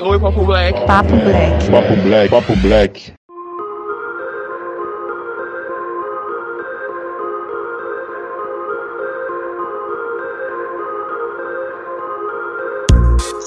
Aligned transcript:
Oi, 0.00 0.18
Papo 0.18 0.44
Black. 0.44 0.84
Papo 0.84 1.16
Black. 1.16 1.70
Papo 1.70 1.96
Black. 2.02 2.28
Papo 2.28 2.54
Black. 2.56 3.14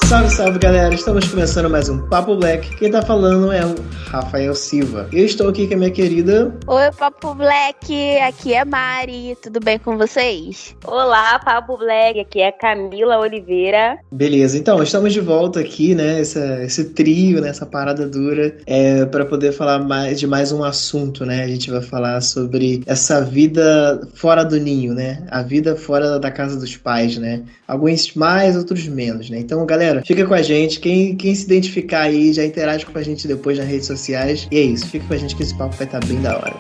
Salve, 0.06 0.29
salve 0.30 0.60
galera! 0.60 0.94
Estamos 0.94 1.28
começando 1.28 1.70
mais 1.70 1.90
um 1.90 2.08
Papo 2.08 2.36
Black. 2.36 2.76
Quem 2.76 2.92
tá 2.92 3.02
falando 3.02 3.52
é 3.52 3.66
o 3.66 3.76
Rafael 4.10 4.54
Silva. 4.54 5.08
Eu 5.12 5.26
estou 5.26 5.50
aqui 5.50 5.68
com 5.68 5.74
a 5.74 5.78
minha 5.78 5.92
querida. 5.92 6.56
Oi, 6.68 6.92
Papo 6.92 7.34
Black! 7.34 8.18
Aqui 8.20 8.54
é 8.54 8.64
Mari. 8.64 9.36
Tudo 9.42 9.60
bem 9.60 9.80
com 9.80 9.98
vocês? 9.98 10.76
Olá, 10.86 11.40
Papo 11.40 11.78
Black. 11.78 12.20
Aqui 12.20 12.42
é 12.42 12.52
Camila 12.52 13.18
Oliveira. 13.18 13.98
Beleza, 14.12 14.56
então 14.58 14.82
estamos 14.84 15.14
de 15.14 15.20
volta 15.20 15.60
aqui, 15.62 15.96
né? 15.96 16.22
Essa, 16.22 16.64
esse 16.64 16.86
trio, 16.86 17.42
né? 17.42 17.50
essa 17.50 17.66
parada 17.66 18.08
dura, 18.08 18.56
é, 18.68 19.06
para 19.06 19.26
poder 19.26 19.52
falar 19.52 19.80
mais 19.80 20.20
de 20.20 20.28
mais 20.28 20.52
um 20.52 20.64
assunto, 20.64 21.26
né? 21.26 21.44
A 21.44 21.48
gente 21.48 21.72
vai 21.72 21.82
falar 21.82 22.22
sobre 22.22 22.84
essa 22.86 23.22
vida 23.22 24.08
fora 24.14 24.44
do 24.44 24.60
ninho, 24.60 24.94
né? 24.94 25.26
A 25.32 25.42
vida 25.42 25.76
fora 25.76 26.20
da 26.20 26.30
casa 26.30 26.60
dos 26.60 26.78
pais, 26.78 27.18
né? 27.18 27.42
Alguns 27.68 28.14
mais, 28.14 28.56
outros 28.56 28.88
menos, 28.88 29.30
né? 29.30 29.40
Então, 29.40 29.66
galera, 29.66 30.04
fica 30.06 30.19
com 30.26 30.34
a 30.34 30.42
gente. 30.42 30.80
Quem, 30.80 31.16
quem 31.16 31.34
se 31.34 31.46
identificar 31.46 32.02
aí 32.02 32.34
já 32.34 32.46
interage 32.46 32.86
com 32.86 32.98
a 32.98 33.04
gente 33.04 33.28
depois 33.28 33.58
nas 33.58 33.68
redes 33.68 33.88
sociais. 33.88 34.48
E 34.52 34.58
é 34.58 34.62
isso, 34.62 34.88
fica 34.88 35.06
com 35.06 35.14
a 35.14 35.18
gente 35.18 35.36
que 35.36 35.44
esse 35.44 35.56
papo 35.56 35.76
vai 35.76 35.86
estar 35.86 36.04
bem 36.06 36.22
da 36.22 36.36
hora. 36.36 36.56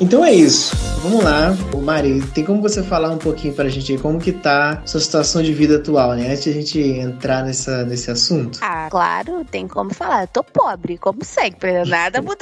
Então 0.00 0.24
é 0.24 0.32
isso. 0.32 0.85
Vamos 1.08 1.22
lá. 1.22 1.54
Ô 1.72 1.80
Mari, 1.80 2.20
tem 2.34 2.44
como 2.44 2.60
você 2.60 2.82
falar 2.82 3.10
um 3.10 3.16
pouquinho 3.16 3.54
pra 3.54 3.68
gente 3.68 3.96
como 3.98 4.18
que 4.18 4.32
tá 4.32 4.82
sua 4.84 4.98
situação 4.98 5.40
de 5.40 5.54
vida 5.54 5.76
atual, 5.76 6.14
né? 6.14 6.32
Antes 6.32 6.42
de 6.42 6.50
a 6.50 6.52
gente 6.52 6.80
entrar 6.80 7.44
nessa, 7.44 7.84
nesse 7.84 8.10
assunto. 8.10 8.58
Ah, 8.60 8.88
claro, 8.90 9.44
tem 9.44 9.68
como 9.68 9.94
falar. 9.94 10.24
Eu 10.24 10.26
tô 10.26 10.42
pobre, 10.42 10.98
como 10.98 11.24
sempre, 11.24 11.84
nada 11.84 12.20
mudou. 12.20 12.36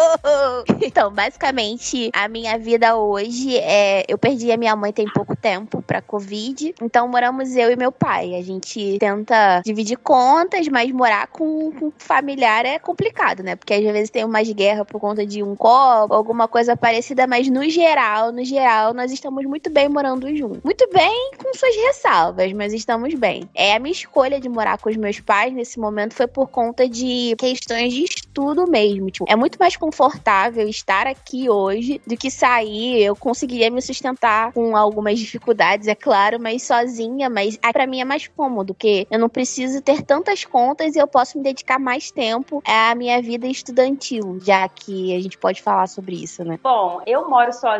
então, 0.80 1.12
basicamente, 1.12 2.10
a 2.14 2.26
minha 2.26 2.58
vida 2.58 2.96
hoje 2.96 3.58
é. 3.58 4.06
Eu 4.08 4.16
perdi 4.16 4.50
a 4.50 4.56
minha 4.56 4.74
mãe 4.74 4.94
tem 4.94 5.04
pouco 5.04 5.36
tempo 5.36 5.82
pra 5.82 6.00
Covid. 6.00 6.74
Então, 6.80 7.06
moramos 7.06 7.54
eu 7.54 7.70
e 7.70 7.76
meu 7.76 7.92
pai. 7.92 8.34
A 8.34 8.42
gente 8.42 8.96
tenta 8.98 9.60
dividir 9.62 9.98
contas, 9.98 10.66
mas 10.68 10.90
morar 10.90 11.26
com, 11.26 11.70
com 11.72 11.92
familiar 11.98 12.64
é 12.64 12.78
complicado, 12.78 13.42
né? 13.42 13.56
Porque 13.56 13.74
às 13.74 13.82
vezes 13.82 14.08
tem 14.08 14.24
umas 14.24 14.50
guerras 14.50 14.86
por 14.86 14.98
conta 14.98 15.26
de 15.26 15.42
um 15.42 15.54
copo, 15.54 16.14
alguma 16.14 16.48
coisa 16.48 16.74
parecida, 16.74 17.26
mas 17.26 17.46
no 17.50 17.68
geral, 17.68 17.89
no 18.32 18.44
geral, 18.44 18.94
nós 18.94 19.10
estamos 19.10 19.44
muito 19.44 19.68
bem 19.68 19.88
morando 19.88 20.34
juntos. 20.36 20.62
Muito 20.62 20.88
bem 20.92 21.32
com 21.36 21.52
suas 21.52 21.74
ressalvas, 21.74 22.52
mas 22.52 22.72
estamos 22.72 23.12
bem. 23.14 23.48
É 23.52 23.74
a 23.74 23.80
minha 23.80 23.90
escolha 23.90 24.40
de 24.40 24.48
morar 24.48 24.78
com 24.78 24.88
os 24.88 24.96
meus 24.96 25.18
pais 25.18 25.52
nesse 25.52 25.78
momento 25.80 26.14
foi 26.14 26.28
por 26.28 26.48
conta 26.48 26.88
de 26.88 27.34
questões 27.36 27.92
de 27.92 28.04
estudo 28.04 28.70
mesmo. 28.70 29.10
Tipo, 29.10 29.24
é 29.28 29.34
muito 29.34 29.58
mais 29.58 29.76
confortável 29.76 30.68
estar 30.68 31.08
aqui 31.08 31.50
hoje 31.50 32.00
do 32.06 32.16
que 32.16 32.30
sair. 32.30 33.02
Eu 33.02 33.16
conseguiria 33.16 33.70
me 33.70 33.82
sustentar 33.82 34.52
com 34.52 34.76
algumas 34.76 35.18
dificuldades, 35.18 35.88
é 35.88 35.94
claro, 35.96 36.38
mas 36.40 36.62
sozinha, 36.62 37.28
mas 37.28 37.56
para 37.56 37.88
mim 37.88 38.00
é 38.00 38.04
mais 38.04 38.28
cômodo, 38.28 38.72
porque 38.72 39.04
eu 39.10 39.18
não 39.18 39.28
preciso 39.28 39.82
ter 39.82 40.02
tantas 40.02 40.44
contas 40.44 40.94
e 40.94 40.98
eu 41.00 41.08
posso 41.08 41.38
me 41.38 41.42
dedicar 41.42 41.80
mais 41.80 42.12
tempo 42.12 42.62
à 42.64 42.94
minha 42.94 43.20
vida 43.20 43.48
estudantil, 43.48 44.38
já 44.40 44.68
que 44.68 45.14
a 45.16 45.20
gente 45.20 45.36
pode 45.36 45.60
falar 45.60 45.88
sobre 45.88 46.22
isso, 46.22 46.44
né? 46.44 46.58
Bom, 46.62 47.02
eu 47.04 47.28
moro 47.28 47.52
sozinha 47.52 47.79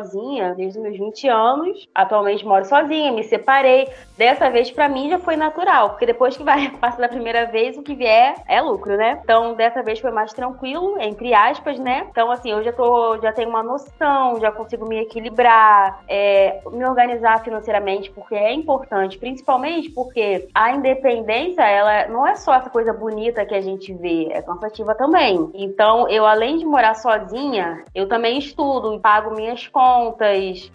desde 0.56 0.78
os 0.78 0.84
meus 0.84 0.98
20 0.98 1.28
anos. 1.28 1.88
Atualmente 1.94 2.44
moro 2.44 2.64
sozinha, 2.64 3.12
me 3.12 3.22
separei. 3.24 3.88
Dessa 4.16 4.50
vez 4.50 4.70
para 4.70 4.88
mim 4.88 5.08
já 5.08 5.18
foi 5.18 5.36
natural, 5.36 5.90
porque 5.90 6.06
depois 6.06 6.36
que 6.36 6.42
vai 6.42 6.68
passar 6.78 7.00
da 7.00 7.08
primeira 7.08 7.46
vez, 7.46 7.76
o 7.76 7.82
que 7.82 7.94
vier 7.94 8.34
é 8.46 8.60
lucro, 8.60 8.96
né? 8.96 9.18
Então 9.22 9.54
dessa 9.54 9.82
vez 9.82 9.98
foi 9.98 10.10
mais 10.10 10.32
tranquilo, 10.32 11.00
entre 11.00 11.32
aspas, 11.32 11.78
né? 11.78 12.06
Então 12.10 12.30
assim, 12.30 12.50
eu 12.50 12.62
já 12.62 12.72
tô, 12.72 13.18
já 13.18 13.32
tenho 13.32 13.48
uma 13.48 13.62
noção, 13.62 14.38
já 14.40 14.52
consigo 14.52 14.86
me 14.86 14.98
equilibrar, 14.98 16.02
é, 16.08 16.60
me 16.70 16.84
organizar 16.84 17.42
financeiramente, 17.42 18.10
porque 18.10 18.34
é 18.34 18.52
importante, 18.52 19.18
principalmente 19.18 19.90
porque 19.90 20.48
a 20.54 20.72
independência, 20.72 21.62
ela 21.62 22.08
não 22.08 22.26
é 22.26 22.34
só 22.36 22.54
essa 22.54 22.70
coisa 22.70 22.92
bonita 22.92 23.44
que 23.46 23.54
a 23.54 23.60
gente 23.60 23.92
vê, 23.94 24.28
é 24.30 24.42
cansativa 24.42 24.94
também. 24.94 25.50
Então 25.54 26.08
eu 26.08 26.26
além 26.26 26.58
de 26.58 26.66
morar 26.66 26.94
sozinha, 26.94 27.84
eu 27.94 28.08
também 28.08 28.38
estudo, 28.38 28.98
pago 29.00 29.34
minhas 29.34 29.66
contas, 29.66 29.79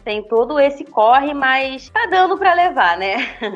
tem 0.03 0.23
todo 0.23 0.59
esse 0.59 0.83
corre, 0.83 1.33
mas 1.33 1.89
tá 1.89 2.07
dando 2.09 2.38
para 2.38 2.53
levar, 2.53 2.97
né? 2.97 3.16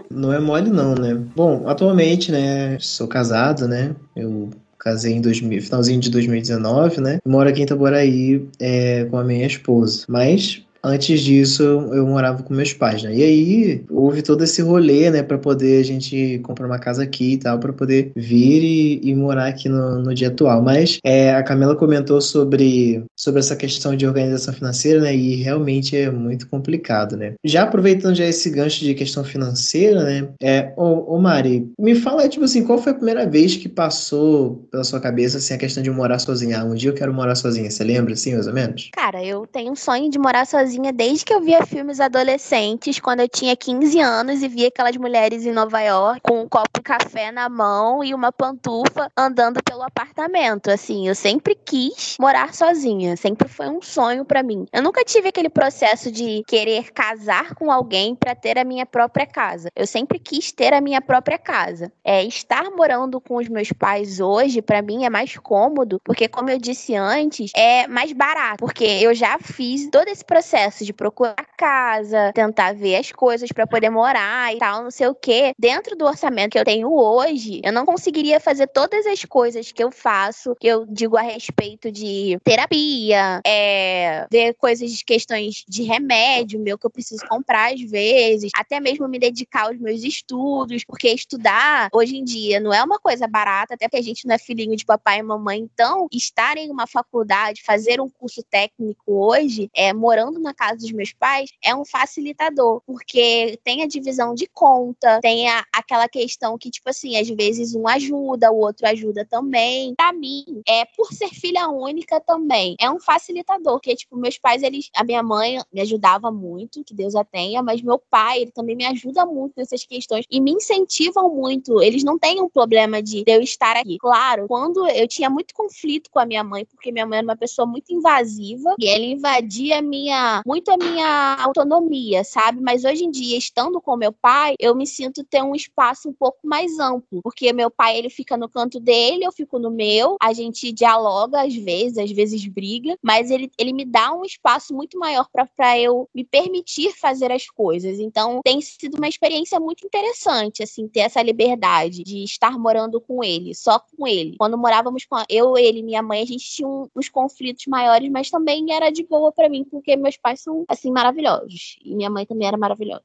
Não 0.10 0.32
é 0.32 0.40
mole 0.40 0.70
não, 0.70 0.96
né? 0.96 1.14
Bom, 1.36 1.68
atualmente, 1.68 2.32
né, 2.32 2.78
sou 2.80 3.08
casado, 3.08 3.68
né? 3.68 3.96
Eu 4.16 4.50
casei 4.78 5.14
em 5.14 5.22
2000, 5.22 5.62
finalzinho 5.62 6.00
de 6.00 6.10
2019, 6.10 7.02
né? 7.02 7.20
Moro 7.26 7.50
aqui 7.50 7.62
em 7.62 7.64
Itaboraí 7.64 8.48
é, 8.60 9.06
com 9.06 9.18
a 9.18 9.24
minha 9.24 9.46
esposa. 9.46 10.06
Mas 10.08 10.66
Antes 10.84 11.22
disso, 11.22 11.64
eu 11.64 12.08
morava 12.08 12.42
com 12.42 12.54
meus 12.54 12.72
pais, 12.74 13.04
né? 13.04 13.14
E 13.14 13.24
aí 13.24 13.86
houve 13.90 14.22
todo 14.22 14.44
esse 14.44 14.62
rolê, 14.62 15.10
né, 15.10 15.22
para 15.22 15.38
poder 15.38 15.80
a 15.80 15.84
gente 15.84 16.40
comprar 16.44 16.66
uma 16.66 16.80
casa 16.80 17.04
aqui 17.04 17.34
e 17.34 17.38
tal, 17.38 17.60
para 17.60 17.74
poder 17.74 18.12
vir 18.16 18.64
e, 18.64 19.10
e, 19.10 19.16
morar 19.16 19.48
aqui 19.48 19.68
no, 19.68 20.00
no 20.00 20.14
dia 20.14 20.30
atual. 20.30 20.62
Mas 20.62 21.00
é, 21.04 21.34
a 21.34 21.44
Camila 21.44 21.76
comentou 21.76 22.22
sobre, 22.22 23.04
sobre 23.16 23.40
essa 23.42 23.56
questão 23.56 23.96
de 23.96 24.08
organização 24.08 24.54
financeira, 24.54 25.02
né? 25.02 25.14
E 25.14 25.36
realmente 25.36 25.98
é 25.98 26.10
muito 26.10 26.48
complicado, 26.48 27.18
né? 27.18 27.34
Já 27.44 27.64
aproveitando 27.64 28.16
já 28.16 28.26
esse 28.26 28.50
gancho 28.50 28.84
de 28.86 28.94
questão 28.94 29.24
financeira, 29.24 30.04
né? 30.04 30.30
É, 30.42 30.74
ô, 30.78 31.16
ô 31.16 31.20
Mari, 31.20 31.70
me 31.78 31.96
fala, 31.96 32.30
tipo 32.30 32.46
assim, 32.46 32.64
qual 32.64 32.82
foi 32.82 32.94
a 32.94 32.96
primeira 32.96 33.28
vez 33.28 33.58
que 33.58 33.68
passou 33.68 34.68
pela 34.72 34.84
sua 34.86 35.00
cabeça, 35.00 35.38
assim, 35.38 35.54
a 35.54 35.58
questão 35.58 35.84
de 35.84 35.92
morar 35.92 36.20
sozinha? 36.20 36.62
Ah, 36.62 36.64
um 36.64 36.74
dia 36.74 36.90
eu 36.90 36.96
quero 36.96 37.14
morar 37.14 37.36
sozinha, 37.36 37.70
você 37.70 37.84
lembra, 37.84 38.14
assim, 38.14 38.34
mais 38.34 38.48
ou 38.48 38.54
menos? 38.54 38.90
Cara, 38.94 39.24
eu 39.24 39.46
tenho 39.46 39.74
um 39.74 39.76
sonho 39.76 40.10
de 40.10 40.18
morar 40.18 40.46
sozinha 40.46 40.69
sozinha 40.70 40.94
desde 40.94 41.26
que 41.26 41.34
eu 41.34 41.42
via 41.42 41.66
filmes 41.66 42.00
adolescentes, 42.00 43.00
quando 43.00 43.22
eu 43.22 43.28
tinha 43.28 43.56
15 43.56 44.00
anos 44.00 44.44
e 44.44 44.48
via 44.48 44.68
aquelas 44.68 44.96
mulheres 44.98 45.44
em 45.44 45.52
Nova 45.52 45.82
York 45.82 46.22
com 46.22 46.42
um 46.42 46.48
copo 46.48 46.70
de 46.76 46.84
café 46.84 47.32
na 47.32 47.50
mão 47.50 48.04
e 48.04 48.14
uma 48.14 48.32
pantufa 48.32 49.12
andando 49.18 49.64
pelo 49.64 49.82
apartamento. 49.82 50.70
Assim, 50.70 51.08
eu 51.08 51.16
sempre 51.16 51.56
quis 51.56 52.18
morar 52.20 52.54
sozinha, 52.54 53.18
sempre 53.18 53.48
foi 53.48 53.68
um 53.68 53.82
sonho 53.82 54.24
para 54.24 54.44
mim. 54.44 54.68
Eu 54.72 54.84
nunca 54.84 55.04
tive 55.04 55.30
aquele 55.30 55.50
processo 55.50 56.12
de 56.12 56.44
querer 56.46 56.92
casar 56.92 57.56
com 57.56 57.72
alguém 57.72 58.14
para 58.14 58.36
ter 58.36 58.60
a 58.60 58.64
minha 58.64 58.86
própria 58.86 59.26
casa. 59.26 59.70
Eu 59.76 59.88
sempre 59.88 60.20
quis 60.20 60.52
ter 60.52 60.72
a 60.72 60.82
minha 60.82 61.02
própria 61.02 61.40
casa. 61.40 61.92
É, 62.04 62.24
estar 62.24 62.70
morando 62.70 63.20
com 63.20 63.38
os 63.38 63.50
meus 63.50 63.72
pais 63.72 64.20
hoje, 64.20 64.62
para 64.62 64.84
mim, 64.84 65.04
é 65.04 65.10
mais 65.10 65.36
cômodo, 65.38 66.00
porque, 66.04 66.28
como 66.28 66.52
eu 66.52 66.60
disse 66.60 66.96
antes, 66.96 67.52
é 67.56 67.88
mais 67.88 68.14
barato, 68.14 68.58
porque 68.60 68.84
eu 68.84 69.16
já 69.16 69.40
fiz 69.40 69.90
todo 69.90 70.08
esse 70.08 70.24
processo 70.24 70.59
processo 70.60 70.84
de 70.84 70.94
procurar 70.94 71.36
casa, 71.58 72.32
tentar 72.34 72.74
ver 72.74 72.96
as 72.96 73.12
coisas 73.12 73.52
para 73.52 73.68
poder 73.68 73.90
morar 73.90 74.54
e 74.54 74.60
tal, 74.60 74.84
não 74.84 74.92
sei 74.92 75.08
o 75.08 75.16
quê. 75.16 75.54
Dentro 75.58 75.96
do 75.96 76.06
orçamento 76.06 76.52
que 76.52 76.60
eu 76.60 76.64
tenho 76.64 76.94
hoje, 76.94 77.62
eu 77.64 77.74
não 77.74 77.86
conseguiria 77.86 78.40
fazer 78.40 78.68
todas 78.68 79.06
as 79.06 79.24
coisas 79.26 79.72
que 79.72 79.84
eu 79.84 79.92
faço, 79.92 80.56
que 80.60 80.68
eu 80.68 80.86
digo 80.86 81.18
a 81.18 81.22
respeito 81.22 81.92
de 81.92 82.38
terapia, 82.44 83.42
é, 83.46 84.26
ver 84.32 84.54
coisas 84.56 84.92
de 84.92 85.04
questões 85.04 85.66
de 85.68 85.84
remédio 85.84 86.60
meu 86.60 86.78
que 86.78 86.86
eu 86.86 86.90
preciso 86.90 87.26
comprar 87.28 87.74
às 87.74 87.82
vezes, 87.82 88.52
até 88.56 88.80
mesmo 88.80 89.08
me 89.08 89.20
dedicar 89.20 89.68
aos 89.68 89.80
meus 89.80 90.04
estudos, 90.04 90.84
porque 90.86 91.10
estudar 91.10 91.90
hoje 91.94 92.18
em 92.18 92.24
dia 92.24 92.60
não 92.60 92.74
é 92.74 92.82
uma 92.82 93.00
coisa 93.00 93.28
barata, 93.28 93.74
até 93.74 93.88
porque 93.88 93.98
a 93.98 94.04
gente 94.04 94.26
não 94.26 94.36
é 94.36 94.38
filhinho 94.38 94.76
de 94.76 94.86
papai 94.86 95.20
e 95.20 95.24
mamãe, 95.24 95.60
então 95.60 96.08
estar 96.12 96.58
em 96.58 96.70
uma 96.70 96.88
faculdade, 96.88 97.64
fazer 97.64 98.00
um 98.00 98.10
curso 98.10 98.42
técnico 98.50 99.04
hoje, 99.08 99.70
é 99.76 99.92
morando 99.94 100.40
na 100.40 100.49
na 100.50 100.54
casa 100.54 100.78
dos 100.80 100.92
meus 100.92 101.14
pais 101.14 101.52
é 101.64 101.76
um 101.76 101.86
facilitador, 101.86 102.82
porque 102.86 103.60
tem 103.64 103.84
a 103.84 103.88
divisão 103.88 104.34
de 104.34 104.48
conta, 104.48 105.20
tem 105.22 105.48
a, 105.48 105.64
aquela 105.74 106.10
questão 106.10 106.58
que, 106.58 106.72
tipo 106.72 106.90
assim, 106.90 107.18
às 107.18 107.30
vezes 107.30 107.76
um 107.76 107.88
ajuda, 107.88 108.52
o 108.52 108.58
outro 108.58 108.88
ajuda 108.88 109.26
também. 109.26 109.94
Pra 109.96 110.12
mim, 110.12 110.44
é 110.68 110.86
por 110.86 111.14
ser 111.14 111.30
filha 111.30 111.70
única 111.70 112.20
também, 112.20 112.76
é 112.80 112.90
um 112.90 113.00
facilitador, 113.00 113.74
porque, 113.74 113.96
tipo, 113.96 114.18
meus 114.18 114.38
pais, 114.38 114.64
eles, 114.64 114.90
a 114.96 115.04
minha 115.04 115.22
mãe 115.22 115.60
me 115.72 115.82
ajudava 115.82 116.32
muito, 116.32 116.84
que 116.84 116.94
Deus 116.94 117.16
a 117.16 117.24
tenha, 117.24 117.62
mas 117.62 117.82
meu 117.82 118.00
pai, 118.10 118.42
ele 118.42 118.52
também 118.52 118.76
me 118.76 118.86
ajuda 118.86 119.26
muito 119.26 119.54
nessas 119.58 119.86
questões 119.86 120.26
e 120.30 120.42
me 120.42 120.52
incentivam 120.52 121.34
muito. 121.34 121.82
Eles 121.82 122.04
não 122.04 122.18
têm 122.18 122.42
um 122.42 122.50
problema 122.50 123.02
de 123.02 123.24
eu 123.28 123.42
estar 123.42 123.78
aqui. 123.78 123.98
Claro, 124.00 124.48
quando 124.48 124.88
eu 124.88 125.08
tinha 125.08 125.30
muito 125.30 125.54
conflito 125.54 126.10
com 126.10 126.20
a 126.20 126.26
minha 126.26 126.44
mãe, 126.44 126.66
porque 126.66 126.92
minha 126.92 127.06
mãe 127.06 127.20
era 127.20 127.28
uma 127.28 127.38
pessoa 127.38 127.66
muito 127.66 127.94
invasiva 127.94 128.76
e 128.80 128.88
ela 128.88 129.04
invadia 129.04 129.82
minha 129.82 130.39
muito 130.46 130.70
a 130.70 130.78
minha 130.78 131.36
autonomia, 131.40 132.24
sabe? 132.24 132.62
Mas 132.62 132.84
hoje 132.84 133.04
em 133.06 133.12
dia, 133.12 133.38
estando 133.38 133.82
com 133.82 133.96
meu 133.96 134.12
pai, 134.12 134.56
eu 134.60 134.76
me 134.76 134.86
sinto 134.86 135.24
ter 135.24 135.42
um 135.44 135.56
espaço 135.56 136.10
um 136.10 136.14
pouco 136.14 136.40
mais 136.44 136.80
amplo, 136.80 137.22
porque 137.22 137.52
meu 137.54 137.70
pai 137.70 137.98
ele 137.98 138.10
fica 138.10 138.38
no 138.38 138.50
canto 138.50 138.80
dele, 138.80 139.26
eu 139.26 139.32
fico 139.32 139.60
no 139.60 139.72
meu, 139.72 140.18
a 140.22 140.34
gente 140.34 140.72
dialoga 140.72 141.42
às 141.42 141.56
vezes, 141.56 141.98
às 141.98 142.12
vezes 142.12 142.46
briga, 142.46 142.98
mas 143.02 143.32
ele, 143.32 143.52
ele 143.58 143.74
me 143.74 143.86
dá 143.86 144.14
um 144.14 144.24
espaço 144.24 144.74
muito 144.74 144.98
maior 144.98 145.28
para 145.32 145.80
eu 145.80 146.08
me 146.14 146.24
permitir 146.24 146.92
fazer 146.94 147.32
as 147.32 147.50
coisas. 147.50 148.00
Então, 148.00 148.42
tem 148.44 148.62
sido 148.62 148.98
uma 148.98 149.08
experiência 149.08 149.60
muito 149.60 149.86
interessante, 149.86 150.64
assim, 150.64 150.88
ter 150.88 151.02
essa 151.02 151.22
liberdade 151.22 152.04
de 152.04 152.24
estar 152.24 152.58
morando 152.58 153.00
com 153.02 153.24
ele, 153.24 153.56
só 153.56 153.80
com 153.80 154.08
ele. 154.08 154.36
Quando 154.38 154.58
morávamos 154.58 155.06
com 155.06 155.16
eu, 155.30 155.58
ele 155.58 155.82
minha 155.82 156.02
mãe, 156.02 156.22
a 156.22 156.26
gente 156.26 156.46
tinha 156.50 156.68
uns 156.68 157.10
conflitos 157.10 157.66
maiores, 157.68 158.10
mas 158.10 158.30
também 158.30 158.72
era 158.72 158.90
de 158.90 159.04
boa 159.04 159.32
para 159.32 159.50
mim, 159.50 159.64
porque 159.64 159.96
meus 159.96 160.18
pais 160.18 160.29
são, 160.36 160.66
assim, 160.68 160.92
maravilhosos. 160.92 161.78
E 161.84 161.96
minha 161.96 162.10
mãe 162.10 162.26
também 162.26 162.48
era 162.48 162.58
maravilhosa. 162.58 163.04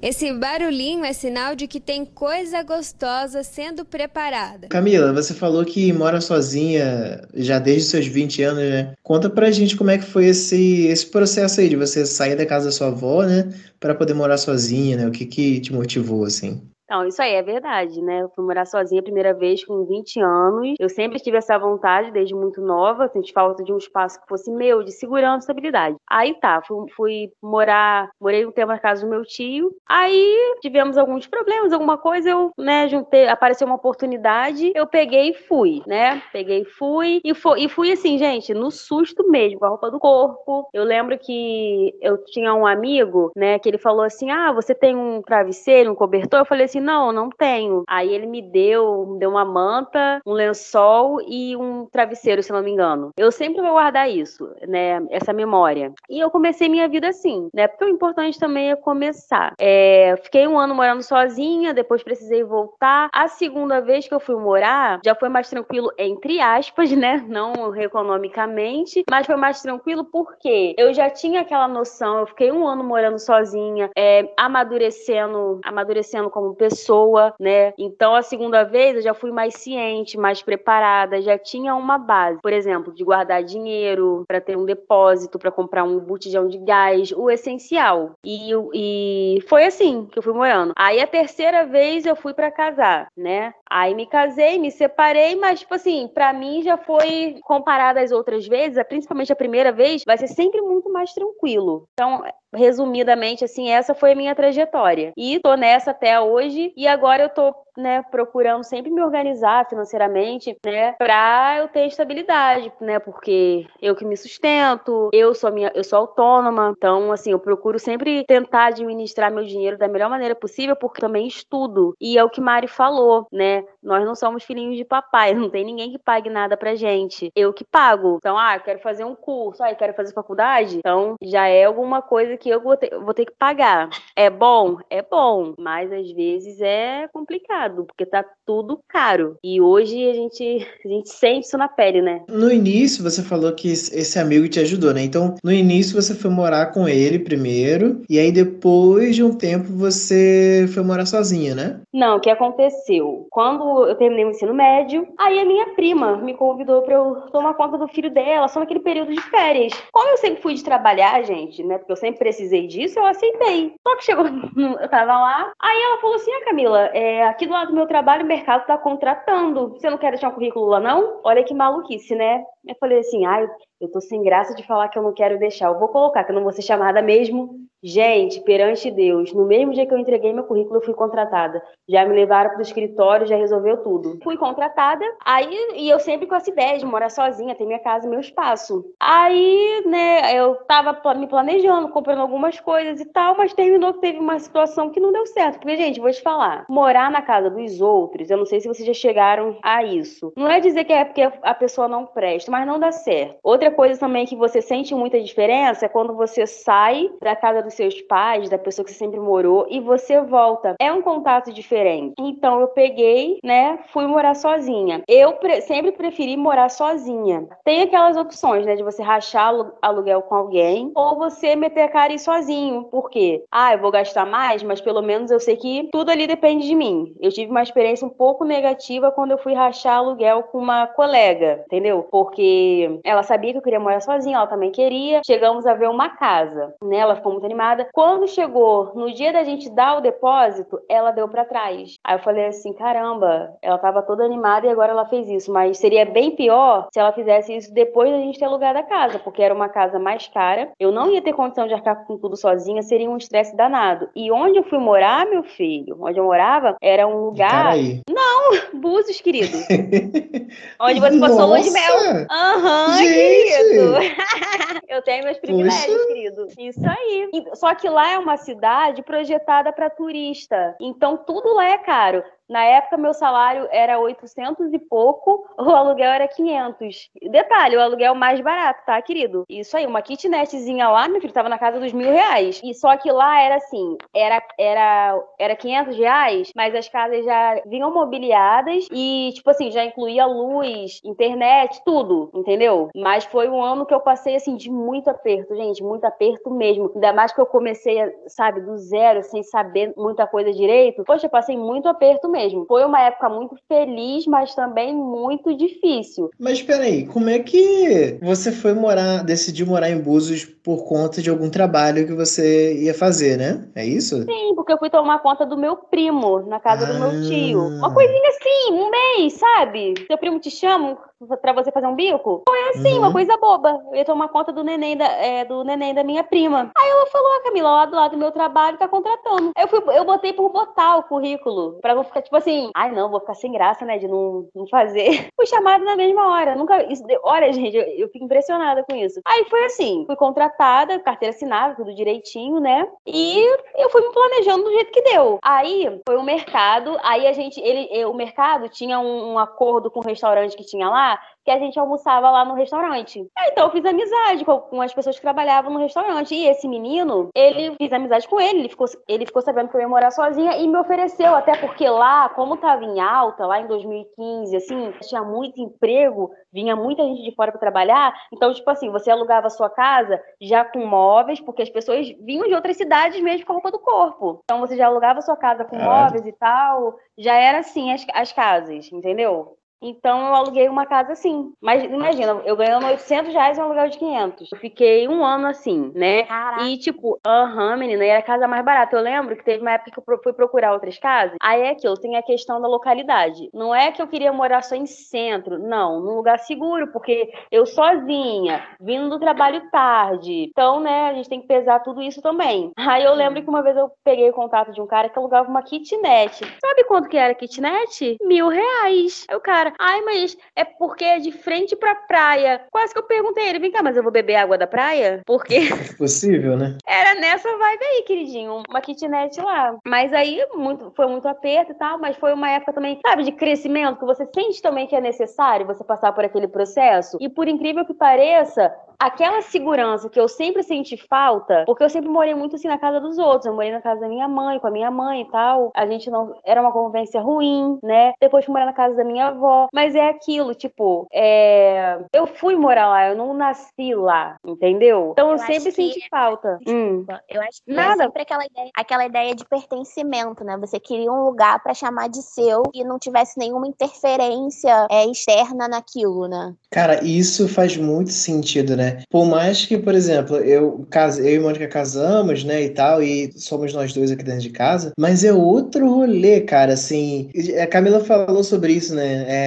Esse 0.00 0.32
barulhinho 0.32 1.04
é 1.04 1.12
sinal 1.12 1.54
de 1.54 1.68
que 1.68 1.78
tem 1.78 2.04
coisa 2.04 2.62
gostosa 2.62 3.42
sendo 3.44 3.84
preparada. 3.84 4.68
Camila, 4.68 5.12
você 5.12 5.32
falou 5.34 5.64
que 5.64 5.92
mora 5.92 6.20
sozinha 6.20 7.22
já 7.34 7.58
desde 7.58 7.82
os 7.82 7.90
seus 7.90 8.06
20 8.06 8.42
anos, 8.42 8.64
né? 8.64 8.94
Conta 9.02 9.30
pra 9.30 9.50
gente 9.50 9.76
como 9.76 9.90
é 9.90 9.98
que 9.98 10.04
foi 10.04 10.26
esse, 10.26 10.86
esse 10.86 11.06
processo 11.06 11.60
aí 11.60 11.68
de 11.68 11.76
você 11.76 12.04
sair 12.04 12.34
da 12.34 12.46
casa 12.46 12.66
da 12.66 12.72
sua 12.72 12.88
avó, 12.88 13.22
né? 13.22 13.52
Para 13.78 13.94
poder 13.94 14.14
morar 14.14 14.38
sozinha, 14.38 14.96
né? 14.96 15.06
O 15.06 15.12
que 15.12 15.26
que 15.26 15.60
te 15.60 15.72
motivou, 15.72 16.24
assim? 16.24 16.60
Não, 16.92 17.06
isso 17.06 17.22
aí 17.22 17.32
é 17.32 17.42
verdade, 17.42 18.02
né? 18.02 18.20
Eu 18.20 18.28
fui 18.28 18.44
morar 18.44 18.66
sozinha 18.66 19.00
a 19.00 19.02
primeira 19.02 19.32
vez 19.32 19.64
com 19.64 19.82
20 19.86 20.20
anos. 20.20 20.74
Eu 20.78 20.90
sempre 20.90 21.18
tive 21.18 21.38
essa 21.38 21.58
vontade, 21.58 22.10
desde 22.10 22.34
muito 22.34 22.60
nova, 22.60 23.08
senti 23.08 23.32
falta 23.32 23.64
de 23.64 23.72
um 23.72 23.78
espaço 23.78 24.20
que 24.20 24.28
fosse 24.28 24.52
meu, 24.52 24.82
de 24.82 24.92
segurança 24.92 25.36
e 25.36 25.40
estabilidade. 25.44 25.96
Aí 26.06 26.34
tá, 26.34 26.60
fui, 26.60 26.90
fui, 26.94 27.30
morar, 27.42 28.10
morei 28.20 28.44
um 28.44 28.52
tempo 28.52 28.68
na 28.68 28.78
casa 28.78 29.06
do 29.06 29.10
meu 29.10 29.24
tio. 29.24 29.74
Aí 29.88 30.54
tivemos 30.60 30.98
alguns 30.98 31.26
problemas, 31.26 31.72
alguma 31.72 31.96
coisa, 31.96 32.28
eu, 32.28 32.52
né, 32.58 32.86
juntei, 32.88 33.26
apareceu 33.26 33.66
uma 33.66 33.76
oportunidade, 33.76 34.70
eu 34.74 34.86
peguei 34.86 35.30
e 35.30 35.34
fui, 35.34 35.80
né? 35.86 36.22
Peguei 36.30 36.60
e 36.60 36.66
fui. 36.66 37.22
E, 37.24 37.32
e 37.56 37.68
fui 37.70 37.90
assim, 37.90 38.18
gente, 38.18 38.52
no 38.52 38.70
susto 38.70 39.26
mesmo, 39.30 39.58
com 39.58 39.64
a 39.64 39.70
roupa 39.70 39.90
do 39.90 39.98
corpo. 39.98 40.68
Eu 40.74 40.84
lembro 40.84 41.18
que 41.18 41.94
eu 42.02 42.22
tinha 42.22 42.52
um 42.52 42.66
amigo, 42.66 43.32
né, 43.34 43.58
que 43.58 43.66
ele 43.66 43.78
falou 43.78 44.04
assim: 44.04 44.30
ah, 44.30 44.52
você 44.52 44.74
tem 44.74 44.94
um 44.94 45.22
travesseiro, 45.22 45.90
um 45.90 45.94
cobertor? 45.94 46.40
Eu 46.40 46.44
falei 46.44 46.66
assim, 46.66 46.81
não, 46.82 47.12
não 47.12 47.30
tenho. 47.30 47.84
Aí 47.88 48.12
ele 48.12 48.26
me 48.26 48.42
deu, 48.42 49.06
me 49.06 49.18
deu 49.18 49.30
uma 49.30 49.44
manta, 49.44 50.20
um 50.26 50.32
lençol 50.32 51.20
e 51.26 51.56
um 51.56 51.86
travesseiro, 51.86 52.42
se 52.42 52.52
não 52.52 52.62
me 52.62 52.70
engano. 52.70 53.10
Eu 53.16 53.30
sempre 53.32 53.62
vou 53.62 53.72
guardar 53.72 54.10
isso, 54.10 54.48
né? 54.66 55.02
Essa 55.10 55.32
memória. 55.32 55.92
E 56.08 56.20
eu 56.20 56.30
comecei 56.30 56.68
minha 56.68 56.88
vida 56.88 57.08
assim, 57.08 57.48
né? 57.54 57.66
Porque 57.68 57.84
o 57.84 57.88
importante 57.88 58.38
também 58.38 58.70
é 58.70 58.76
começar. 58.76 59.54
É, 59.58 60.14
fiquei 60.22 60.46
um 60.46 60.58
ano 60.58 60.74
morando 60.74 61.02
sozinha, 61.02 61.74
depois 61.74 62.02
precisei 62.02 62.42
voltar. 62.42 63.08
A 63.12 63.28
segunda 63.28 63.80
vez 63.80 64.06
que 64.06 64.14
eu 64.14 64.20
fui 64.20 64.36
morar, 64.36 65.00
já 65.04 65.14
foi 65.14 65.28
mais 65.28 65.48
tranquilo, 65.48 65.90
entre 65.98 66.40
aspas, 66.40 66.90
né? 66.92 67.24
Não 67.28 67.52
economicamente, 67.76 69.04
mas 69.10 69.26
foi 69.26 69.36
mais 69.36 69.60
tranquilo 69.62 70.04
porque 70.04 70.74
eu 70.78 70.92
já 70.92 71.08
tinha 71.10 71.40
aquela 71.40 71.68
noção, 71.68 72.20
eu 72.20 72.26
fiquei 72.26 72.50
um 72.50 72.66
ano 72.66 72.82
morando 72.82 73.18
sozinha, 73.18 73.90
é, 73.96 74.28
amadurecendo, 74.36 75.60
amadurecendo 75.64 76.30
como 76.30 76.54
pessoa 76.62 77.34
né? 77.38 77.72
Então 77.78 78.14
a 78.14 78.22
segunda 78.22 78.64
vez 78.64 78.96
eu 78.96 79.02
já 79.02 79.14
fui 79.14 79.30
mais 79.30 79.54
ciente, 79.54 80.16
mais 80.16 80.42
preparada, 80.42 81.20
já 81.20 81.38
tinha 81.38 81.74
uma 81.74 81.98
base, 81.98 82.40
por 82.40 82.52
exemplo, 82.52 82.94
de 82.94 83.04
guardar 83.04 83.42
dinheiro 83.42 84.24
para 84.26 84.40
ter 84.40 84.56
um 84.56 84.64
depósito, 84.64 85.38
para 85.38 85.50
comprar 85.50 85.84
um 85.84 85.98
botijão 85.98 86.46
de 86.46 86.58
gás, 86.58 87.12
o 87.12 87.30
essencial. 87.30 88.12
E, 88.24 88.50
e 88.74 89.40
foi 89.48 89.64
assim 89.64 90.06
que 90.06 90.18
eu 90.18 90.22
fui 90.22 90.32
morando. 90.32 90.72
Aí 90.76 91.00
a 91.00 91.06
terceira 91.06 91.66
vez 91.66 92.06
eu 92.06 92.16
fui 92.16 92.34
para 92.34 92.50
casar, 92.50 93.08
né? 93.16 93.52
Aí 93.68 93.94
me 93.94 94.06
casei, 94.06 94.58
me 94.58 94.70
separei, 94.70 95.34
mas 95.36 95.60
tipo 95.60 95.74
assim, 95.74 96.08
para 96.12 96.32
mim 96.32 96.62
já 96.62 96.76
foi 96.76 97.36
comparado 97.42 97.98
às 97.98 98.12
outras 98.12 98.46
vezes, 98.46 98.82
principalmente 98.84 99.32
a 99.32 99.36
primeira 99.36 99.72
vez, 99.72 100.02
vai 100.06 100.18
ser 100.18 100.28
sempre 100.28 100.60
muito 100.60 100.92
mais 100.92 101.12
tranquilo. 101.12 101.84
Então, 101.92 102.22
resumidamente, 102.54 103.44
assim, 103.44 103.70
essa 103.70 103.94
foi 103.94 104.12
a 104.12 104.14
minha 104.14 104.34
trajetória. 104.34 105.12
E 105.16 105.40
tô 105.40 105.54
nessa 105.54 105.90
até 105.90 106.20
hoje, 106.20 106.51
e 106.76 106.86
agora 106.86 107.24
eu 107.24 107.28
tô 107.30 107.54
né, 107.76 108.02
procurando 108.10 108.64
sempre 108.64 108.90
me 108.90 109.02
organizar 109.02 109.68
financeiramente, 109.68 110.56
né, 110.64 110.92
para 110.92 111.58
eu 111.58 111.68
ter 111.68 111.86
estabilidade, 111.86 112.72
né, 112.80 112.98
porque 112.98 113.66
eu 113.80 113.94
que 113.94 114.04
me 114.04 114.16
sustento, 114.16 115.10
eu 115.12 115.34
sou 115.34 115.52
minha, 115.52 115.70
eu 115.74 115.84
sou 115.84 115.98
autônoma, 115.98 116.74
então 116.76 117.12
assim, 117.12 117.32
eu 117.32 117.38
procuro 117.38 117.78
sempre 117.78 118.24
tentar 118.26 118.66
administrar 118.66 119.30
meu 119.30 119.44
dinheiro 119.44 119.78
da 119.78 119.88
melhor 119.88 120.10
maneira 120.10 120.34
possível, 120.34 120.76
porque 120.76 121.00
também 121.00 121.26
estudo. 121.26 121.94
E 122.00 122.18
é 122.18 122.24
o 122.24 122.30
que 122.30 122.40
Mari 122.40 122.68
falou, 122.68 123.26
né? 123.32 123.64
Nós 123.82 124.04
não 124.04 124.14
somos 124.14 124.44
filhinhos 124.44 124.76
de 124.76 124.84
papai, 124.84 125.34
não 125.34 125.50
tem 125.50 125.64
ninguém 125.64 125.90
que 125.90 125.98
pague 125.98 126.30
nada 126.30 126.56
pra 126.56 126.74
gente. 126.74 127.30
Eu 127.34 127.52
que 127.52 127.64
pago. 127.64 128.16
Então, 128.18 128.38
ah, 128.38 128.58
quero 128.58 128.80
fazer 128.80 129.04
um 129.04 129.14
curso, 129.14 129.62
ah, 129.62 129.74
quero 129.74 129.94
fazer 129.94 130.12
faculdade, 130.12 130.78
então 130.78 131.16
já 131.22 131.46
é 131.46 131.64
alguma 131.64 132.02
coisa 132.02 132.36
que 132.36 132.48
eu 132.48 132.60
vou 132.60 132.76
ter, 132.76 132.90
vou 132.98 133.14
ter 133.14 133.26
que 133.26 133.32
pagar. 133.32 133.88
É 134.14 134.28
bom? 134.28 134.78
É 134.90 135.02
bom, 135.02 135.54
mas 135.58 135.92
às 135.92 136.10
vezes 136.12 136.60
é 136.60 137.08
complicado 137.12 137.61
porque 137.70 138.06
tá 138.06 138.24
tudo 138.46 138.80
caro. 138.88 139.36
E 139.42 139.60
hoje 139.60 140.08
a 140.08 140.14
gente, 140.14 140.66
a 140.84 140.88
gente 140.88 141.08
sente 141.08 141.46
isso 141.46 141.56
na 141.56 141.68
pele, 141.68 142.02
né? 142.02 142.22
No 142.28 142.50
início 142.50 143.02
você 143.02 143.22
falou 143.22 143.52
que 143.52 143.70
esse 143.70 144.18
amigo 144.18 144.48
te 144.48 144.60
ajudou, 144.60 144.92
né? 144.92 145.02
Então, 145.02 145.34
no 145.42 145.52
início 145.52 146.00
você 146.00 146.14
foi 146.14 146.30
morar 146.30 146.72
com 146.72 146.88
ele 146.88 147.18
primeiro, 147.18 148.02
e 148.08 148.18
aí 148.18 148.32
depois 148.32 149.14
de 149.14 149.22
um 149.22 149.36
tempo 149.36 149.72
você 149.72 150.66
foi 150.72 150.82
morar 150.82 151.06
sozinha, 151.06 151.54
né? 151.54 151.80
Não, 151.92 152.16
o 152.16 152.20
que 152.20 152.30
aconteceu? 152.30 153.26
Quando 153.30 153.86
eu 153.86 153.94
terminei 153.94 154.24
o 154.24 154.30
ensino 154.30 154.54
médio, 154.54 155.06
aí 155.18 155.38
a 155.38 155.44
minha 155.44 155.74
prima 155.74 156.16
me 156.16 156.34
convidou 156.34 156.82
para 156.82 156.94
eu 156.94 157.14
tomar 157.32 157.54
conta 157.54 157.78
do 157.78 157.88
filho 157.88 158.10
dela, 158.10 158.48
só 158.48 158.60
naquele 158.60 158.80
período 158.80 159.12
de 159.12 159.20
férias. 159.22 159.72
Como 159.92 160.10
eu 160.10 160.16
sempre 160.16 160.42
fui 160.42 160.54
de 160.54 160.64
trabalhar, 160.64 161.22
gente, 161.22 161.62
né? 161.62 161.78
Porque 161.78 161.92
eu 161.92 161.96
sempre 161.96 162.18
precisei 162.18 162.66
disso, 162.66 162.98
eu 162.98 163.06
aceitei. 163.06 163.74
Só 163.86 163.96
que 163.96 164.04
chegou, 164.04 164.26
eu 164.80 164.88
tava 164.88 165.12
lá, 165.12 165.52
aí 165.60 165.82
ela 165.82 166.00
falou 166.00 166.16
assim: 166.16 166.30
ah, 166.32 166.44
Camila, 166.44 166.80
é, 166.92 167.26
aqui 167.26 167.46
do 167.46 167.51
lado 167.52 167.68
do 167.68 167.74
meu 167.74 167.86
trabalho, 167.86 168.24
o 168.24 168.28
mercado 168.28 168.66
tá 168.66 168.76
contratando. 168.76 169.70
Você 169.70 169.88
não 169.88 169.98
quer 169.98 170.10
deixar 170.10 170.28
um 170.28 170.32
currículo 170.32 170.66
lá, 170.66 170.80
não? 170.80 171.20
Olha 171.24 171.44
que 171.44 171.54
maluquice, 171.54 172.14
né? 172.14 172.44
Eu 172.66 172.74
falei 172.80 172.98
assim, 172.98 173.24
ai, 173.24 173.48
eu 173.80 173.90
tô 173.90 174.00
sem 174.00 174.22
graça 174.22 174.54
de 174.54 174.66
falar 174.66 174.88
que 174.88 174.98
eu 174.98 175.02
não 175.02 175.12
quero 175.12 175.38
deixar. 175.38 175.66
Eu 175.66 175.78
vou 175.78 175.88
colocar, 175.88 176.24
que 176.24 176.30
eu 176.30 176.34
não 176.34 176.42
vou 176.42 176.52
ser 176.52 176.62
chamada 176.62 177.00
mesmo. 177.00 177.62
Gente, 177.82 178.40
perante 178.42 178.90
Deus, 178.92 179.32
no 179.32 179.44
mesmo 179.44 179.72
dia 179.72 179.84
que 179.84 179.92
eu 179.92 179.98
entreguei 179.98 180.32
meu 180.32 180.44
currículo, 180.44 180.76
eu 180.76 180.84
fui 180.84 180.94
contratada. 180.94 181.60
Já 181.88 182.04
me 182.04 182.14
levaram 182.14 182.50
pro 182.50 182.62
escritório, 182.62 183.26
já 183.26 183.34
resolveu 183.36 183.78
tudo. 183.78 184.20
Fui 184.22 184.36
contratada, 184.36 185.04
aí, 185.24 185.50
e 185.74 185.88
eu 185.88 185.98
sempre 185.98 186.26
com 186.26 186.34
essa 186.36 186.48
ideia 186.48 186.78
de 186.78 186.86
morar 186.86 187.10
sozinha, 187.10 187.56
ter 187.56 187.66
minha 187.66 187.80
casa, 187.80 188.08
meu 188.08 188.20
espaço. 188.20 188.84
Aí, 189.00 189.82
né, 189.84 190.32
eu 190.38 190.54
tava 190.66 190.96
me 191.14 191.26
planejando, 191.26 191.88
comprando 191.88 192.20
algumas 192.20 192.60
coisas 192.60 193.00
e 193.00 193.04
tal, 193.06 193.36
mas 193.36 193.52
terminou 193.52 193.94
que 193.94 194.00
teve 194.00 194.18
uma 194.18 194.38
situação 194.38 194.90
que 194.90 195.00
não 195.00 195.10
deu 195.10 195.26
certo. 195.26 195.58
Porque, 195.58 195.76
gente, 195.76 196.00
vou 196.00 196.10
te 196.10 196.22
falar, 196.22 196.64
morar 196.68 197.10
na 197.10 197.20
casa 197.20 197.50
dos 197.50 197.80
outros, 197.80 198.30
eu 198.30 198.36
não 198.36 198.46
sei 198.46 198.60
se 198.60 198.68
vocês 198.68 198.86
já 198.86 198.94
chegaram 198.94 199.58
a 199.60 199.82
isso. 199.82 200.32
Não 200.36 200.48
é 200.48 200.60
dizer 200.60 200.84
que 200.84 200.92
é 200.92 201.04
porque 201.04 201.22
a 201.22 201.54
pessoa 201.54 201.88
não 201.88 202.06
presta, 202.06 202.48
mas 202.48 202.64
não 202.64 202.78
dá 202.78 202.92
certo. 202.92 203.38
Outra 203.42 203.72
coisa 203.72 203.98
também 203.98 204.24
que 204.24 204.36
você 204.36 204.62
sente 204.62 204.94
muita 204.94 205.20
diferença 205.20 205.86
é 205.86 205.88
quando 205.88 206.14
você 206.14 206.46
sai 206.46 207.10
da 207.20 207.34
casa 207.34 207.60
dos 207.60 207.71
seus 207.74 208.00
pais, 208.02 208.48
da 208.48 208.58
pessoa 208.58 208.84
que 208.84 208.92
você 208.92 208.98
sempre 208.98 209.20
morou, 209.20 209.66
e 209.68 209.80
você 209.80 210.20
volta. 210.20 210.74
É 210.80 210.92
um 210.92 211.02
contato 211.02 211.52
diferente. 211.52 212.14
Então 212.18 212.60
eu 212.60 212.68
peguei, 212.68 213.38
né, 213.42 213.78
fui 213.92 214.06
morar 214.06 214.34
sozinha. 214.34 215.02
Eu 215.08 215.32
pre 215.34 215.60
sempre 215.62 215.92
preferi 215.92 216.36
morar 216.36 216.68
sozinha. 216.68 217.46
Tem 217.64 217.82
aquelas 217.82 218.16
opções, 218.16 218.66
né, 218.66 218.76
de 218.76 218.82
você 218.82 219.02
rachar 219.02 219.54
aluguel 219.80 220.22
com 220.22 220.34
alguém 220.34 220.90
ou 220.94 221.16
você 221.16 221.54
meter 221.56 221.82
a 221.82 221.88
cara 221.88 222.12
e 222.12 222.16
ir 222.16 222.18
sozinho. 222.18 222.84
Por 222.84 223.10
quê? 223.10 223.44
Ah, 223.50 223.72
eu 223.72 223.78
vou 223.78 223.90
gastar 223.90 224.26
mais, 224.26 224.62
mas 224.62 224.80
pelo 224.80 225.02
menos 225.02 225.30
eu 225.30 225.40
sei 225.40 225.56
que 225.56 225.88
tudo 225.92 226.10
ali 226.10 226.26
depende 226.26 226.66
de 226.66 226.74
mim. 226.74 227.14
Eu 227.20 227.30
tive 227.30 227.50
uma 227.50 227.62
experiência 227.62 228.06
um 228.06 228.10
pouco 228.10 228.44
negativa 228.44 229.10
quando 229.10 229.32
eu 229.32 229.38
fui 229.38 229.54
rachar 229.54 229.98
aluguel 229.98 230.44
com 230.44 230.58
uma 230.58 230.86
colega, 230.86 231.62
entendeu? 231.66 232.06
Porque 232.10 233.00
ela 233.04 233.22
sabia 233.22 233.52
que 233.52 233.58
eu 233.58 233.62
queria 233.62 233.80
morar 233.80 234.00
sozinha, 234.00 234.36
ela 234.36 234.46
também 234.46 234.70
queria. 234.70 235.20
Chegamos 235.24 235.66
a 235.66 235.74
ver 235.74 235.88
uma 235.88 236.10
casa, 236.10 236.74
né? 236.82 236.98
Ela 236.98 237.16
ficou 237.16 237.32
muito 237.32 237.44
animada. 237.44 237.61
Quando 237.92 238.28
chegou 238.28 238.92
no 238.94 239.12
dia 239.12 239.32
da 239.32 239.44
gente 239.44 239.70
dar 239.70 239.98
o 239.98 240.00
depósito, 240.00 240.80
ela 240.88 241.10
deu 241.10 241.28
para 241.28 241.44
trás. 241.44 241.96
Aí 242.04 242.16
eu 242.16 242.22
falei 242.22 242.46
assim: 242.46 242.72
caramba, 242.72 243.56
ela 243.62 243.78
tava 243.78 244.02
toda 244.02 244.24
animada 244.24 244.66
e 244.66 244.70
agora 244.70 244.92
ela 244.92 245.06
fez 245.06 245.28
isso. 245.28 245.52
Mas 245.52 245.78
seria 245.78 246.04
bem 246.04 246.32
pior 246.34 246.88
se 246.92 246.98
ela 246.98 247.12
fizesse 247.12 247.54
isso 247.56 247.72
depois 247.72 248.10
da 248.10 248.18
gente 248.18 248.38
ter 248.38 248.44
alugado 248.44 248.78
a 248.78 248.82
casa, 248.82 249.18
porque 249.18 249.42
era 249.42 249.54
uma 249.54 249.68
casa 249.68 249.98
mais 249.98 250.26
cara. 250.28 250.70
Eu 250.78 250.90
não 250.90 251.10
ia 251.10 251.22
ter 251.22 251.32
condição 251.32 251.66
de 251.66 251.74
arcar 251.74 252.04
com 252.04 252.16
tudo 252.16 252.36
sozinha, 252.36 252.82
seria 252.82 253.10
um 253.10 253.16
estresse 253.16 253.56
danado. 253.56 254.08
E 254.14 254.30
onde 254.30 254.58
eu 254.58 254.64
fui 254.64 254.78
morar, 254.78 255.26
meu 255.26 255.42
filho, 255.42 255.96
onde 256.00 256.18
eu 256.18 256.24
morava, 256.24 256.76
era 256.80 257.06
um 257.06 257.26
lugar. 257.26 257.74
Não, 258.08 258.52
Búzios, 258.74 259.20
querido. 259.20 259.56
onde 260.80 261.00
você 261.00 261.18
passou 261.18 261.46
lua 261.46 261.60
de 261.60 261.70
mel. 261.70 261.96
Aham, 262.30 262.86
uhum, 262.88 262.98
querido. 262.98 263.92
Eu 264.88 265.02
tenho 265.02 265.24
meus 265.24 265.38
privilégios, 265.38 265.86
Puxa. 265.86 266.06
querido. 266.06 266.46
Isso 266.58 266.86
aí. 266.86 267.30
Só 267.54 267.74
que 267.74 267.88
lá 267.88 268.10
é 268.10 268.18
uma 268.18 268.36
cidade 268.36 269.02
projetada 269.02 269.72
para 269.72 269.90
turista. 269.90 270.76
Então 270.80 271.16
tudo 271.16 271.54
lá 271.54 271.66
é 271.70 271.78
caro. 271.78 272.22
Na 272.48 272.64
época, 272.64 272.96
meu 272.96 273.14
salário 273.14 273.68
era 273.70 273.98
800 273.98 274.72
e 274.72 274.78
pouco, 274.78 275.44
o 275.58 275.70
aluguel 275.70 276.10
era 276.10 276.28
500. 276.28 277.10
Detalhe, 277.30 277.76
o 277.76 277.80
aluguel 277.80 278.14
mais 278.14 278.40
barato, 278.40 278.84
tá, 278.84 279.00
querido? 279.00 279.44
Isso 279.48 279.76
aí, 279.76 279.86
uma 279.86 280.02
kitnetzinha 280.02 280.88
lá, 280.88 281.08
meu 281.08 281.20
filho, 281.20 281.32
tava 281.32 281.48
na 281.48 281.58
casa 281.58 281.78
dos 281.80 281.92
mil 281.92 282.10
reais. 282.10 282.60
E 282.62 282.74
só 282.74 282.96
que 282.96 283.10
lá 283.10 283.40
era 283.40 283.56
assim, 283.56 283.96
era, 284.14 284.42
era, 284.58 285.24
era 285.38 285.56
500 285.56 285.96
reais, 285.96 286.52
mas 286.54 286.74
as 286.74 286.88
casas 286.88 287.24
já 287.24 287.60
vinham 287.66 287.92
mobiliadas 287.92 288.86
e, 288.90 289.30
tipo 289.34 289.48
assim, 289.50 289.70
já 289.70 289.84
incluía 289.84 290.26
luz, 290.26 291.00
internet, 291.04 291.80
tudo, 291.84 292.30
entendeu? 292.34 292.90
Mas 292.94 293.24
foi 293.24 293.48
um 293.48 293.62
ano 293.62 293.86
que 293.86 293.94
eu 293.94 294.00
passei, 294.00 294.36
assim, 294.36 294.56
de 294.56 294.70
muito 294.70 295.08
aperto, 295.08 295.54
gente, 295.54 295.82
muito 295.82 296.04
aperto 296.04 296.50
mesmo. 296.50 296.90
Ainda 296.94 297.12
mais 297.12 297.32
que 297.32 297.40
eu 297.40 297.46
comecei, 297.46 297.98
sabe, 298.26 298.60
do 298.60 298.76
zero, 298.76 299.22
sem 299.22 299.42
saber 299.42 299.92
muita 299.96 300.26
coisa 300.26 300.52
direito. 300.52 301.04
Poxa, 301.04 301.26
eu 301.26 301.30
passei 301.30 301.56
muito 301.56 301.88
aperto 301.88 302.28
mesmo. 302.32 302.64
Foi 302.66 302.84
uma 302.84 303.00
época 303.00 303.28
muito 303.28 303.54
feliz, 303.68 304.26
mas 304.26 304.54
também 304.54 304.94
muito 304.94 305.54
difícil. 305.54 306.30
Mas 306.38 306.62
peraí, 306.62 307.06
como 307.06 307.28
é 307.28 307.38
que 307.38 308.18
você 308.22 308.50
foi 308.50 308.72
morar, 308.72 309.22
decidiu 309.22 309.66
morar 309.66 309.90
em 309.90 310.00
Búzios 310.00 310.44
por 310.44 310.84
conta 310.84 311.20
de 311.20 311.28
algum 311.28 311.50
trabalho 311.50 312.06
que 312.06 312.14
você 312.14 312.82
ia 312.82 312.94
fazer, 312.94 313.36
né? 313.36 313.68
É 313.74 313.84
isso? 313.84 314.22
Sim, 314.24 314.54
porque 314.56 314.72
eu 314.72 314.78
fui 314.78 314.88
tomar 314.88 315.18
conta 315.18 315.44
do 315.44 315.56
meu 315.56 315.76
primo 315.76 316.40
na 316.46 316.58
casa 316.58 316.86
ah. 316.86 316.92
do 316.92 316.98
meu 316.98 317.22
tio. 317.28 317.60
Uma 317.60 317.92
coisinha 317.92 318.28
assim, 318.28 318.72
um 318.72 318.90
mês, 318.90 319.34
sabe? 319.34 319.94
Seu 320.06 320.16
primo 320.16 320.40
te 320.40 320.50
chama, 320.50 320.96
para 321.40 321.52
você 321.52 321.70
fazer 321.70 321.86
um 321.86 321.94
bico? 321.94 322.42
Foi 322.48 322.68
assim, 322.70 322.94
uhum. 322.94 322.98
uma 322.98 323.12
coisa 323.12 323.36
boba. 323.36 323.82
Eu 323.90 323.96
ia 323.96 324.04
tomar 324.04 324.28
conta 324.28 324.52
do 324.52 324.62
neném 324.62 324.96
da, 324.96 325.06
é, 325.06 325.44
do 325.44 325.64
neném 325.64 325.94
da 325.94 326.04
minha 326.04 326.24
prima. 326.24 326.70
Aí 326.76 326.90
ela 326.90 327.06
falou, 327.06 327.28
ah, 327.32 327.42
Camila, 327.44 327.70
lá 327.70 327.84
do 327.86 327.96
lado 327.96 328.12
do 328.12 328.18
meu 328.18 328.30
trabalho 328.30 328.78
tá 328.78 328.88
contratando. 328.88 329.52
Eu, 329.56 329.68
fui, 329.68 329.80
eu 329.96 330.04
botei 330.04 330.32
por 330.32 330.48
botar 330.50 330.96
o 330.96 331.02
currículo, 331.04 331.78
pra 331.80 331.94
não 331.94 332.04
ficar 332.04 332.22
tipo 332.22 332.36
assim, 332.36 332.70
ai 332.74 332.92
não, 332.92 333.10
vou 333.10 333.20
ficar 333.20 333.34
sem 333.34 333.52
graça, 333.52 333.84
né, 333.84 333.98
de 333.98 334.08
não, 334.08 334.48
não 334.54 334.66
fazer. 334.66 335.28
fui 335.36 335.46
chamada 335.46 335.84
na 335.84 335.96
mesma 335.96 336.28
hora. 336.32 336.54
Nunca. 336.54 336.82
Isso, 336.90 337.02
olha, 337.22 337.52
gente, 337.52 337.76
eu, 337.76 337.84
eu 337.84 338.08
fico 338.08 338.24
impressionada 338.24 338.84
com 338.88 338.96
isso. 338.96 339.20
Aí 339.26 339.44
foi 339.48 339.64
assim, 339.64 340.04
fui 340.06 340.16
contratada, 340.16 340.98
carteira 341.00 341.34
assinada, 341.34 341.74
tudo 341.74 341.94
direitinho, 341.94 342.60
né? 342.60 342.88
E 343.06 343.44
eu 343.76 343.90
fui 343.90 344.02
me 344.02 344.12
planejando 344.12 344.64
do 344.64 344.72
jeito 344.72 344.92
que 344.92 345.02
deu. 345.02 345.38
Aí 345.42 346.00
foi 346.06 346.16
o 346.16 346.22
mercado, 346.22 346.96
aí 347.02 347.26
a 347.26 347.32
gente, 347.32 347.60
ele, 347.60 348.04
o 348.04 348.14
mercado 348.14 348.68
tinha 348.68 348.98
um, 348.98 349.32
um 349.32 349.38
acordo 349.38 349.90
com 349.90 350.00
o 350.00 350.02
restaurante 350.02 350.56
que 350.56 350.64
tinha 350.64 350.88
lá, 350.88 351.11
que 351.44 351.50
a 351.50 351.58
gente 351.58 351.78
almoçava 351.78 352.30
lá 352.30 352.44
no 352.44 352.54
restaurante. 352.54 353.26
Então 353.48 353.66
eu 353.66 353.70
fiz 353.70 353.84
amizade 353.84 354.44
com, 354.44 354.80
as 354.80 354.94
pessoas 354.94 355.16
que 355.16 355.22
trabalhavam 355.22 355.72
no 355.72 355.78
restaurante. 355.78 356.34
E 356.34 356.46
esse 356.46 356.68
menino, 356.68 357.30
ele 357.34 357.74
fiz 357.76 357.92
amizade 357.92 358.28
com 358.28 358.40
ele, 358.40 358.60
ele 358.60 358.68
ficou, 358.68 358.86
ele 359.08 359.26
ficou 359.26 359.42
sabendo 359.42 359.68
que 359.68 359.76
eu 359.76 359.80
ia 359.80 359.88
morar 359.88 360.10
sozinha 360.10 360.56
e 360.56 360.66
me 360.68 360.78
ofereceu, 360.78 361.34
até 361.34 361.56
porque 361.56 361.88
lá, 361.88 362.28
como 362.28 362.56
tava 362.56 362.84
em 362.84 363.00
alta, 363.00 363.46
lá 363.46 363.60
em 363.60 363.66
2015, 363.66 364.56
assim, 364.56 364.92
tinha 365.02 365.22
muito 365.22 365.60
emprego, 365.60 366.30
vinha 366.52 366.76
muita 366.76 367.02
gente 367.02 367.22
de 367.22 367.34
fora 367.34 367.50
para 367.50 367.60
trabalhar. 367.60 368.14
Então, 368.32 368.52
tipo 368.52 368.68
assim, 368.70 368.90
você 368.90 369.10
alugava 369.10 369.48
a 369.48 369.50
sua 369.50 369.68
casa 369.68 370.22
já 370.40 370.64
com 370.64 370.86
móveis, 370.86 371.40
porque 371.40 371.62
as 371.62 371.70
pessoas 371.70 372.08
vinham 372.20 372.46
de 372.46 372.54
outras 372.54 372.76
cidades 372.76 373.20
mesmo 373.20 373.46
com 373.46 373.52
a 373.52 373.54
roupa 373.54 373.70
do 373.70 373.78
corpo. 373.78 374.40
Então 374.44 374.60
você 374.60 374.76
já 374.76 374.86
alugava 374.86 375.18
a 375.18 375.22
sua 375.22 375.36
casa 375.36 375.64
com 375.64 375.76
móveis 375.76 376.26
e 376.26 376.32
tal. 376.32 376.96
Já 377.18 377.34
era 377.34 377.58
assim 377.58 377.92
as, 377.92 378.06
as 378.14 378.32
casas, 378.32 378.90
entendeu? 378.92 379.56
Então 379.82 380.26
eu 380.28 380.34
aluguei 380.34 380.68
uma 380.68 380.86
casa 380.86 381.12
assim. 381.12 381.52
Mas 381.60 381.82
imagina, 381.84 382.40
eu 382.44 382.56
ganhando 382.56 382.86
800 382.86 383.32
reais 383.32 383.58
em 383.58 383.60
um 383.60 383.64
aluguel 383.64 383.88
de 383.88 383.98
500. 383.98 384.52
Eu 384.52 384.58
fiquei 384.58 385.08
um 385.08 385.24
ano 385.24 385.48
assim, 385.48 385.92
né? 385.94 386.22
Caraca. 386.24 386.62
E 386.64 386.78
tipo, 386.78 387.18
aham, 387.26 387.76
menina, 387.76 388.04
e 388.04 388.08
era 388.08 388.20
a 388.20 388.22
casa 388.22 388.46
mais 388.46 388.64
barata. 388.64 388.96
Eu 388.96 389.02
lembro 389.02 389.36
que 389.36 389.44
teve 389.44 389.60
uma 389.60 389.72
época 389.72 389.90
que 389.90 389.98
eu 389.98 390.20
fui 390.22 390.32
procurar 390.32 390.72
outras 390.72 390.98
casas. 390.98 391.36
Aí 391.40 391.62
é 391.62 391.70
aquilo, 391.70 391.94
tem 391.96 392.16
a 392.16 392.22
questão 392.22 392.60
da 392.60 392.68
localidade. 392.68 393.50
Não 393.52 393.74
é 393.74 393.90
que 393.90 394.00
eu 394.00 394.06
queria 394.06 394.32
morar 394.32 394.62
só 394.62 394.74
em 394.74 394.86
centro, 394.86 395.58
não, 395.58 396.00
num 396.00 396.16
lugar 396.16 396.38
seguro, 396.38 396.92
porque 396.92 397.32
eu 397.50 397.66
sozinha, 397.66 398.62
vindo 398.80 399.10
do 399.10 399.18
trabalho 399.18 399.68
tarde. 399.70 400.48
Então, 400.50 400.80
né, 400.80 401.08
a 401.08 401.14
gente 401.14 401.28
tem 401.28 401.40
que 401.40 401.46
pesar 401.48 401.80
tudo 401.80 402.00
isso 402.02 402.22
também. 402.22 402.70
Aí 402.76 403.04
eu 403.04 403.14
lembro 403.14 403.42
que 403.42 403.48
uma 403.48 403.62
vez 403.62 403.76
eu 403.76 403.90
peguei 404.04 404.28
o 404.30 404.34
contato 404.34 404.72
de 404.72 404.80
um 404.80 404.86
cara 404.86 405.08
que 405.08 405.18
alugava 405.18 405.48
uma 405.48 405.62
kitnet. 405.62 406.44
Sabe 406.60 406.84
quanto 406.84 407.08
que 407.08 407.16
era 407.16 407.32
a 407.32 407.36
kitnet? 407.36 408.16
Mil 408.22 408.48
reais. 408.48 409.26
Aí 409.28 409.36
o 409.36 409.40
cara, 409.40 409.71
Ai, 409.78 410.00
mas 410.02 410.36
é 410.56 410.64
porque 410.64 411.04
é 411.04 411.18
de 411.18 411.32
frente 411.32 411.76
pra 411.76 411.94
praia. 411.94 412.62
Quase 412.70 412.92
que 412.92 412.98
eu 412.98 413.04
perguntei 413.04 413.44
a 413.44 413.50
ele, 413.50 413.58
vem 413.58 413.72
cá, 413.72 413.82
mas 413.82 413.96
eu 413.96 414.02
vou 414.02 414.12
beber 414.12 414.36
água 414.36 414.58
da 414.58 414.66
praia? 414.66 415.22
Porque. 415.26 415.60
Possível, 415.98 416.56
né? 416.56 416.76
Era 416.86 417.14
nessa 417.20 417.48
vibe 417.48 417.84
aí, 417.84 418.02
queridinho. 418.02 418.62
Uma 418.68 418.80
kitnet 418.80 419.40
lá. 419.40 419.76
Mas 419.86 420.12
aí 420.12 420.44
muito, 420.54 420.92
foi 420.94 421.06
muito 421.06 421.26
aperto 421.28 421.72
e 421.72 421.74
tal, 421.74 421.98
mas 421.98 422.16
foi 422.16 422.32
uma 422.32 422.50
época 422.50 422.72
também, 422.72 422.98
sabe, 423.06 423.24
de 423.24 423.32
crescimento, 423.32 423.98
que 423.98 424.04
você 424.04 424.26
sente 424.34 424.60
também 424.62 424.86
que 424.86 424.96
é 424.96 425.00
necessário 425.00 425.66
você 425.66 425.84
passar 425.84 426.12
por 426.12 426.24
aquele 426.24 426.48
processo. 426.48 427.16
E 427.20 427.28
por 427.28 427.48
incrível 427.48 427.84
que 427.84 427.94
pareça, 427.94 428.72
aquela 428.98 429.42
segurança 429.42 430.08
que 430.08 430.20
eu 430.20 430.28
sempre 430.28 430.62
senti 430.62 430.96
falta, 430.96 431.64
porque 431.66 431.82
eu 431.82 431.90
sempre 431.90 432.08
morei 432.08 432.34
muito 432.34 432.56
assim 432.56 432.68
na 432.68 432.78
casa 432.78 433.00
dos 433.00 433.18
outros. 433.18 433.46
Eu 433.46 433.54
morei 433.54 433.72
na 433.72 433.80
casa 433.80 434.00
da 434.00 434.08
minha 434.08 434.28
mãe, 434.28 434.58
com 434.58 434.66
a 434.66 434.70
minha 434.70 434.90
mãe 434.90 435.22
e 435.22 435.30
tal. 435.30 435.70
A 435.74 435.86
gente 435.86 436.10
não. 436.10 436.34
Era 436.44 436.60
uma 436.60 436.72
convivência 436.72 437.20
ruim, 437.20 437.78
né? 437.82 438.12
Depois 438.20 438.44
fui 438.44 438.52
morar 438.52 438.66
na 438.66 438.72
casa 438.72 438.94
da 438.94 439.04
minha 439.04 439.26
avó. 439.28 439.61
Mas 439.72 439.94
é 439.94 440.08
aquilo, 440.08 440.54
tipo, 440.54 441.06
é... 441.12 441.98
eu 442.12 442.26
fui 442.26 442.56
morar 442.56 442.88
lá, 442.88 443.08
eu 443.08 443.16
não 443.16 443.34
nasci 443.34 443.94
lá, 443.94 444.36
entendeu? 444.44 445.10
Então 445.12 445.28
eu, 445.28 445.32
eu 445.32 445.38
sempre 445.38 445.72
senti 445.72 446.00
que... 446.00 446.08
falta. 446.08 446.58
Desculpa, 446.64 447.14
hum. 447.14 447.18
eu 447.28 447.42
acho 447.42 447.62
que 447.64 447.72
Nada. 447.72 448.02
é 448.02 448.06
sempre 448.06 448.22
aquela 448.22 448.44
ideia, 448.46 448.70
aquela 448.76 449.06
ideia 449.06 449.34
de 449.34 449.44
pertencimento, 449.44 450.44
né? 450.44 450.56
Você 450.58 450.78
queria 450.78 451.10
um 451.10 451.24
lugar 451.24 451.62
para 451.62 451.74
chamar 451.74 452.08
de 452.08 452.22
seu 452.22 452.62
e 452.74 452.84
não 452.84 452.98
tivesse 452.98 453.38
nenhuma 453.38 453.66
interferência 453.66 454.86
é, 454.90 455.06
externa 455.06 455.68
naquilo, 455.68 456.28
né? 456.28 456.54
Cara, 456.70 457.04
isso 457.04 457.48
faz 457.48 457.76
muito 457.76 458.10
sentido, 458.10 458.76
né? 458.76 459.02
Por 459.10 459.26
mais 459.26 459.66
que, 459.66 459.78
por 459.78 459.94
exemplo, 459.94 460.36
eu, 460.36 460.86
eu 461.18 461.34
e 461.34 461.38
Mônica 461.38 461.68
casamos, 461.68 462.44
né, 462.44 462.62
e 462.62 462.70
tal, 462.70 463.02
e 463.02 463.32
somos 463.36 463.72
nós 463.72 463.92
dois 463.92 464.10
aqui 464.10 464.22
dentro 464.22 464.40
de 464.40 464.50
casa, 464.50 464.92
mas 464.98 465.24
é 465.24 465.32
outro 465.32 465.88
rolê, 465.88 466.40
cara, 466.40 466.72
assim. 466.72 467.30
A 467.60 467.66
Camila 467.66 468.00
falou 468.00 468.42
sobre 468.42 468.72
isso, 468.72 468.94
né? 468.94 469.24
É, 469.28 469.41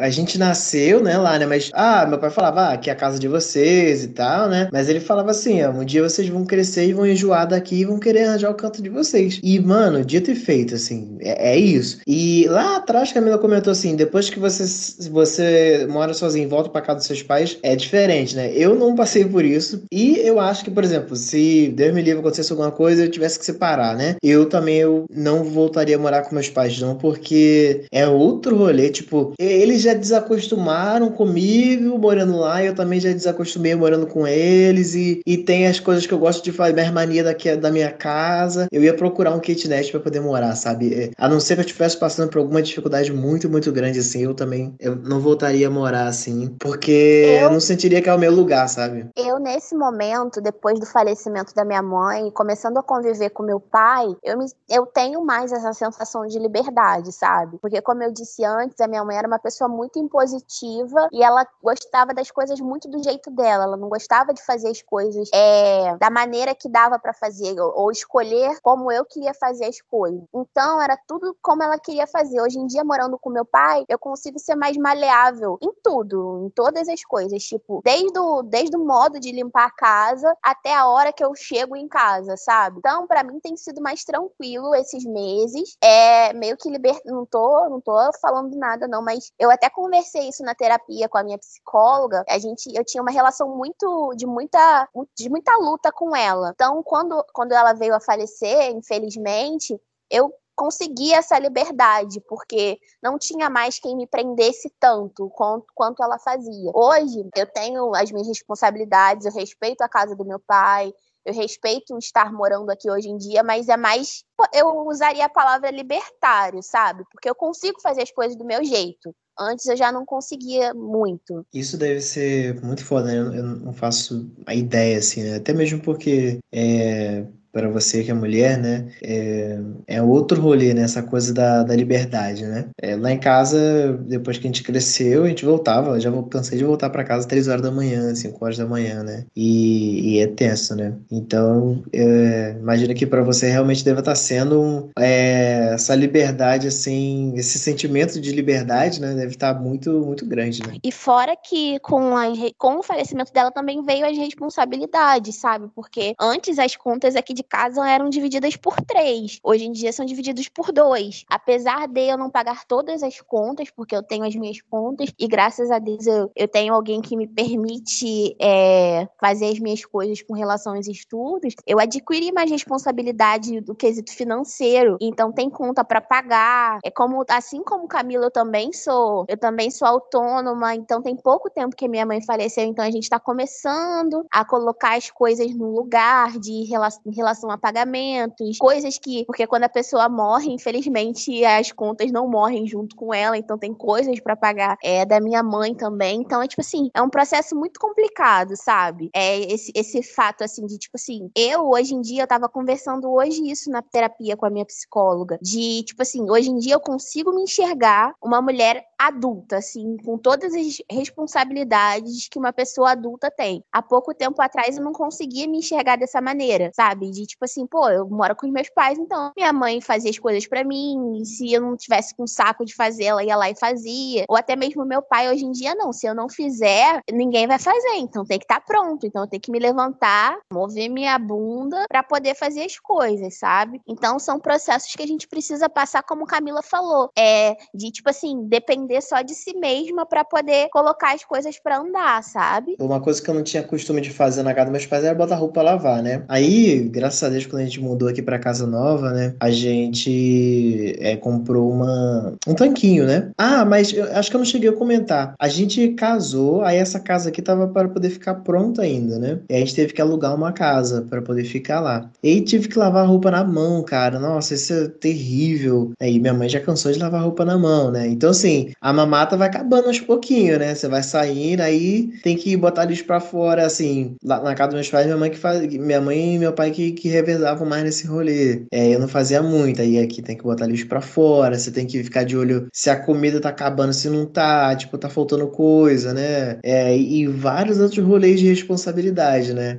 a 0.00 0.10
gente 0.10 0.38
nasceu, 0.38 1.02
né, 1.02 1.16
lá, 1.16 1.38
né? 1.38 1.46
Mas, 1.46 1.70
ah, 1.72 2.04
meu 2.06 2.18
pai 2.18 2.30
falava, 2.30 2.62
ah, 2.62 2.72
aqui 2.72 2.90
é 2.90 2.92
a 2.92 2.96
casa 2.96 3.18
de 3.18 3.28
vocês 3.28 4.04
e 4.04 4.08
tal, 4.08 4.48
né? 4.48 4.68
Mas 4.72 4.88
ele 4.88 5.00
falava 5.00 5.30
assim, 5.30 5.62
ó, 5.62 5.70
um 5.70 5.84
dia 5.84 6.02
vocês 6.02 6.28
vão 6.28 6.44
crescer 6.44 6.86
e 6.86 6.92
vão 6.92 7.06
enjoar 7.06 7.46
daqui 7.46 7.76
e 7.76 7.84
vão 7.84 7.98
querer 7.98 8.24
arranjar 8.24 8.50
o 8.50 8.54
canto 8.54 8.82
de 8.82 8.88
vocês. 8.88 9.40
E, 9.42 9.60
mano, 9.60 10.04
dito 10.04 10.30
e 10.30 10.34
feito, 10.34 10.74
assim, 10.74 11.16
é, 11.20 11.52
é 11.52 11.56
isso. 11.56 11.98
E 12.06 12.46
lá 12.48 12.76
atrás, 12.76 13.12
Camila 13.12 13.38
comentou 13.38 13.70
assim, 13.70 13.94
depois 13.94 14.28
que 14.28 14.38
você, 14.38 14.64
você 15.08 15.86
mora 15.88 16.12
sozinho 16.12 16.44
e 16.44 16.48
volta 16.48 16.68
pra 16.68 16.80
casa 16.80 16.98
dos 16.98 17.06
seus 17.06 17.22
pais, 17.22 17.58
é 17.62 17.76
diferente, 17.76 18.34
né? 18.34 18.50
Eu 18.52 18.74
não 18.74 18.88
não 18.88 18.96
passei 18.96 19.24
por 19.24 19.44
isso. 19.44 19.82
E 19.92 20.18
eu 20.18 20.40
acho 20.40 20.64
que, 20.64 20.70
por 20.70 20.82
exemplo, 20.82 21.14
se 21.14 21.68
Deus 21.74 21.94
me 21.94 22.02
livre 22.02 22.20
acontecesse 22.20 22.50
alguma 22.52 22.70
coisa, 22.70 23.04
eu 23.04 23.10
tivesse 23.10 23.38
que 23.38 23.44
separar, 23.44 23.96
né? 23.96 24.16
Eu 24.22 24.46
também 24.46 24.78
eu 24.78 25.04
não 25.10 25.44
voltaria 25.44 25.96
a 25.96 25.98
morar 25.98 26.22
com 26.22 26.34
meus 26.34 26.48
pais, 26.48 26.80
não, 26.80 26.96
porque 26.96 27.84
é 27.92 28.06
outro 28.06 28.56
rolê. 28.56 28.90
Tipo, 28.90 29.32
eles 29.38 29.82
já 29.82 29.94
desacostumaram 29.94 31.10
comigo 31.10 31.98
morando 31.98 32.36
lá, 32.36 32.62
e 32.62 32.66
eu 32.66 32.74
também 32.74 33.00
já 33.00 33.12
desacostumei 33.12 33.74
morando 33.74 34.06
com 34.06 34.26
eles. 34.26 34.94
E, 34.94 35.20
e 35.26 35.36
tem 35.38 35.66
as 35.66 35.78
coisas 35.78 36.06
que 36.06 36.12
eu 36.12 36.18
gosto 36.18 36.42
de 36.42 36.52
fazer, 36.52 36.72
minha 36.72 36.92
mania 36.92 37.24
daqui 37.24 37.54
da 37.56 37.70
minha 37.70 37.90
casa. 37.90 38.66
Eu 38.72 38.82
ia 38.82 38.94
procurar 38.94 39.34
um 39.34 39.40
kitnet 39.40 39.90
para 39.90 40.00
poder 40.00 40.20
morar, 40.20 40.54
sabe? 40.56 40.94
É, 40.94 41.10
a 41.16 41.28
não 41.28 41.40
ser 41.40 41.54
que 41.54 41.60
eu 41.60 41.66
estivesse 41.66 41.96
passando 41.96 42.30
por 42.30 42.38
alguma 42.38 42.62
dificuldade 42.62 43.12
muito, 43.12 43.48
muito 43.48 43.70
grande 43.70 43.98
assim, 43.98 44.24
eu 44.24 44.34
também 44.34 44.74
eu 44.80 44.96
não 44.96 45.20
voltaria 45.20 45.66
a 45.66 45.70
morar 45.70 46.06
assim, 46.06 46.54
porque 46.58 47.36
eu, 47.38 47.44
eu 47.44 47.50
não 47.50 47.60
sentiria 47.60 48.02
que 48.02 48.08
é 48.08 48.14
o 48.14 48.18
meu 48.18 48.32
lugar, 48.32 48.68
sabe? 48.68 48.88
sabe? 48.88 49.10
Eu, 49.16 49.38
nesse 49.38 49.74
momento, 49.76 50.40
depois 50.40 50.80
do 50.80 50.86
falecimento 50.86 51.54
da 51.54 51.64
minha 51.64 51.82
mãe, 51.82 52.30
começando 52.30 52.78
a 52.78 52.82
conviver 52.82 53.30
com 53.30 53.42
meu 53.42 53.60
pai, 53.60 54.06
eu, 54.22 54.38
me, 54.38 54.46
eu 54.68 54.86
tenho 54.86 55.24
mais 55.24 55.52
essa 55.52 55.72
sensação 55.72 56.26
de 56.26 56.38
liberdade, 56.38 57.12
sabe? 57.12 57.58
Porque, 57.58 57.80
como 57.80 58.02
eu 58.02 58.12
disse 58.12 58.44
antes, 58.44 58.80
a 58.80 58.88
minha 58.88 59.04
mãe 59.04 59.16
era 59.16 59.27
uma 59.28 59.38
pessoa 59.38 59.68
muito 59.68 59.98
impositiva 59.98 61.08
e 61.12 61.22
ela 61.22 61.46
gostava 61.62 62.12
das 62.12 62.30
coisas 62.30 62.60
muito 62.60 62.88
do 62.88 63.02
jeito 63.02 63.30
dela. 63.30 63.64
Ela 63.64 63.76
não 63.76 63.88
gostava 63.88 64.34
de 64.34 64.44
fazer 64.44 64.68
as 64.68 64.82
coisas 64.82 65.28
é, 65.32 65.96
da 65.98 66.10
maneira 66.10 66.54
que 66.54 66.68
dava 66.68 66.98
para 66.98 67.12
fazer, 67.12 67.58
ou, 67.60 67.72
ou 67.76 67.90
escolher 67.90 68.58
como 68.62 68.90
eu 68.90 69.04
queria 69.04 69.34
fazer 69.34 69.66
as 69.66 69.80
coisas. 69.80 70.22
Então, 70.34 70.80
era 70.80 70.98
tudo 71.06 71.36
como 71.42 71.62
ela 71.62 71.78
queria 71.78 72.06
fazer. 72.06 72.40
Hoje 72.40 72.58
em 72.58 72.66
dia, 72.66 72.84
morando 72.84 73.18
com 73.18 73.30
meu 73.30 73.44
pai, 73.44 73.84
eu 73.88 73.98
consigo 73.98 74.38
ser 74.38 74.54
mais 74.54 74.76
maleável 74.76 75.58
em 75.60 75.72
tudo, 75.82 76.44
em 76.46 76.50
todas 76.50 76.88
as 76.88 77.04
coisas. 77.04 77.42
Tipo, 77.42 77.80
desde 77.84 78.18
o, 78.18 78.42
desde 78.42 78.76
o 78.76 78.84
modo 78.84 79.20
de 79.20 79.32
limpar 79.32 79.66
a 79.66 79.70
casa 79.70 80.34
até 80.42 80.74
a 80.74 80.86
hora 80.88 81.12
que 81.12 81.24
eu 81.24 81.34
chego 81.34 81.76
em 81.76 81.88
casa, 81.88 82.36
sabe? 82.36 82.78
Então, 82.78 83.06
para 83.06 83.22
mim 83.22 83.38
tem 83.40 83.56
sido 83.56 83.80
mais 83.80 84.04
tranquilo 84.04 84.74
esses 84.74 85.04
meses. 85.04 85.76
É 85.82 86.32
meio 86.32 86.56
que 86.56 86.70
liber... 86.70 86.98
não 87.04 87.26
tô, 87.26 87.68
não 87.68 87.80
tô 87.80 87.92
falando 88.20 88.56
nada 88.56 88.88
não, 88.88 89.02
mas 89.02 89.17
Mas 89.18 89.32
eu 89.38 89.50
até 89.50 89.68
conversei 89.68 90.28
isso 90.28 90.44
na 90.44 90.54
terapia 90.54 91.08
com 91.08 91.18
a 91.18 91.24
minha 91.24 91.38
psicóloga. 91.38 92.24
A 92.28 92.38
gente, 92.38 92.72
eu 92.74 92.84
tinha 92.84 93.02
uma 93.02 93.10
relação 93.10 93.56
muito 93.56 94.14
de 94.16 94.26
muita 94.26 94.88
de 95.16 95.28
muita 95.28 95.56
luta 95.56 95.90
com 95.90 96.14
ela. 96.14 96.52
Então, 96.54 96.82
quando 96.84 97.24
quando 97.32 97.52
ela 97.52 97.72
veio 97.72 97.94
a 97.94 98.00
falecer, 98.00 98.70
infelizmente, 98.70 99.78
eu 100.08 100.32
consegui 100.54 101.12
essa 101.12 101.38
liberdade, 101.38 102.20
porque 102.28 102.78
não 103.00 103.16
tinha 103.16 103.48
mais 103.48 103.78
quem 103.78 103.96
me 103.96 104.08
prendesse 104.08 104.68
tanto 104.80 105.30
quanto, 105.30 105.66
quanto 105.72 106.02
ela 106.02 106.18
fazia. 106.18 106.72
Hoje, 106.74 107.28
eu 107.36 107.46
tenho 107.46 107.94
as 107.94 108.10
minhas 108.10 108.26
responsabilidades, 108.26 109.24
eu 109.24 109.32
respeito 109.32 109.82
a 109.82 109.88
casa 109.88 110.16
do 110.16 110.24
meu 110.24 110.40
pai, 110.40 110.92
eu 111.24 111.34
respeito 111.34 111.96
estar 111.98 112.32
morando 112.32 112.70
aqui 112.70 112.90
hoje 112.90 113.08
em 113.08 113.16
dia, 113.16 113.42
mas 113.42 113.68
é 113.68 113.76
mais. 113.76 114.24
Eu 114.54 114.86
usaria 114.86 115.24
a 115.24 115.28
palavra 115.28 115.70
libertário, 115.70 116.62
sabe? 116.62 117.04
Porque 117.10 117.28
eu 117.28 117.34
consigo 117.34 117.80
fazer 117.80 118.02
as 118.02 118.10
coisas 118.10 118.36
do 118.36 118.44
meu 118.44 118.64
jeito. 118.64 119.14
Antes 119.38 119.66
eu 119.66 119.76
já 119.76 119.92
não 119.92 120.04
conseguia 120.04 120.74
muito. 120.74 121.46
Isso 121.54 121.76
deve 121.76 122.00
ser 122.00 122.60
muito 122.62 122.84
foda, 122.84 123.06
né? 123.06 123.38
Eu 123.38 123.42
não 123.42 123.72
faço 123.72 124.28
a 124.46 124.54
ideia, 124.54 124.98
assim, 124.98 125.22
né? 125.22 125.36
Até 125.36 125.52
mesmo 125.52 125.80
porque 125.80 126.40
é, 126.52 127.24
para 127.52 127.68
você 127.68 128.04
que 128.04 128.10
é 128.10 128.14
mulher, 128.14 128.58
né? 128.58 128.86
É, 129.02 129.58
é 129.86 130.02
outro 130.02 130.40
rolê, 130.40 130.74
né? 130.74 130.82
Essa 130.82 131.02
coisa 131.02 131.32
da, 131.32 131.62
da 131.62 131.74
liberdade, 131.74 132.44
né? 132.44 132.66
É, 132.80 132.96
lá 132.96 133.12
em 133.12 133.18
casa, 133.18 133.98
depois 134.06 134.38
que 134.38 134.46
a 134.46 134.48
gente 134.48 134.62
cresceu, 134.62 135.24
a 135.24 135.28
gente 135.28 135.44
voltava, 135.44 135.98
já 135.98 136.10
cansei 136.30 136.58
de 136.58 136.64
voltar 136.64 136.90
para 136.90 137.04
casa 137.04 137.26
três 137.26 137.48
horas 137.48 137.62
da 137.62 137.70
manhã, 137.70 138.14
cinco 138.14 138.44
horas 138.44 138.58
da 138.58 138.66
manhã, 138.66 139.02
né? 139.02 139.24
E, 139.34 140.14
e 140.14 140.20
é 140.20 140.26
tenso, 140.26 140.74
né? 140.76 140.94
Então, 141.10 141.82
é, 141.92 142.56
imagina 142.58 142.94
que 142.94 143.06
para 143.06 143.22
você 143.22 143.50
realmente 143.50 143.84
deve 143.84 144.00
estar 144.00 144.12
tá 144.12 144.16
sendo 144.16 144.90
é, 144.98 145.70
essa 145.74 145.94
liberdade, 145.94 146.68
assim, 146.68 147.32
esse 147.36 147.58
sentimento 147.58 148.20
de 148.20 148.32
liberdade, 148.32 149.00
né? 149.00 149.14
Deve 149.14 149.32
estar 149.32 149.54
tá 149.54 149.60
muito, 149.60 149.90
muito 149.90 150.26
grande, 150.26 150.66
né? 150.66 150.74
E 150.82 150.92
fora 150.92 151.34
que 151.36 151.78
com, 151.80 152.16
a, 152.16 152.26
com 152.58 152.78
o 152.78 152.82
falecimento 152.82 153.32
dela 153.32 153.50
também 153.50 153.82
veio 153.82 154.06
as 154.06 154.16
responsabilidades, 154.16 155.36
sabe? 155.36 155.68
Porque 155.74 156.14
antes 156.20 156.58
as 156.58 156.76
contas 156.76 157.16
aqui 157.16 157.37
de 157.38 157.44
casa 157.44 157.88
eram 157.88 158.08
divididas 158.10 158.56
por 158.56 158.80
três. 158.80 159.38
Hoje 159.42 159.64
em 159.64 159.72
dia 159.72 159.92
são 159.92 160.04
divididos 160.04 160.48
por 160.48 160.72
dois. 160.72 161.24
Apesar 161.30 161.86
de 161.86 162.08
eu 162.08 162.18
não 162.18 162.28
pagar 162.28 162.64
todas 162.64 163.02
as 163.02 163.20
contas, 163.20 163.70
porque 163.70 163.94
eu 163.94 164.02
tenho 164.02 164.24
as 164.24 164.34
minhas 164.34 164.60
contas, 164.60 165.12
e 165.18 165.28
graças 165.28 165.70
a 165.70 165.78
Deus 165.78 166.06
eu, 166.06 166.30
eu 166.34 166.48
tenho 166.48 166.74
alguém 166.74 167.00
que 167.00 167.16
me 167.16 167.28
permite 167.28 168.36
é, 168.40 169.08
fazer 169.20 169.46
as 169.46 169.58
minhas 169.60 169.84
coisas 169.84 170.20
com 170.20 170.34
relação 170.34 170.74
aos 170.74 170.88
estudos, 170.88 171.54
eu 171.64 171.78
adquiri 171.78 172.32
mais 172.32 172.50
responsabilidade 172.50 173.60
do 173.60 173.74
quesito 173.74 174.12
financeiro. 174.12 174.96
Então 175.00 175.32
tem 175.32 175.48
conta 175.48 175.84
para 175.84 176.00
pagar. 176.00 176.80
É 176.84 176.90
como 176.90 177.24
assim 177.28 177.62
como 177.62 177.86
Camila 177.86 178.26
eu 178.26 178.30
também 178.30 178.72
sou, 178.72 179.24
eu 179.28 179.36
também 179.36 179.70
sou 179.70 179.86
autônoma, 179.86 180.74
então 180.74 181.00
tem 181.00 181.14
pouco 181.14 181.48
tempo 181.48 181.76
que 181.76 181.86
minha 181.86 182.04
mãe 182.04 182.20
faleceu, 182.20 182.64
então 182.64 182.84
a 182.84 182.90
gente 182.90 183.04
está 183.04 183.20
começando 183.20 184.26
a 184.30 184.44
colocar 184.44 184.96
as 184.96 185.10
coisas 185.10 185.54
no 185.54 185.70
lugar 185.70 186.38
de 186.38 186.64
relação 186.64 187.02
relação 187.28 187.50
a 187.50 187.58
pagamentos, 187.58 188.58
coisas 188.58 188.98
que. 188.98 189.24
Porque 189.26 189.46
quando 189.46 189.64
a 189.64 189.68
pessoa 189.68 190.08
morre, 190.08 190.50
infelizmente, 190.52 191.44
as 191.44 191.72
contas 191.72 192.10
não 192.10 192.28
morrem 192.28 192.66
junto 192.66 192.96
com 192.96 193.12
ela, 193.12 193.36
então 193.36 193.58
tem 193.58 193.74
coisas 193.74 194.18
para 194.20 194.36
pagar. 194.36 194.76
É 194.82 195.04
da 195.04 195.20
minha 195.20 195.42
mãe 195.42 195.74
também. 195.74 196.20
Então, 196.20 196.42
é 196.42 196.48
tipo 196.48 196.60
assim, 196.60 196.90
é 196.94 197.02
um 197.02 197.10
processo 197.10 197.54
muito 197.54 197.78
complicado, 197.78 198.56
sabe? 198.56 199.10
É 199.14 199.38
esse, 199.52 199.72
esse 199.74 200.02
fato, 200.02 200.42
assim, 200.42 200.66
de 200.66 200.78
tipo 200.78 200.96
assim, 200.96 201.30
eu 201.36 201.68
hoje 201.68 201.94
em 201.94 202.00
dia, 202.00 202.22
eu 202.22 202.26
tava 202.26 202.48
conversando 202.48 203.10
hoje 203.10 203.48
isso 203.48 203.70
na 203.70 203.82
terapia 203.82 204.36
com 204.36 204.46
a 204.46 204.50
minha 204.50 204.64
psicóloga, 204.64 205.38
de 205.42 205.82
tipo 205.84 206.02
assim, 206.02 206.30
hoje 206.30 206.50
em 206.50 206.58
dia 206.58 206.74
eu 206.74 206.80
consigo 206.80 207.34
me 207.34 207.42
enxergar 207.42 208.14
uma 208.22 208.40
mulher 208.40 208.84
adulta, 208.98 209.58
assim, 209.58 209.96
com 210.04 210.18
todas 210.18 210.52
as 210.54 210.82
responsabilidades 210.90 212.28
que 212.28 212.38
uma 212.38 212.52
pessoa 212.52 212.90
adulta 212.90 213.30
tem. 213.30 213.62
Há 213.72 213.80
pouco 213.80 214.12
tempo 214.12 214.42
atrás 214.42 214.76
eu 214.76 214.82
não 214.82 214.92
conseguia 214.92 215.46
me 215.46 215.58
enxergar 215.58 215.96
dessa 215.96 216.20
maneira, 216.20 216.70
sabe? 216.74 217.10
De 217.10 217.24
tipo 217.24 217.44
assim, 217.44 217.66
pô, 217.66 217.88
eu 217.88 218.08
moro 218.08 218.34
com 218.34 218.46
os 218.46 218.52
meus 218.52 218.68
pais, 218.70 218.98
então 218.98 219.32
minha 219.36 219.52
mãe 219.52 219.80
fazia 219.80 220.10
as 220.10 220.18
coisas 220.18 220.46
para 220.46 220.64
mim, 220.64 221.20
e 221.20 221.24
se 221.24 221.52
eu 221.52 221.60
não 221.60 221.76
tivesse 221.76 222.14
com 222.14 222.26
saco 222.26 222.64
de 222.64 222.74
fazer, 222.74 223.04
ela 223.04 223.22
ia 223.22 223.36
lá 223.36 223.48
e 223.48 223.58
fazia. 223.58 224.24
Ou 224.28 224.36
até 224.36 224.56
mesmo 224.56 224.84
meu 224.84 225.00
pai 225.00 225.30
hoje 225.30 225.44
em 225.44 225.52
dia 225.52 225.74
não, 225.74 225.92
se 225.92 226.06
eu 226.06 226.14
não 226.14 226.28
fizer, 226.28 227.00
ninguém 227.12 227.46
vai 227.46 227.58
fazer, 227.58 227.96
então 227.98 228.24
tem 228.24 228.38
que 228.38 228.44
estar 228.44 228.60
tá 228.60 228.66
pronto, 228.66 229.06
então 229.06 229.22
eu 229.22 229.28
tenho 229.28 229.40
que 229.40 229.52
me 229.52 229.60
levantar, 229.60 230.36
mover 230.52 230.88
minha 230.88 231.16
bunda 231.18 231.84
para 231.88 232.02
poder 232.02 232.34
fazer 232.34 232.64
as 232.64 232.78
coisas, 232.78 233.38
sabe? 233.38 233.80
Então 233.86 234.18
são 234.18 234.40
processos 234.40 234.92
que 234.94 235.02
a 235.02 235.06
gente 235.06 235.28
precisa 235.28 235.68
passar 235.68 236.02
como 236.02 236.26
Camila 236.26 236.62
falou, 236.62 237.10
é 237.16 237.56
de 237.72 237.90
tipo 237.90 238.10
assim, 238.10 238.44
depender 238.48 238.87
depender 238.88 239.02
só 239.02 239.20
de 239.20 239.34
si 239.34 239.54
mesma 239.54 240.06
para 240.06 240.24
poder 240.24 240.68
colocar 240.70 241.14
as 241.14 241.24
coisas 241.24 241.58
para 241.58 241.78
andar, 241.78 242.22
sabe? 242.24 242.76
Uma 242.80 243.00
coisa 243.00 243.22
que 243.22 243.28
eu 243.28 243.34
não 243.34 243.42
tinha 243.42 243.62
costume 243.62 244.00
de 244.00 244.10
fazer 244.10 244.42
na 244.42 244.54
casa 244.54 244.66
dos 244.66 244.72
meus 244.72 244.86
pais 244.86 245.04
era 245.04 245.14
botar 245.14 245.36
roupa 245.36 245.54
pra 245.54 245.62
lavar, 245.62 246.02
né? 246.02 246.24
Aí, 246.28 246.80
graças 246.88 247.22
a 247.22 247.28
Deus, 247.28 247.46
quando 247.46 247.62
a 247.62 247.64
gente 247.64 247.80
mudou 247.80 248.08
aqui 248.08 248.22
pra 248.22 248.38
casa 248.38 248.66
nova, 248.66 249.10
né? 249.10 249.34
A 249.40 249.50
gente 249.50 250.96
é, 251.00 251.16
comprou 251.16 251.70
uma 251.70 252.34
um 252.46 252.54
tanquinho, 252.54 253.06
né? 253.06 253.30
Ah, 253.36 253.64
mas 253.64 253.92
eu, 253.92 254.04
acho 254.16 254.30
que 254.30 254.36
eu 254.36 254.38
não 254.38 254.44
cheguei 254.44 254.70
a 254.70 254.72
comentar. 254.72 255.34
A 255.38 255.48
gente 255.48 255.88
casou, 255.90 256.62
aí 256.62 256.78
essa 256.78 256.98
casa 256.98 257.28
aqui 257.28 257.42
tava 257.42 257.68
para 257.68 257.88
poder 257.88 258.10
ficar 258.10 258.36
pronta 258.36 258.82
ainda, 258.82 259.18
né? 259.18 259.40
E 259.50 259.54
a 259.54 259.58
gente 259.58 259.74
teve 259.74 259.92
que 259.92 260.00
alugar 260.00 260.34
uma 260.34 260.52
casa 260.52 261.02
para 261.08 261.20
poder 261.20 261.44
ficar 261.44 261.80
lá. 261.80 262.08
E 262.22 262.40
tive 262.40 262.68
que 262.68 262.78
lavar 262.78 263.06
roupa 263.06 263.30
na 263.30 263.44
mão, 263.44 263.82
cara. 263.82 264.18
Nossa, 264.18 264.54
isso 264.54 264.72
é 264.72 264.88
terrível. 264.88 265.92
Aí 266.00 266.18
minha 266.18 266.34
mãe 266.34 266.48
já 266.48 266.60
cansou 266.60 266.92
de 266.92 266.98
lavar 266.98 267.22
roupa 267.22 267.44
na 267.44 267.58
mão, 267.58 267.90
né? 267.90 268.06
Então, 268.06 268.30
assim, 268.30 268.72
a 268.80 268.92
mamata 268.92 269.36
vai 269.36 269.48
acabando 269.48 269.88
aos 269.88 270.00
pouquinhos, 270.00 270.58
né? 270.58 270.74
Você 270.74 270.88
vai 270.88 271.02
saindo, 271.02 271.60
aí 271.60 272.12
tem 272.22 272.36
que 272.36 272.56
botar 272.56 272.84
lixo 272.84 273.04
pra 273.04 273.20
fora, 273.20 273.66
assim. 273.66 274.16
Lá 274.22 274.42
na 274.42 274.54
casa 274.54 274.68
dos 274.68 274.74
meus 274.76 274.90
pais, 274.90 275.06
minha 275.06 275.16
mãe 275.16 275.30
que 275.30 275.38
faz. 275.38 275.60
Minha 275.74 276.00
mãe 276.00 276.34
e 276.34 276.38
meu 276.38 276.52
pai 276.52 276.70
que, 276.70 276.92
que 276.92 277.08
revezavam 277.08 277.66
mais 277.68 277.82
nesse 277.82 278.06
rolê. 278.06 278.62
É, 278.72 278.94
eu 278.94 278.98
não 278.98 279.08
fazia 279.08 279.42
muito. 279.42 279.80
Aí 279.80 279.98
aqui 279.98 280.22
tem 280.22 280.36
que 280.36 280.42
botar 280.42 280.66
lixo 280.66 280.86
pra 280.86 281.00
fora, 281.00 281.58
você 281.58 281.70
tem 281.70 281.86
que 281.86 282.02
ficar 282.02 282.24
de 282.24 282.36
olho 282.36 282.68
se 282.72 282.90
a 282.90 282.96
comida 282.96 283.40
tá 283.40 283.48
acabando, 283.48 283.92
se 283.92 284.08
não 284.08 284.26
tá, 284.26 284.74
tipo, 284.76 284.96
tá 284.98 285.08
faltando 285.08 285.48
coisa, 285.48 286.12
né? 286.14 286.58
É, 286.62 286.96
e 286.96 287.26
vários 287.26 287.78
outros 287.80 288.04
rolês 288.04 288.40
de 288.40 288.48
responsabilidade, 288.48 289.52
né? 289.52 289.78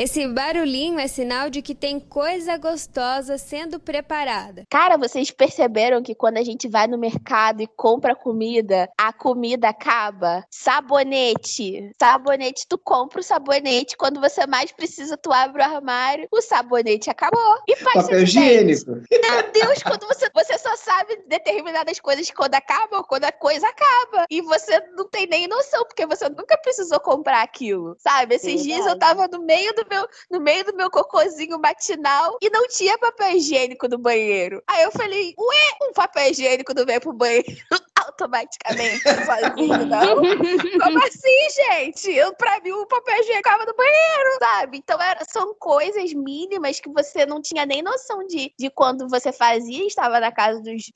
Esse 0.00 0.26
barulhinho 0.26 0.98
é 0.98 1.06
sinal 1.06 1.50
de 1.50 1.60
que 1.60 1.74
tem 1.74 2.00
coisa 2.00 2.56
gostosa 2.56 3.36
sendo 3.36 3.78
preparada. 3.78 4.64
Cara, 4.70 4.96
vocês 4.96 5.30
perceberam 5.30 6.02
que 6.02 6.14
quando 6.14 6.38
a 6.38 6.42
gente 6.42 6.66
vai 6.66 6.86
no 6.86 6.96
mercado 6.96 7.60
e 7.60 7.66
compra 7.66 8.16
comida, 8.16 8.88
a 8.96 9.12
comida 9.12 9.68
acaba? 9.68 10.42
Sabonete. 10.50 11.92
Sabonete, 12.00 12.64
tu 12.66 12.78
compra 12.78 13.20
o 13.20 13.22
sabonete. 13.22 13.94
Quando 13.94 14.22
você 14.22 14.46
mais 14.46 14.72
precisa, 14.72 15.18
tu 15.18 15.30
abre 15.30 15.60
o 15.60 15.64
armário, 15.66 16.26
o 16.32 16.40
sabonete 16.40 17.10
acabou. 17.10 17.58
E 17.68 17.76
faz 17.76 18.04
Papel 18.04 18.22
higiênico. 18.22 18.92
Meu 18.92 19.52
Deus, 19.52 19.82
quando 19.82 20.06
você, 20.06 20.30
você 20.34 20.56
só 20.56 20.76
sabe 20.76 21.24
determinadas 21.28 22.00
coisas 22.00 22.30
quando 22.30 22.54
acabam, 22.54 23.04
quando 23.06 23.24
a 23.24 23.32
coisa 23.32 23.68
acaba. 23.68 24.24
E 24.30 24.40
você 24.40 24.80
não 24.96 25.06
tem 25.10 25.26
nem 25.26 25.46
noção, 25.46 25.84
porque 25.84 26.06
você 26.06 26.26
nunca 26.30 26.56
precisou 26.56 27.00
comprar 27.00 27.42
aquilo. 27.42 27.96
Sabe? 27.98 28.36
Esses 28.36 28.64
Verdade. 28.64 28.66
dias 28.66 28.86
eu 28.86 28.98
tava 28.98 29.28
no 29.28 29.44
meio 29.44 29.74
do 29.74 29.89
meu, 29.90 30.08
no 30.30 30.40
meio 30.40 30.64
do 30.64 30.76
meu 30.76 30.90
cocôzinho 30.90 31.58
matinal 31.58 32.38
e 32.40 32.48
não 32.48 32.66
tinha 32.68 32.96
papel 32.98 33.36
higiênico 33.36 33.88
no 33.88 33.98
banheiro. 33.98 34.62
Aí 34.66 34.82
eu 34.84 34.92
falei, 34.92 35.34
ué, 35.36 35.88
um 35.88 35.92
papel 35.92 36.30
higiênico 36.30 36.72
não 36.74 36.86
veio 36.86 37.00
pro 37.00 37.12
banheiro 37.12 37.44
automaticamente 38.20 39.02
sozinho, 39.24 39.86
não? 39.86 40.16
Como 40.16 40.98
assim, 40.98 41.50
gente? 41.68 42.10
Eu, 42.10 42.34
pra 42.34 42.60
mim, 42.60 42.72
o 42.72 42.86
papel 42.86 43.20
higiênico 43.20 43.48
ficava 43.48 43.64
no 43.64 43.74
banheiro, 43.74 44.38
sabe? 44.38 44.78
Então 44.78 45.00
era, 45.00 45.24
são 45.24 45.54
coisas 45.54 46.12
mínimas 46.12 46.80
que 46.80 46.90
você 46.90 47.24
não 47.24 47.40
tinha 47.40 47.64
nem 47.64 47.82
noção 47.82 48.26
de, 48.26 48.52
de 48.58 48.70
quando 48.70 49.08
você 49.08 49.32
fazia, 49.32 49.86
estava 49.86 50.20
na 50.20 50.30
casa 50.30 50.60
dos 50.60 50.90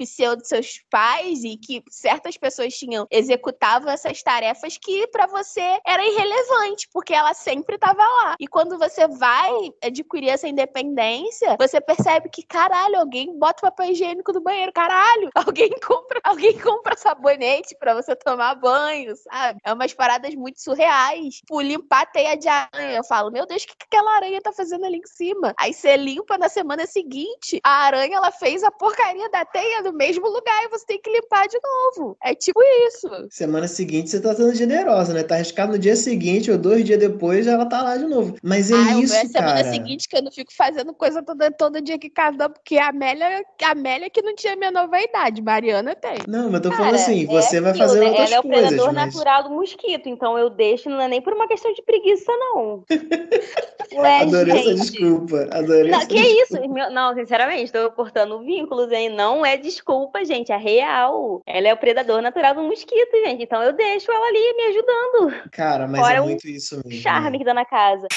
seus 0.45 0.81
pais 0.91 1.45
e 1.45 1.57
que 1.57 1.83
certas 1.91 2.37
pessoas 2.37 2.75
tinham, 2.75 3.07
executavam 3.11 3.91
essas 3.91 4.23
tarefas 4.23 4.77
que 4.77 5.07
para 5.09 5.27
você 5.27 5.79
era 5.87 6.05
irrelevante, 6.05 6.89
porque 6.93 7.15
ela 7.15 7.35
sempre 7.35 7.77
estava 7.77 8.03
lá. 8.03 8.37
E 8.39 8.47
quando 8.47 8.79
você 8.79 9.07
vai 9.09 9.53
adquirir 9.83 10.29
essa 10.29 10.49
independência, 10.49 11.57
você 11.59 11.81
percebe 11.81 12.29
que, 12.29 12.43
caralho, 12.43 12.99
alguém 12.99 13.37
bota 13.39 13.63
papel 13.63 13.93
higiênico 13.93 14.33
no 14.33 14.41
banheiro, 14.41 14.73
caralho, 14.73 15.31
alguém 15.35 15.71
compra, 15.81 16.21
alguém 16.23 16.59
compra 16.59 16.97
sabonete 17.15 17.77
para 17.79 17.95
você 17.95 18.15
tomar 18.17 18.55
banho, 18.57 19.15
sabe? 19.17 19.59
É 19.65 19.73
umas 19.73 19.95
paradas 19.95 20.35
muito 20.35 20.61
surreais. 20.61 21.37
Tipo, 21.37 21.61
limpar 21.61 22.03
a 22.03 22.07
teia 22.07 22.37
de 22.37 22.49
aranha. 22.49 22.97
Eu 22.97 23.05
falo, 23.05 23.31
meu 23.31 23.47
Deus, 23.47 23.63
o 23.63 23.67
que, 23.67 23.77
que 23.77 23.87
aquela 23.87 24.17
aranha 24.17 24.41
tá 24.41 24.53
fazendo 24.53 24.85
ali 24.85 24.99
em 24.99 25.07
cima? 25.07 25.55
Aí 25.59 25.73
você 25.73 25.97
limpa 25.97 26.37
na 26.37 26.49
semana 26.49 26.87
seguinte, 26.87 27.61
a 27.65 27.85
aranha 27.85 28.17
ela 28.17 28.31
fez 28.31 28.63
a 28.63 28.71
porcaria 28.71 29.29
da 29.31 29.45
teia 29.45 29.83
no 29.83 29.93
mesmo 29.93 30.27
lugar 30.27 30.65
e 30.65 30.69
você 30.69 30.85
tem 30.87 31.01
que 31.01 31.11
limpar 31.11 31.47
de 31.47 31.59
novo. 31.63 32.17
É 32.23 32.35
tipo 32.35 32.61
isso. 32.89 33.09
Semana 33.31 33.69
seguinte 33.69 34.11
você 34.11 34.21
tá 34.21 34.35
sendo 34.35 34.55
generosa, 34.55 35.13
né? 35.13 35.23
Tá 35.23 35.37
arriscado 35.37 35.73
no 35.73 35.79
dia 35.79 35.97
seguinte 35.97 36.51
ou 36.51 36.59
dois 36.59 36.85
dias 36.85 36.99
depois 36.99 37.47
ela 37.47 37.67
tá 37.67 37.83
lá 37.83 37.97
de 37.97 38.07
novo. 38.07 38.37
Mas 38.43 38.71
é 38.71 38.75
ah, 38.75 38.99
isso, 38.99 39.15
é 39.15 39.27
semana 39.27 39.63
cara. 39.63 39.71
seguinte 39.71 40.09
que 40.09 40.17
eu 40.17 40.23
não 40.23 40.33
fico 40.33 40.53
fazendo 40.55 40.93
coisa 40.93 41.23
todo, 41.23 41.45
todo 41.57 41.81
dia 41.81 41.99
que 41.99 42.11
casa, 42.11 42.49
porque 42.49 42.77
a 42.77 42.89
Amélia, 42.89 43.45
a 43.63 43.71
Amélia 43.71 44.11
que 44.11 44.23
não 44.23 44.35
tinha 44.35 44.57
minha 44.57 44.71
nova 44.71 45.01
idade, 45.01 45.43
Mariana 45.43 45.95
tem. 45.95 46.19
Não, 46.27 46.51
mas 46.51 46.55
eu 46.55 46.71
tô 46.71 46.73
falando 46.73 46.95
assim, 47.05 47.25
é 47.25 47.27
você 47.27 47.61
vai 47.61 47.75
fazer 47.75 48.01
né? 48.01 48.07
outras 48.07 48.31
Ela 48.31 48.37
é 48.37 48.41
o 48.41 48.43
coisas, 48.43 48.69
predador 48.69 48.93
mas... 48.95 49.15
natural 49.15 49.43
do 49.45 49.51
mosquito, 49.51 50.09
então 50.09 50.39
eu 50.39 50.51
deixo, 50.51 50.89
não 50.91 51.01
é 51.01 51.09
nem 51.09 51.21
por 51.21 51.33
uma 51.33 51.47
questão 51.47 51.73
de 51.73 51.83
preguiça, 51.83 52.33
não. 52.37 52.85
Ué, 53.95 54.21
Adorei 54.23 54.55
essa 54.55 54.71
gente. 54.71 54.81
desculpa. 54.81 55.49
Adorei 55.53 55.91
Não, 55.91 55.99
essa 55.99 56.09
que 56.09 56.15
desculpa. 56.15 56.65
isso? 56.67 56.93
Não, 56.93 57.15
sinceramente, 57.15 57.73
tô 57.73 57.91
cortando 57.93 58.41
vínculos 58.41 58.91
aí. 58.91 59.09
Não 59.09 59.45
é 59.45 59.57
desculpa, 59.57 60.25
gente. 60.25 60.51
É 60.53 60.57
real. 60.57 61.43
Ela 61.47 61.69
é 61.69 61.75
o 61.75 61.77
predador 61.77 62.21
natural 62.21 62.55
do 62.55 62.63
mosquito, 62.63 63.13
gente. 63.25 63.43
Então 63.43 63.63
eu 63.63 63.73
deixo 63.73 64.11
ela 64.11 64.27
ali 64.27 64.55
me 64.55 64.63
ajudando. 64.65 65.51
Cara, 65.51 65.87
mas 65.87 66.01
Fora 66.01 66.19
é 66.19 66.21
um 66.21 66.25
muito 66.25 66.49
isso 66.49 66.81
mesmo. 66.85 67.03
Charme 67.03 67.39
que 67.39 67.45
dá 67.45 67.55
na 67.55 67.65
casa. 67.65 68.09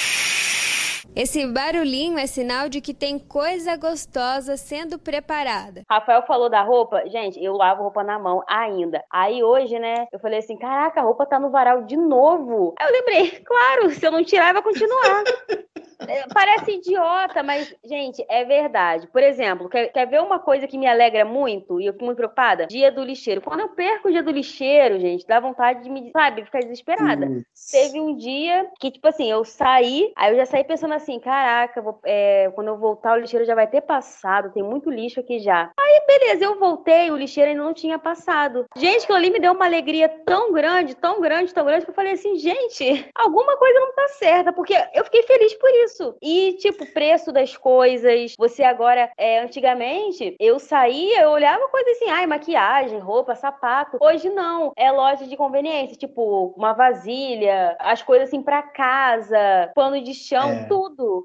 Esse 1.14 1.46
barulhinho 1.46 2.18
é 2.18 2.26
sinal 2.26 2.68
de 2.68 2.80
que 2.80 2.94
tem 2.94 3.18
coisa 3.18 3.76
gostosa 3.76 4.56
sendo 4.56 4.98
preparada. 4.98 5.82
Rafael 5.88 6.22
falou 6.26 6.48
da 6.48 6.62
roupa. 6.62 7.08
Gente, 7.08 7.42
eu 7.42 7.54
lavo 7.54 7.82
roupa 7.82 8.02
na 8.02 8.18
mão 8.18 8.42
ainda. 8.48 9.04
Aí 9.10 9.42
hoje, 9.42 9.78
né, 9.78 10.06
eu 10.12 10.18
falei 10.18 10.38
assim: 10.38 10.56
caraca, 10.56 11.00
a 11.00 11.04
roupa 11.04 11.26
tá 11.26 11.38
no 11.38 11.50
varal 11.50 11.82
de 11.82 11.96
novo. 11.96 12.74
Aí 12.78 12.86
eu 12.86 12.92
lembrei, 12.92 13.30
claro, 13.44 13.90
se 13.90 14.06
eu 14.06 14.10
não 14.10 14.24
tirar, 14.24 14.52
vai 14.52 14.62
continuar. 14.62 15.24
É, 16.06 16.24
Parece 16.32 16.72
idiota, 16.72 17.42
mas, 17.42 17.74
gente, 17.84 18.24
é 18.28 18.44
verdade. 18.44 19.06
Por 19.08 19.22
exemplo, 19.22 19.68
quer, 19.68 19.88
quer 19.88 20.06
ver 20.06 20.22
uma 20.22 20.38
coisa 20.38 20.66
que 20.66 20.78
me 20.78 20.86
alegra 20.86 21.24
muito 21.24 21.80
e 21.80 21.86
eu 21.86 21.92
fico 21.92 22.04
muito 22.04 22.16
preocupada? 22.16 22.66
Dia 22.66 22.92
do 22.92 23.02
lixeiro. 23.02 23.40
Quando 23.40 23.60
eu 23.60 23.68
perco 23.70 24.08
o 24.08 24.10
dia 24.10 24.22
do 24.22 24.30
lixeiro, 24.30 25.00
gente, 25.00 25.26
dá 25.26 25.40
vontade 25.40 25.82
de 25.82 25.90
me, 25.90 26.10
sabe, 26.12 26.44
ficar 26.44 26.60
desesperada. 26.60 27.26
Putz. 27.26 27.70
Teve 27.70 28.00
um 28.00 28.16
dia 28.16 28.70
que, 28.78 28.90
tipo 28.90 29.08
assim, 29.08 29.30
eu 29.30 29.44
saí, 29.44 30.12
aí 30.16 30.32
eu 30.32 30.36
já 30.36 30.46
saí 30.46 30.62
pensando 30.62 30.87
assim, 30.94 31.18
caraca, 31.20 31.80
vou- 31.80 31.98
é, 32.04 32.50
quando 32.54 32.68
eu 32.68 32.76
voltar 32.76 33.12
o 33.16 33.20
lixeiro 33.20 33.44
já 33.44 33.54
vai 33.54 33.66
ter 33.66 33.80
passado, 33.82 34.52
tem 34.52 34.62
muito 34.62 34.90
lixo 34.90 35.20
aqui 35.20 35.38
já. 35.38 35.70
Aí, 35.78 36.02
beleza, 36.06 36.44
eu 36.44 36.58
voltei, 36.58 37.10
o 37.10 37.16
lixeiro 37.16 37.50
ainda 37.50 37.62
não 37.62 37.74
tinha 37.74 37.98
passado. 37.98 38.64
Gente, 38.76 39.04
aquilo 39.04 39.18
ali 39.18 39.30
me 39.30 39.40
deu 39.40 39.52
uma 39.52 39.64
alegria 39.66 40.08
tão 40.26 40.52
grande, 40.52 40.94
tão 40.94 41.20
grande, 41.20 41.52
tão 41.54 41.64
grande, 41.64 41.84
que 41.84 41.90
eu 41.90 41.94
falei 41.94 42.12
assim, 42.12 42.36
gente, 42.36 43.08
alguma 43.14 43.56
coisa 43.56 43.78
não 43.80 43.92
tá 43.94 44.08
certa, 44.08 44.52
porque 44.52 44.74
eu 44.94 45.04
fiquei 45.04 45.22
feliz 45.22 45.54
por 45.54 45.70
isso. 45.84 46.16
E, 46.22 46.54
tipo, 46.60 46.84
preço 46.92 47.32
das 47.32 47.56
coisas, 47.56 48.34
você 48.38 48.62
agora, 48.64 49.10
é, 49.16 49.40
antigamente, 49.40 50.36
eu 50.38 50.58
saía, 50.58 51.22
eu 51.22 51.30
olhava 51.30 51.68
coisa 51.68 51.90
assim, 51.92 52.10
ai, 52.10 52.26
maquiagem, 52.26 52.98
roupa, 52.98 53.34
sapato. 53.34 53.98
Hoje 54.00 54.28
não, 54.30 54.72
é 54.76 54.90
loja 54.90 55.26
de 55.26 55.36
conveniência, 55.36 55.96
tipo, 55.96 56.52
uma 56.56 56.72
vasilha, 56.72 57.76
as 57.78 58.02
coisas 58.02 58.28
assim 58.28 58.42
pra 58.42 58.62
casa, 58.62 59.70
pano 59.74 60.00
de 60.02 60.14
chão, 60.14 60.50
É. 60.50 60.64
tudo. 60.64 60.77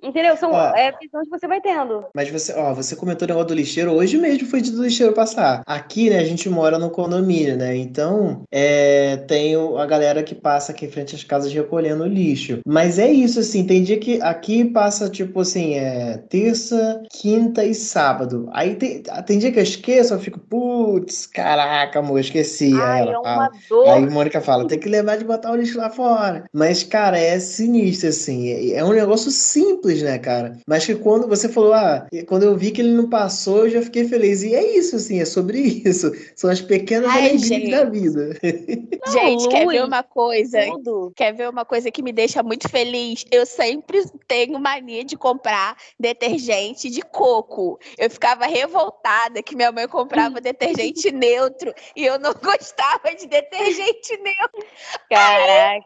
Entendeu? 0.03 0.35
São 0.37 0.51
Ó. 0.51 0.75
é, 0.75 0.91
visões 1.01 1.25
que 1.25 1.39
você 1.39 1.47
vai 1.47 1.61
tendo. 1.61 2.05
Mas 2.13 2.29
você, 2.29 2.53
ó, 2.53 2.73
você 2.73 2.95
comentou 2.95 3.25
o 3.25 3.29
negócio 3.29 3.49
do 3.49 3.53
lixeiro, 3.53 3.91
hoje 3.91 4.17
mesmo 4.17 4.47
foi 4.47 4.61
dia 4.61 4.73
do 4.73 4.83
lixeiro 4.83 5.13
passar. 5.13 5.63
Aqui, 5.65 6.09
né, 6.09 6.19
a 6.19 6.25
gente 6.25 6.49
mora 6.49 6.77
no 6.77 6.89
condomínio, 6.89 7.57
né? 7.57 7.75
Então, 7.75 8.43
é, 8.51 9.17
tem 9.27 9.55
a 9.55 9.85
galera 9.85 10.23
que 10.23 10.35
passa 10.35 10.71
aqui 10.71 10.85
em 10.85 10.91
frente 10.91 11.15
às 11.15 11.23
casas 11.23 11.53
recolhendo 11.53 12.03
o 12.03 12.07
lixo. 12.07 12.59
Mas 12.65 12.99
é 12.99 13.11
isso, 13.11 13.39
assim, 13.39 13.65
tem 13.65 13.83
dia 13.83 13.99
que 13.99 14.21
aqui 14.21 14.65
passa, 14.65 15.09
tipo 15.09 15.41
assim, 15.41 15.75
é 15.75 16.17
terça, 16.29 17.01
quinta 17.11 17.63
e 17.63 17.73
sábado. 17.73 18.49
Aí 18.53 18.75
tem, 18.75 19.03
tem 19.25 19.39
dia 19.39 19.51
que 19.51 19.59
eu 19.59 19.63
esqueço, 19.63 20.13
eu 20.13 20.19
fico, 20.19 20.39
putz, 20.39 21.25
caraca, 21.25 21.99
amor, 21.99 22.19
esqueci. 22.19 22.73
Aí 22.73 22.81
Ai, 22.81 23.01
ela 23.01 23.11
é 23.11 23.23
fala, 23.23 23.37
uma 23.37 23.51
dor. 23.69 23.89
Aí 23.89 24.09
Mônica 24.09 24.41
fala, 24.41 24.67
tem 24.67 24.79
que 24.79 24.89
levar 24.89 25.17
de 25.17 25.25
botar 25.25 25.51
o 25.51 25.55
lixo 25.55 25.77
lá 25.77 25.89
fora. 25.89 26.45
Mas, 26.53 26.83
cara, 26.83 27.17
é 27.17 27.39
sinistro, 27.39 28.09
assim. 28.09 28.49
É, 28.49 28.79
é 28.79 28.83
um 28.83 28.93
negócio 28.93 29.31
simples, 29.43 30.01
né, 30.01 30.17
cara? 30.17 30.57
Mas 30.67 30.85
que 30.85 30.95
quando 30.95 31.27
você 31.27 31.49
falou, 31.49 31.73
ah, 31.73 32.07
quando 32.27 32.43
eu 32.43 32.55
vi 32.57 32.71
que 32.71 32.81
ele 32.81 32.93
não 32.93 33.09
passou, 33.09 33.65
eu 33.65 33.69
já 33.69 33.81
fiquei 33.81 34.07
feliz. 34.07 34.43
E 34.43 34.55
é 34.55 34.77
isso, 34.77 34.95
assim, 34.95 35.19
é 35.19 35.25
sobre 35.25 35.59
isso. 35.85 36.11
São 36.35 36.49
as 36.49 36.61
pequenas 36.61 37.09
Ai, 37.09 37.29
alegrias 37.29 37.47
gente. 37.47 37.71
da 37.71 37.83
vida. 37.85 38.39
Gente, 39.11 39.49
quer 39.49 39.67
ver 39.67 39.83
uma 39.83 40.03
coisa? 40.03 40.65
Tudo. 40.65 41.11
Quer 41.15 41.33
ver 41.33 41.49
uma 41.49 41.65
coisa 41.65 41.91
que 41.91 42.01
me 42.01 42.11
deixa 42.11 42.41
muito 42.41 42.69
feliz? 42.69 43.25
Eu 43.31 43.45
sempre 43.45 44.03
tenho 44.27 44.59
mania 44.59 45.03
de 45.03 45.17
comprar 45.17 45.75
detergente 45.99 46.89
de 46.89 47.01
coco. 47.01 47.79
Eu 47.97 48.09
ficava 48.09 48.45
revoltada 48.45 49.43
que 49.43 49.55
minha 49.55 49.71
mãe 49.71 49.87
comprava 49.87 50.39
detergente 50.39 51.11
neutro 51.11 51.73
e 51.95 52.05
eu 52.05 52.19
não 52.19 52.33
gostava 52.41 53.13
de 53.15 53.27
detergente 53.27 54.17
neutro. 54.17 54.65
Caraca. 55.09 55.83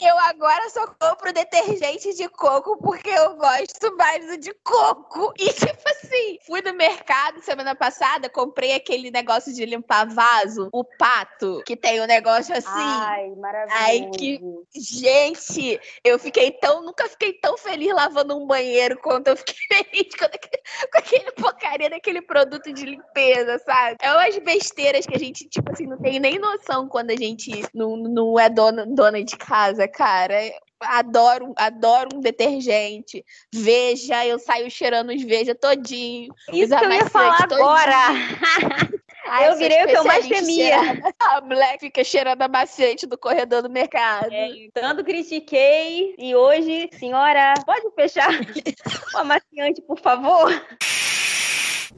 Eu 0.00 0.18
agora 0.20 0.70
só 0.70 0.86
compro 0.86 1.32
detergente 1.32 2.14
de 2.14 2.28
coco 2.28 2.76
porque 2.94 3.10
eu 3.10 3.36
gosto 3.36 3.96
mais 3.96 4.24
do 4.26 4.36
de 4.38 4.54
coco. 4.62 5.32
E 5.36 5.52
tipo 5.52 5.82
assim, 5.88 6.38
fui 6.46 6.62
no 6.62 6.72
mercado 6.74 7.42
semana 7.42 7.74
passada, 7.74 8.28
comprei 8.28 8.72
aquele 8.72 9.10
negócio 9.10 9.52
de 9.52 9.64
limpar 9.66 10.06
vaso, 10.06 10.68
o 10.72 10.84
pato, 10.84 11.60
que 11.66 11.76
tem 11.76 12.00
um 12.00 12.06
negócio 12.06 12.54
assim. 12.56 12.68
Ai, 12.68 13.30
maravilhoso. 13.36 13.82
Ai, 13.84 14.10
que- 14.16 14.40
Gente, 14.76 15.80
eu 16.04 16.18
fiquei 16.18 16.52
tão. 16.52 16.82
Nunca 16.84 17.08
fiquei 17.08 17.32
tão 17.32 17.56
feliz 17.58 17.92
lavando 17.92 18.36
um 18.36 18.46
banheiro 18.46 18.96
quanto 19.00 19.28
eu 19.28 19.36
fiquei 19.36 19.54
feliz 19.84 20.14
com 20.14 20.24
aquele, 20.26 20.62
com 20.92 20.98
aquele 20.98 21.32
porcaria 21.32 21.90
daquele 21.90 22.22
produto 22.22 22.72
de 22.72 22.84
limpeza, 22.84 23.58
sabe? 23.58 23.96
É 24.00 24.12
umas 24.12 24.38
besteiras 24.38 25.04
que 25.04 25.16
a 25.16 25.18
gente, 25.18 25.48
tipo 25.48 25.72
assim, 25.72 25.86
não 25.86 25.98
tem 25.98 26.20
nem 26.20 26.38
noção 26.38 26.88
quando 26.88 27.10
a 27.10 27.16
gente 27.16 27.50
não, 27.74 27.96
não 27.96 28.38
é 28.38 28.48
dona, 28.48 28.86
dona 28.86 29.22
de 29.24 29.36
casa, 29.36 29.88
cara. 29.88 30.36
Adoro, 30.80 31.52
adoro 31.56 32.16
um 32.16 32.20
detergente. 32.20 33.24
Veja, 33.52 34.26
eu 34.26 34.38
saio 34.38 34.70
cheirando 34.70 35.10
os 35.12 35.22
veja 35.22 35.54
todinho. 35.54 36.34
Isso 36.52 36.76
que 36.76 36.84
eu 36.84 36.92
ia 36.92 37.06
falar 37.06 37.42
agora. 37.42 37.94
Ai, 39.26 39.48
Eu 39.48 39.56
virei 39.56 39.84
o 39.84 39.86
que 39.86 39.96
eu 39.96 40.04
mais 40.04 40.26
temia. 40.28 40.76
A 41.18 41.40
mulher 41.40 41.78
fica 41.78 42.04
cheirando 42.04 42.42
amaciante 42.42 43.06
do 43.06 43.16
corredor 43.16 43.62
do 43.62 43.70
mercado. 43.70 44.32
É, 44.32 44.50
tanto 44.72 45.02
critiquei 45.02 46.14
e 46.18 46.34
hoje, 46.34 46.90
senhora, 46.98 47.54
pode 47.64 47.90
fechar 47.94 48.28
o 49.14 49.18
amaciante, 49.18 49.80
por 49.82 49.98
favor? 49.98 50.50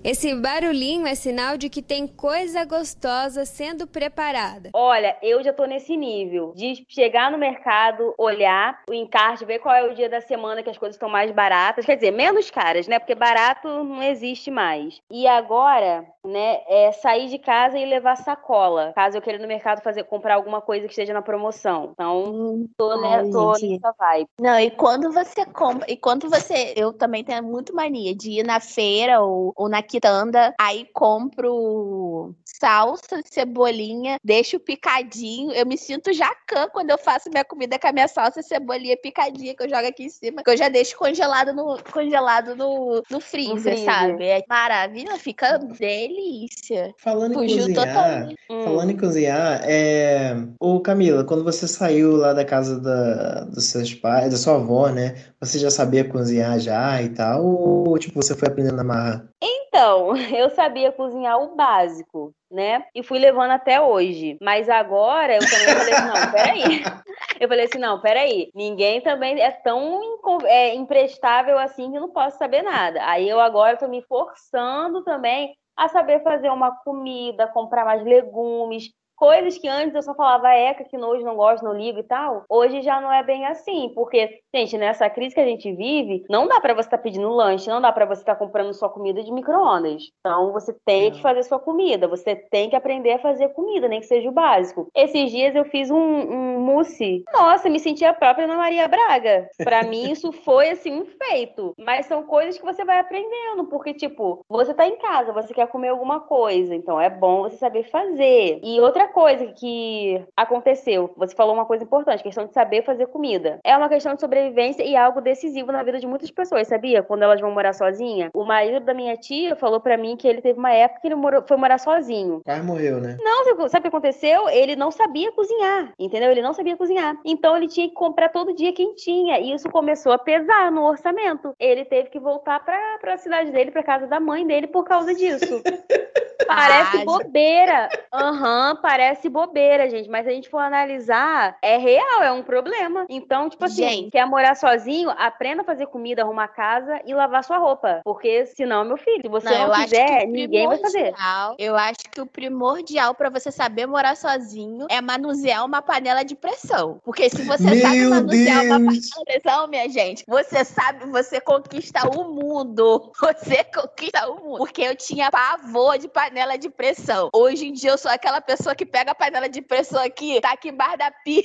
Esse 0.05 0.35
barulhinho 0.35 1.07
é 1.07 1.15
sinal 1.15 1.57
de 1.57 1.69
que 1.69 1.83
tem 1.83 2.07
coisa 2.07 2.65
gostosa 2.65 3.45
sendo 3.45 3.87
preparada. 3.87 4.71
Olha, 4.73 5.17
eu 5.21 5.43
já 5.43 5.53
tô 5.53 5.65
nesse 5.65 5.97
nível 5.97 6.53
de 6.55 6.85
chegar 6.89 7.31
no 7.31 7.39
mercado, 7.39 8.15
olhar 8.17 8.83
o 8.89 8.95
encarte, 8.95 9.45
ver 9.45 9.59
qual 9.59 9.75
é 9.75 9.85
o 9.85 9.95
dia 9.95 10.09
da 10.09 10.21
semana 10.21 10.63
que 10.63 10.71
as 10.71 10.79
coisas 10.79 10.95
estão 10.95 11.09
mais 11.09 11.31
baratas, 11.33 11.85
quer 11.85 11.97
dizer, 11.97 12.13
menos 12.13 12.51
caras, 12.51 12.87
né? 12.87 12.99
Porque 12.99 13.15
barato 13.15 13.69
não 13.69 14.03
existe 14.03 14.51
mais. 14.51 15.01
E 15.11 15.27
agora, 15.27 16.07
né, 16.25 16.61
é 16.69 16.93
sair 16.93 17.29
de 17.29 17.39
casa 17.39 17.79
e 17.79 17.85
levar 17.85 18.17
sacola, 18.17 18.93
caso 18.95 19.17
eu 19.17 19.23
queira 19.23 19.39
ir 19.39 19.43
no 19.43 19.49
mercado 19.49 19.83
fazer 19.83 20.05
comprar 20.05 20.35
alguma 20.35 20.61
coisa 20.61 20.87
que 20.87 20.93
esteja 20.93 21.13
na 21.13 21.23
promoção. 21.23 21.91
Então, 21.93 22.67
tô, 22.77 23.01
né, 23.01 23.17
Ai, 23.19 23.31
tô 23.31 23.53
nessa 23.53 23.95
vibe. 23.99 24.29
Não, 24.41 24.59
e 24.61 24.71
quando 24.71 25.13
você 25.13 25.45
compra, 25.47 25.91
e 25.91 25.97
quando 25.97 26.29
você, 26.29 26.75
eu 26.77 26.93
também 26.93 27.25
tenho 27.25 27.43
muito 27.43 27.75
mania 27.75 28.15
de 28.15 28.41
ir 28.41 28.45
na 28.45 28.61
feira 28.61 29.21
ou, 29.21 29.53
ou 29.57 29.69
na 29.69 29.83
quitanda, 29.87 30.55
aí 30.61 30.87
compro 30.93 32.35
salsa, 32.45 33.21
cebolinha, 33.25 34.19
deixo 34.25 34.59
picadinho. 34.59 35.53
Eu 35.53 35.67
me 35.67 35.77
sinto 35.77 36.13
jacã 36.13 36.69
quando 36.73 36.91
eu 36.91 36.99
faço 36.99 37.31
minha 37.31 37.45
comida 37.45 37.79
com 37.79 37.89
a 37.89 37.93
minha 37.93 38.09
salsa 38.09 38.41
e 38.41 38.43
cebolinha 38.43 38.97
picadinha 38.97 39.55
que 39.55 39.63
eu 39.63 39.69
jogo 39.69 39.87
aqui 39.87 40.05
em 40.05 40.11
cima, 40.11 40.43
que 40.43 40.51
eu 40.51 40.57
já 40.57 40.69
deixo 40.69 40.97
congelado 40.97 41.53
no 41.53 41.79
congelado 41.93 42.57
no, 42.57 43.03
no 43.11 43.21
freezer, 43.21 43.75
freezer. 43.75 43.85
sabe? 43.85 44.25
É 44.25 44.43
maravilha, 44.49 45.17
fica 45.19 45.59
delícia. 45.59 46.95
Falando 46.99 47.33
em 47.33 47.35
Fugiu 47.35 47.59
cozinhar, 47.59 47.87
totalmente. 47.87 48.37
Hum. 48.51 48.65
falando 48.65 48.91
em 48.91 48.97
cozinhar, 48.97 49.61
é... 49.65 50.37
Ô 50.61 50.81
Camila, 50.81 51.25
quando 51.25 51.45
você 51.45 51.69
saiu 51.69 52.17
lá 52.17 52.33
da 52.33 52.45
casa 52.45 52.81
da, 52.81 53.45
dos 53.45 53.65
seus 53.65 53.95
pais, 53.95 54.31
da 54.31 54.37
sua 54.37 54.55
avó, 54.57 54.89
né? 54.89 55.15
Você 55.41 55.59
já 55.59 55.71
sabia 55.71 56.05
cozinhar 56.05 56.59
já 56.59 57.01
e 57.03 57.11
tal? 57.11 57.45
Ou, 57.45 57.99
tipo, 57.99 58.23
você 58.23 58.35
foi 58.35 58.49
aprendendo 58.49 58.77
na 58.77 58.85
marra? 58.85 59.29
Então, 59.43 59.76
eu 60.35 60.51
sabia 60.51 60.93
cozinhar 60.93 61.41
o 61.43 61.55
básico, 61.55 62.33
né? 62.51 62.85
E 62.95 63.03
fui 63.03 63.19
levando 63.19 63.51
até 63.51 63.81
hoje. 63.81 64.39
Mas 64.41 64.69
agora 64.69 65.35
eu 65.35 65.41
também 65.41 65.75
falei 65.75 65.95
assim, 65.95 66.07
não, 66.07 66.33
peraí. 66.33 66.83
Eu 67.39 67.49
falei 67.49 67.67
assim, 67.67 67.79
não, 67.79 68.01
peraí. 68.01 68.51
Ninguém 68.55 69.03
também 69.03 69.39
é 69.39 69.51
tão 69.51 70.01
é, 70.45 70.75
imprestável 70.75 71.59
assim 71.59 71.93
que 71.93 72.01
não 72.01 72.09
posso 72.09 72.39
saber 72.39 72.63
nada. 72.63 72.99
Aí 73.07 73.29
eu 73.29 73.39
agora 73.39 73.77
tô 73.77 73.87
me 73.89 74.01
forçando 74.03 75.05
também 75.05 75.55
a 75.77 75.89
saber 75.89 76.23
fazer 76.23 76.49
uma 76.49 76.75
comida, 76.83 77.47
comprar 77.47 77.85
mais 77.85 78.03
legumes. 78.03 78.91
Coisas 79.15 79.59
que 79.59 79.69
antes 79.69 79.95
eu 79.95 80.03
só 80.03 80.15
falava, 80.15 80.53
eca, 80.53 80.85
que 80.85 80.97
nojo, 80.97 81.25
não 81.25 81.37
gosto, 81.37 81.65
não 81.65 81.75
ligo 81.75 81.99
e 81.99 82.03
tal. 82.03 82.45
Hoje 82.49 82.83
já 82.83 83.01
não 83.01 83.13
é 83.13 83.23
bem 83.23 83.47
assim, 83.47 83.93
porque, 83.95 84.41
gente, 84.57 84.79
nessa 84.79 85.09
crise 85.11 85.35
que 85.35 85.41
a 85.41 85.45
gente 85.45 85.71
vive, 85.73 86.25
não 86.31 86.47
dá 86.49 86.61
pra 86.61 86.75
você 86.75 86.87
estar 86.89 86.99
pedindo 86.99 87.29
lanche, 87.29 87.69
não 87.69 87.81
dá 87.81 87.93
pra 87.93 88.07
você 88.07 88.23
estar 88.23 88.37
comprando 88.37 88.73
sua 88.73 88.89
comida 88.89 89.23
de 89.23 89.33
micro-ondas. 89.33 90.05
Então 90.21 90.53
você 90.53 90.75
tem 90.85 91.11
que 91.11 91.17
Não. 91.17 91.23
fazer 91.23 91.43
sua 91.43 91.59
comida, 91.59 92.09
você 92.09 92.35
tem 92.35 92.71
que 92.71 92.77
aprender 92.77 93.13
a 93.13 93.19
fazer 93.19 93.49
comida, 93.51 93.89
nem 93.89 94.01
que 94.01 94.07
seja 94.07 94.29
o 94.29 94.33
básico. 94.33 94.89
Esses 94.95 95.31
dias 95.31 95.55
eu 95.55 95.65
fiz 95.67 95.91
um, 95.91 95.97
um 95.97 96.61
mousse. 96.61 97.23
Nossa, 97.33 97.69
me 97.69 97.79
senti 97.79 98.05
a 98.05 98.15
própria 98.15 98.45
Ana 98.45 98.57
Maria 98.57 98.89
Braga. 98.89 99.49
Pra 99.63 99.83
mim, 99.83 100.11
isso 100.11 100.33
foi, 100.45 100.71
assim, 100.71 100.93
um 100.93 101.05
feito. 101.07 101.75
Mas 101.79 102.07
são 102.07 102.23
coisas 102.23 102.59
que 102.59 102.65
você 102.65 102.85
vai 102.85 102.99
aprendendo, 102.99 103.67
porque, 103.69 103.93
tipo, 103.95 104.45
você 104.49 104.73
tá 104.73 104.87
em 104.87 104.97
casa, 104.97 105.33
você 105.33 105.53
quer 105.53 105.67
comer 105.69 105.89
alguma 105.89 106.21
coisa, 106.21 106.75
então 106.75 107.01
é 107.01 107.11
bom 107.11 107.43
você 107.43 107.57
saber 107.57 107.85
fazer. 107.91 108.61
E 108.63 108.81
outra 108.81 109.09
coisa 109.09 109.47
que 109.53 110.25
aconteceu, 110.37 111.13
você 111.17 111.35
falou 111.35 111.55
uma 111.55 111.67
coisa 111.67 111.85
importante, 111.85 112.23
questão 112.23 112.47
de 112.47 112.53
saber 112.55 112.85
fazer 112.85 113.07
comida. 113.07 113.61
É 113.65 113.77
uma 113.77 113.89
questão 113.89 114.15
de 114.15 114.21
sobrevivência 114.21 114.46
e 114.83 114.97
algo 114.97 115.21
decisivo 115.21 115.73
na 115.73 115.83
vida 115.83 115.99
de 115.99 116.07
muitas 116.07 116.31
pessoas, 116.31 116.69
sabia? 116.69 117.03
Quando 117.03 117.23
elas 117.23 117.41
vão 117.41 117.51
morar 117.51 117.73
sozinha. 117.73 118.31
O 118.35 118.45
marido 118.45 118.85
da 118.85 118.95
minha 118.95 119.17
tia 119.17 119.57
falou 119.57 119.81
para 119.81 119.97
mim 119.97 120.17
que 120.17 120.27
ele 120.27 120.41
teve 120.41 120.59
uma 120.59 120.73
época 120.73 121.01
que 121.01 121.09
ele 121.09 121.15
morou, 121.15 121.43
foi 121.47 121.57
morar 121.57 121.79
sozinho. 121.79 122.41
Quase 122.45 122.63
morreu, 122.63 123.01
né? 123.01 123.17
Não, 123.21 123.45
sabe 123.69 123.79
o 123.79 123.83
que 123.83 123.89
aconteceu? 123.89 124.49
Ele 124.49 124.77
não 124.77 124.91
sabia 124.91 125.33
cozinhar, 125.33 125.93
entendeu? 125.99 126.31
Ele 126.31 126.43
não 126.43 126.53
sabia 126.53 126.77
cozinhar. 126.77 127.17
Então 127.25 127.57
ele 127.57 127.69
tinha 127.69 127.89
que 127.89 127.95
comprar 127.95 128.29
todo 128.29 128.55
dia 128.55 128.73
quentinha. 128.73 129.39
E 129.39 129.53
isso 129.53 129.69
começou 129.71 130.13
a 130.13 130.19
pesar 130.19 130.71
no 130.71 130.85
orçamento. 130.85 131.55
Ele 131.59 131.85
teve 131.85 132.11
que 132.11 132.19
voltar 132.19 132.65
pra, 132.65 132.99
pra 133.01 133.17
cidade 133.17 133.51
dele, 133.51 133.71
pra 133.71 133.83
casa 133.83 134.07
da 134.07 134.21
mãe 134.21 134.47
dele 134.47 134.67
por 134.67 134.85
causa 134.85 135.15
disso. 135.15 135.63
Parece 136.47 137.05
bobeira. 137.05 137.89
Aham, 138.13 138.71
uhum, 138.71 138.77
parece 138.81 139.29
bobeira, 139.29 139.89
gente. 139.91 140.09
Mas 140.09 140.25
se 140.25 140.31
a 140.31 140.35
gente 140.35 140.49
for 140.49 140.59
analisar, 140.59 141.57
é 141.61 141.77
real, 141.77 142.23
é 142.23 142.31
um 142.31 142.43
problema. 142.43 143.07
Então, 143.09 143.49
tipo 143.49 143.65
assim, 143.65 143.89
gente. 143.89 144.11
quer 144.11 144.27
morar 144.37 144.55
sozinho, 144.55 145.09
aprenda 145.17 145.63
a 145.63 145.65
fazer 145.65 145.87
comida, 145.87 146.21
arrumar 146.21 146.49
casa 146.49 147.01
e 147.07 147.15
lavar 147.15 147.43
sua 147.43 147.57
roupa. 147.57 148.03
Porque 148.05 148.45
senão, 148.45 148.85
meu 148.85 148.99
filho, 148.99 149.23
se 149.23 149.29
você 149.29 149.49
não, 149.49 149.69
não 149.69 149.75
quiser, 149.77 150.27
ninguém 150.27 150.69
vai 150.69 150.77
fazer. 150.77 151.15
Eu 151.59 151.75
acho 151.75 152.01
que 152.13 152.21
o 152.21 152.27
primordial 152.27 153.15
para 153.15 153.31
você 153.31 153.51
saber 153.51 153.87
morar 153.87 154.15
sozinho 154.15 154.89
é 154.91 155.01
manusear 155.01 155.65
uma 155.65 155.81
panela 155.81 156.23
de 156.23 156.35
pressão. 156.35 157.01
Porque 157.03 157.31
se 157.31 157.45
você 157.45 157.65
meu 157.65 157.81
sabe 157.81 158.07
manusear 158.07 158.61
Deus. 158.61 158.67
uma 158.67 158.79
panela 158.79 159.01
de 159.01 159.25
pressão, 159.25 159.67
minha 159.69 159.89
gente, 159.89 160.23
você 160.29 160.65
sabe, 160.67 161.07
você 161.07 161.41
conquista 161.41 162.07
o 162.07 162.25
mundo. 162.25 163.11
Você 163.27 163.65
conquista 163.65 164.29
o 164.29 164.37
mundo. 164.37 164.59
Porque 164.59 164.83
eu 164.83 164.95
tinha 164.95 165.31
pavor 165.31 165.99
de 165.99 166.09
panela 166.09 166.57
de 166.57 166.69
pressão. 166.69 167.29
Hoje 167.35 167.67
em 167.67 167.73
dia 167.73 167.91
eu 167.91 167.99
sou 167.99 168.11
aquela 168.11 168.41
pessoa 168.41 168.75
que 168.75 168.85
pega 168.85 169.13
a 169.13 169.15
panela 169.15 169.49
de 169.49 169.63
pressão 169.63 170.03
aqui, 170.03 170.41
tá 170.41 170.53
aqui 170.53 170.69
embaixo 170.69 170.99
da 170.99 171.11
pia, 171.11 171.43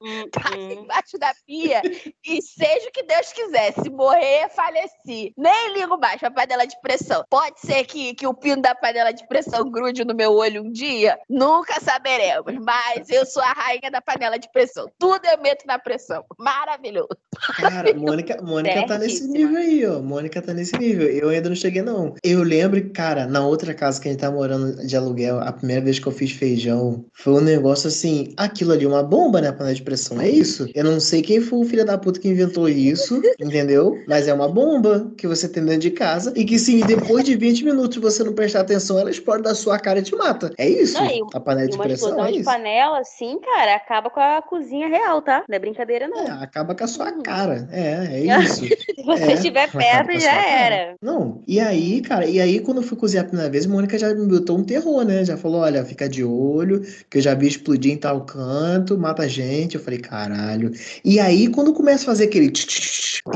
hum, 0.00 0.28
tá 0.32 0.40
aqui 0.40 0.58
hum. 0.58 0.70
embaixo 0.82 1.18
da 1.18 1.34
pia, 1.46 1.82
e 2.24 2.42
seja 2.42 2.88
o 2.88 2.92
que 2.92 3.02
Deus 3.02 3.32
quiser, 3.32 3.72
se 3.74 3.90
morrer, 3.90 4.48
faleci. 4.50 5.32
Nem 5.36 5.74
ligo 5.74 5.98
mais 5.98 6.18
pra 6.20 6.30
panela 6.30 6.66
de 6.66 6.80
pressão. 6.80 7.24
Pode 7.28 7.60
ser 7.60 7.84
que, 7.84 8.14
que 8.14 8.26
o 8.26 8.34
pino 8.34 8.62
da 8.62 8.74
panela 8.74 9.12
de 9.12 9.26
pressão 9.26 9.70
grude 9.70 10.04
no 10.04 10.14
meu 10.14 10.32
olho 10.32 10.62
um 10.62 10.70
dia? 10.70 11.18
Nunca 11.28 11.80
saberemos, 11.80 12.54
mas 12.64 13.08
eu 13.10 13.24
sou 13.26 13.42
a 13.42 13.52
rainha 13.52 13.90
da 13.90 14.00
panela 14.00 14.38
de 14.38 14.50
pressão. 14.52 14.90
Tudo 14.98 15.26
eu 15.26 15.40
meto 15.40 15.66
na 15.66 15.78
pressão. 15.78 16.24
Maravilhoso. 16.38 17.16
Cara, 17.56 17.92
Mônica, 17.94 18.40
Mônica 18.42 18.86
tá 18.86 18.98
nesse 18.98 19.26
nível 19.28 19.56
aí, 19.56 19.86
ó. 19.86 20.00
Mônica 20.00 20.40
tá 20.40 20.52
nesse 20.52 20.76
nível. 20.78 21.08
Eu 21.08 21.28
ainda 21.28 21.48
não 21.48 21.56
cheguei, 21.56 21.82
não. 21.82 22.14
Eu 22.22 22.42
lembro, 22.42 22.90
cara, 22.90 23.26
na 23.26 23.44
outra 23.46 23.74
casa 23.74 24.00
que 24.00 24.08
a 24.08 24.10
gente 24.10 24.20
tá 24.20 24.30
morando 24.30 24.86
de 24.86 24.96
aluguel, 24.96 25.40
a 25.40 25.52
primeira 25.52 25.82
vez 25.82 25.98
que 25.98 26.06
eu 26.06 26.12
fiz 26.12 26.32
feijão, 26.32 27.04
foi 27.12 27.34
um 27.34 27.40
negócio 27.40 27.88
assim, 27.88 28.32
aquilo 28.36 28.72
ali, 28.72 28.86
uma 28.86 29.02
bomba, 29.02 29.40
né? 29.40 29.52
Panela 29.52 29.74
de 29.74 29.82
pressão, 29.82 30.20
é 30.20 30.28
isso? 30.28 30.68
Eu 30.74 30.84
não 30.84 31.00
sei 31.00 31.22
quem 31.22 31.40
foi 31.40 31.58
o 31.60 31.64
filho 31.64 31.84
da 31.84 31.91
puta 31.98 32.20
que 32.20 32.28
inventou 32.28 32.68
isso, 32.68 33.20
entendeu? 33.38 33.98
Mas 34.06 34.28
é 34.28 34.34
uma 34.34 34.48
bomba 34.48 35.10
que 35.16 35.26
você 35.26 35.48
tem 35.48 35.64
dentro 35.64 35.80
de 35.80 35.90
casa 35.90 36.32
e 36.36 36.44
que, 36.44 36.58
sim, 36.58 36.80
depois 36.80 37.24
de 37.24 37.36
20 37.36 37.64
minutos 37.64 37.98
você 37.98 38.22
não 38.24 38.32
prestar 38.32 38.60
atenção, 38.60 38.98
ela 38.98 39.10
explode 39.10 39.42
da 39.42 39.54
sua 39.54 39.78
cara 39.78 39.98
e 39.98 40.02
te 40.02 40.14
mata. 40.14 40.50
É 40.58 40.68
isso? 40.68 40.94
Não, 40.94 41.28
a 41.34 41.40
panela 41.40 41.68
de 41.68 41.78
pressão 41.78 42.24
é 42.24 42.30
de 42.30 42.38
isso. 42.38 42.44
panela, 42.44 43.02
sim, 43.04 43.38
cara, 43.40 43.74
acaba 43.76 44.10
com 44.10 44.20
a 44.20 44.42
cozinha 44.42 44.88
real, 44.88 45.22
tá? 45.22 45.44
Não 45.48 45.56
é 45.56 45.58
brincadeira, 45.58 46.08
não. 46.08 46.18
É, 46.18 46.30
acaba 46.30 46.74
com 46.74 46.84
a 46.84 46.86
sua 46.86 47.12
uhum. 47.12 47.22
cara. 47.22 47.68
É, 47.70 48.08
é 48.10 48.20
isso. 48.42 48.64
Se 48.64 49.02
você 49.04 49.24
é, 49.24 49.34
estiver 49.34 49.70
perto, 49.72 50.18
já 50.18 50.32
era. 50.32 50.76
Cara. 50.76 50.96
Não, 51.02 51.42
e 51.46 51.60
aí, 51.60 52.00
cara, 52.00 52.26
e 52.26 52.40
aí 52.40 52.60
quando 52.60 52.78
eu 52.78 52.82
fui 52.82 52.96
cozinhar 52.96 53.24
a 53.24 53.28
primeira 53.28 53.50
vez, 53.50 53.66
Mônica 53.66 53.98
já 53.98 54.14
me 54.14 54.26
botou 54.26 54.58
um 54.58 54.64
terror, 54.64 55.04
né? 55.04 55.24
Já 55.24 55.36
falou, 55.36 55.60
olha, 55.60 55.84
fica 55.84 56.08
de 56.08 56.24
olho, 56.24 56.82
que 57.10 57.18
eu 57.18 57.22
já 57.22 57.34
vi 57.34 57.48
explodir 57.48 57.92
em 57.92 57.96
tal 57.96 58.22
canto, 58.22 58.98
mata 58.98 59.28
gente. 59.28 59.76
Eu 59.76 59.80
falei, 59.80 59.98
caralho. 59.98 60.70
E 61.04 61.18
aí, 61.18 61.48
quando 61.48 61.72
começa 61.82 62.04
a 62.04 62.06
fazer 62.06 62.24
aquele. 62.24 62.52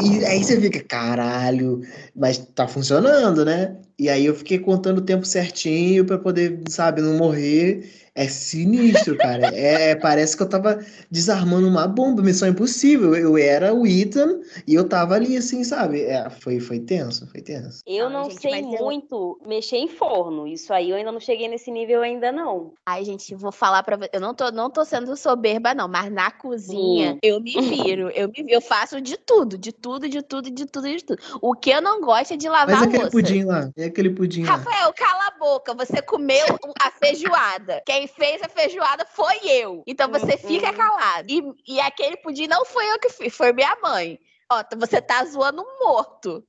E 0.02 0.24
aí 0.24 0.42
você 0.42 0.61
fica, 0.61 0.80
caralho, 0.85 1.80
mas 2.14 2.38
tá 2.38 2.68
funcionando, 2.68 3.44
né? 3.44 3.76
E 3.98 4.09
aí 4.09 4.24
eu 4.24 4.35
fiquei 4.37 4.59
contando 4.59 4.98
o 4.98 5.04
tempo 5.04 5.26
certinho 5.26 6.04
para 6.04 6.16
poder, 6.16 6.61
sabe, 6.68 7.02
não 7.02 7.16
morrer. 7.16 8.05
É 8.16 8.26
sinistro, 8.29 9.14
cara. 9.18 9.48
É, 9.55 9.94
parece 9.94 10.35
que 10.35 10.42
eu 10.42 10.48
tava 10.48 10.83
desarmando 11.11 11.68
uma 11.68 11.87
bomba, 11.87 12.22
missão 12.22 12.48
impossível. 12.48 13.14
Eu 13.14 13.37
era 13.37 13.74
o 13.74 13.87
Ethan 13.87 14.40
e 14.66 14.74
eu 14.74 14.88
tava 14.88 15.14
ali, 15.14 15.37
assim, 15.37 15.62
sabe? 15.62 16.02
É, 16.02 16.31
foi, 16.31 16.59
foi 16.59 16.81
tenso, 16.81 17.26
foi 17.26 17.42
tenso. 17.42 17.83
Eu 17.87 18.09
não 18.09 18.31
gente, 18.31 18.40
sei 18.40 18.62
muito 18.62 19.38
eu... 19.42 19.48
mexer 19.48 19.76
em 19.76 19.88
forno. 19.88 20.48
Isso 20.48 20.72
aí 20.72 20.90
eu 20.90 20.96
ainda 20.96 21.12
não 21.12 21.20
cheguei 21.20 21.46
nesse 21.46 21.70
nível 21.70 22.00
ainda, 22.00 22.33
não. 22.33 22.72
Ai, 22.87 23.05
gente, 23.05 23.35
vou 23.35 23.52
falar 23.52 23.83
pra 23.83 23.98
você. 23.98 24.09
Eu 24.14 24.20
não 24.20 24.35
tô, 24.35 24.50
não 24.50 24.70
tô 24.70 24.83
sendo 24.87 25.14
soberba, 25.14 25.74
não, 25.74 25.87
mas 25.87 26.11
na 26.11 26.31
cozinha 26.31 27.12
hum. 27.12 27.18
eu 27.22 27.38
me 27.38 27.61
viro. 27.61 28.09
Eu 28.14 28.29
me 28.29 28.46
eu 28.48 28.62
faço 28.62 28.98
de 28.98 29.18
tudo, 29.18 29.59
de 29.59 29.72
tudo, 29.72 30.09
de 30.09 30.22
tudo, 30.22 30.50
de 30.50 30.64
tudo, 30.64 30.88
de 30.88 31.05
tudo. 31.05 31.22
O 31.42 31.55
que 31.55 31.68
eu 31.68 31.83
não 31.83 32.00
gosto 32.00 32.33
é 32.33 32.37
de 32.38 32.48
lavar 32.48 32.76
mas 32.76 32.83
aquele 32.83 33.02
louça. 33.02 33.11
pudim 33.11 33.44
lá, 33.44 33.70
é 33.76 33.85
aquele 33.85 34.09
pudim 34.09 34.42
Rafael, 34.42 34.87
lá. 34.87 34.92
cala 34.94 35.26
a 35.29 35.38
boca. 35.38 35.74
Você 35.74 36.00
comeu 36.00 36.46
a 36.81 36.90
feijoada. 36.92 37.83
Quem 37.85 38.05
fez 38.06 38.42
a 38.42 38.48
feijoada 38.48 39.04
foi 39.06 39.38
eu. 39.44 39.82
Então 39.86 40.10
você 40.10 40.32
uhum. 40.32 40.38
fica 40.38 40.72
calado. 40.72 41.26
E, 41.30 41.42
e 41.66 41.80
aquele 41.80 42.16
pudim 42.16 42.46
não 42.46 42.64
foi 42.64 42.90
eu 42.90 42.98
que 42.98 43.08
fiz, 43.08 43.34
foi 43.34 43.52
minha 43.52 43.76
mãe. 43.82 44.18
Ó, 44.50 44.62
você 44.78 45.00
tá 45.00 45.24
zoando 45.24 45.62
um 45.62 45.84
morto. 45.84 46.44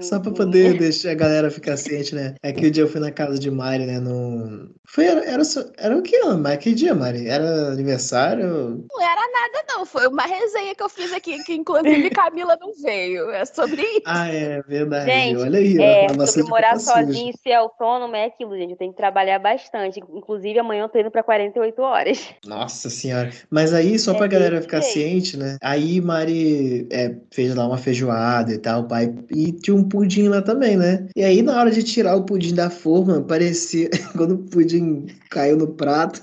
Só 0.00 0.18
pra 0.18 0.32
poder 0.32 0.78
deixar 0.78 1.10
a 1.10 1.14
galera 1.14 1.50
ficar 1.50 1.76
ciente, 1.76 2.14
né? 2.14 2.34
Aquele 2.42 2.70
dia 2.70 2.84
eu 2.84 2.88
fui 2.88 3.00
na 3.00 3.10
casa 3.10 3.38
de 3.38 3.50
Mari, 3.50 3.86
né? 3.86 4.00
No... 4.00 4.70
Foi, 4.86 5.06
era, 5.06 5.24
era, 5.24 5.42
era 5.76 5.96
o 5.96 6.02
que, 6.02 6.18
Mari? 6.24 6.58
Que 6.58 6.74
dia, 6.74 6.94
Mari? 6.94 7.28
Era 7.28 7.72
aniversário? 7.72 8.84
Não 8.90 9.02
era 9.02 9.20
nada, 9.20 9.64
não. 9.68 9.86
Foi 9.86 10.06
uma 10.06 10.24
resenha 10.24 10.74
que 10.74 10.82
eu 10.82 10.88
fiz 10.88 11.12
aqui, 11.12 11.42
que 11.44 11.54
inclusive 11.54 12.10
Camila 12.10 12.56
não 12.60 12.72
veio. 12.82 13.30
É 13.30 13.44
sobre 13.44 13.82
isso. 13.82 14.02
Ah, 14.06 14.28
é 14.28 14.62
verdade. 14.62 15.10
Gente, 15.10 15.36
Olha 15.36 15.58
aí. 15.58 15.78
É, 15.78 16.06
ó, 16.10 16.26
sobre 16.26 16.48
morar 16.48 16.78
sozinho 16.78 17.30
e 17.30 17.38
ser 17.38 17.52
autônomo 17.52 18.16
é 18.16 18.26
aquilo, 18.26 18.56
gente. 18.56 18.72
Eu 18.72 18.76
tenho 18.76 18.92
que 18.92 18.96
trabalhar 18.96 19.38
bastante. 19.38 20.00
Inclusive, 20.00 20.58
amanhã 20.58 20.84
eu 20.84 20.88
tô 20.88 20.98
indo 20.98 21.10
pra 21.10 21.22
48 21.22 21.82
horas. 21.82 22.28
Nossa 22.46 22.88
senhora. 22.88 23.30
Mas 23.50 23.74
aí, 23.74 23.98
só 23.98 24.14
pra 24.14 24.26
é 24.26 24.28
galera 24.28 24.62
ficar 24.62 24.82
ciente, 24.82 25.36
né? 25.36 25.56
Aí 25.62 26.00
Mari 26.00 26.86
é, 26.90 27.14
fez 27.30 27.54
lá 27.54 27.66
uma 27.66 27.78
feijoada 27.78 28.52
e 28.52 28.58
tal, 28.58 28.86
pai 28.86 29.15
e 29.30 29.52
tinha 29.52 29.74
um 29.74 29.88
pudim 29.88 30.28
lá 30.28 30.42
também, 30.42 30.76
né? 30.76 31.08
E 31.16 31.22
aí, 31.22 31.42
na 31.42 31.58
hora 31.58 31.70
de 31.70 31.82
tirar 31.82 32.16
o 32.16 32.24
pudim 32.24 32.54
da 32.54 32.70
forma, 32.70 33.20
parecia. 33.20 33.88
Quando 34.16 34.34
o 34.34 34.38
pudim 34.38 35.06
caiu 35.30 35.56
no 35.56 35.68
prato, 35.68 36.22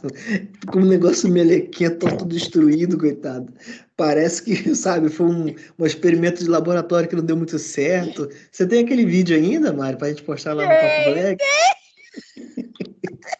como 0.67 0.85
um 0.85 0.89
negócio 0.89 1.29
melequinha, 1.29 1.91
todo 1.91 2.25
destruído, 2.25 2.97
coitado. 2.97 3.51
Parece 3.95 4.43
que, 4.43 4.55
sabe, 4.75 5.09
foi 5.09 5.27
um, 5.27 5.55
um 5.79 5.85
experimento 5.85 6.43
de 6.43 6.49
laboratório 6.49 7.07
que 7.07 7.15
não 7.15 7.23
deu 7.23 7.37
muito 7.37 7.57
certo. 7.59 8.29
Você 8.51 8.65
tem 8.67 8.83
aquele 8.83 9.05
vídeo 9.05 9.35
ainda, 9.35 9.71
Mari, 9.73 9.97
pra 9.97 10.09
gente 10.09 10.23
postar 10.23 10.53
lá 10.53 10.63
no 10.63 10.69
Papo 10.69 11.13
Black? 11.13 11.43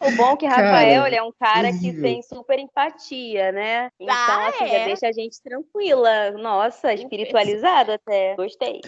O 0.04 0.16
bom 0.16 0.34
é 0.34 0.38
que 0.38 0.46
Rafael 0.46 1.04
cara, 1.04 1.16
é 1.16 1.24
um 1.24 1.32
cara 1.32 1.72
que 1.72 1.94
tem 1.94 2.22
super 2.22 2.60
empatia, 2.60 3.52
né? 3.52 3.90
Então, 4.00 4.16
ah, 4.16 4.48
assim, 4.48 4.66
é? 4.66 4.80
já 4.80 4.86
deixa 4.86 5.08
a 5.08 5.12
gente 5.12 5.42
tranquila. 5.42 6.32
Nossa, 6.32 6.94
espiritualizado 6.94 7.92
até. 7.94 8.36
Gostei. 8.36 8.82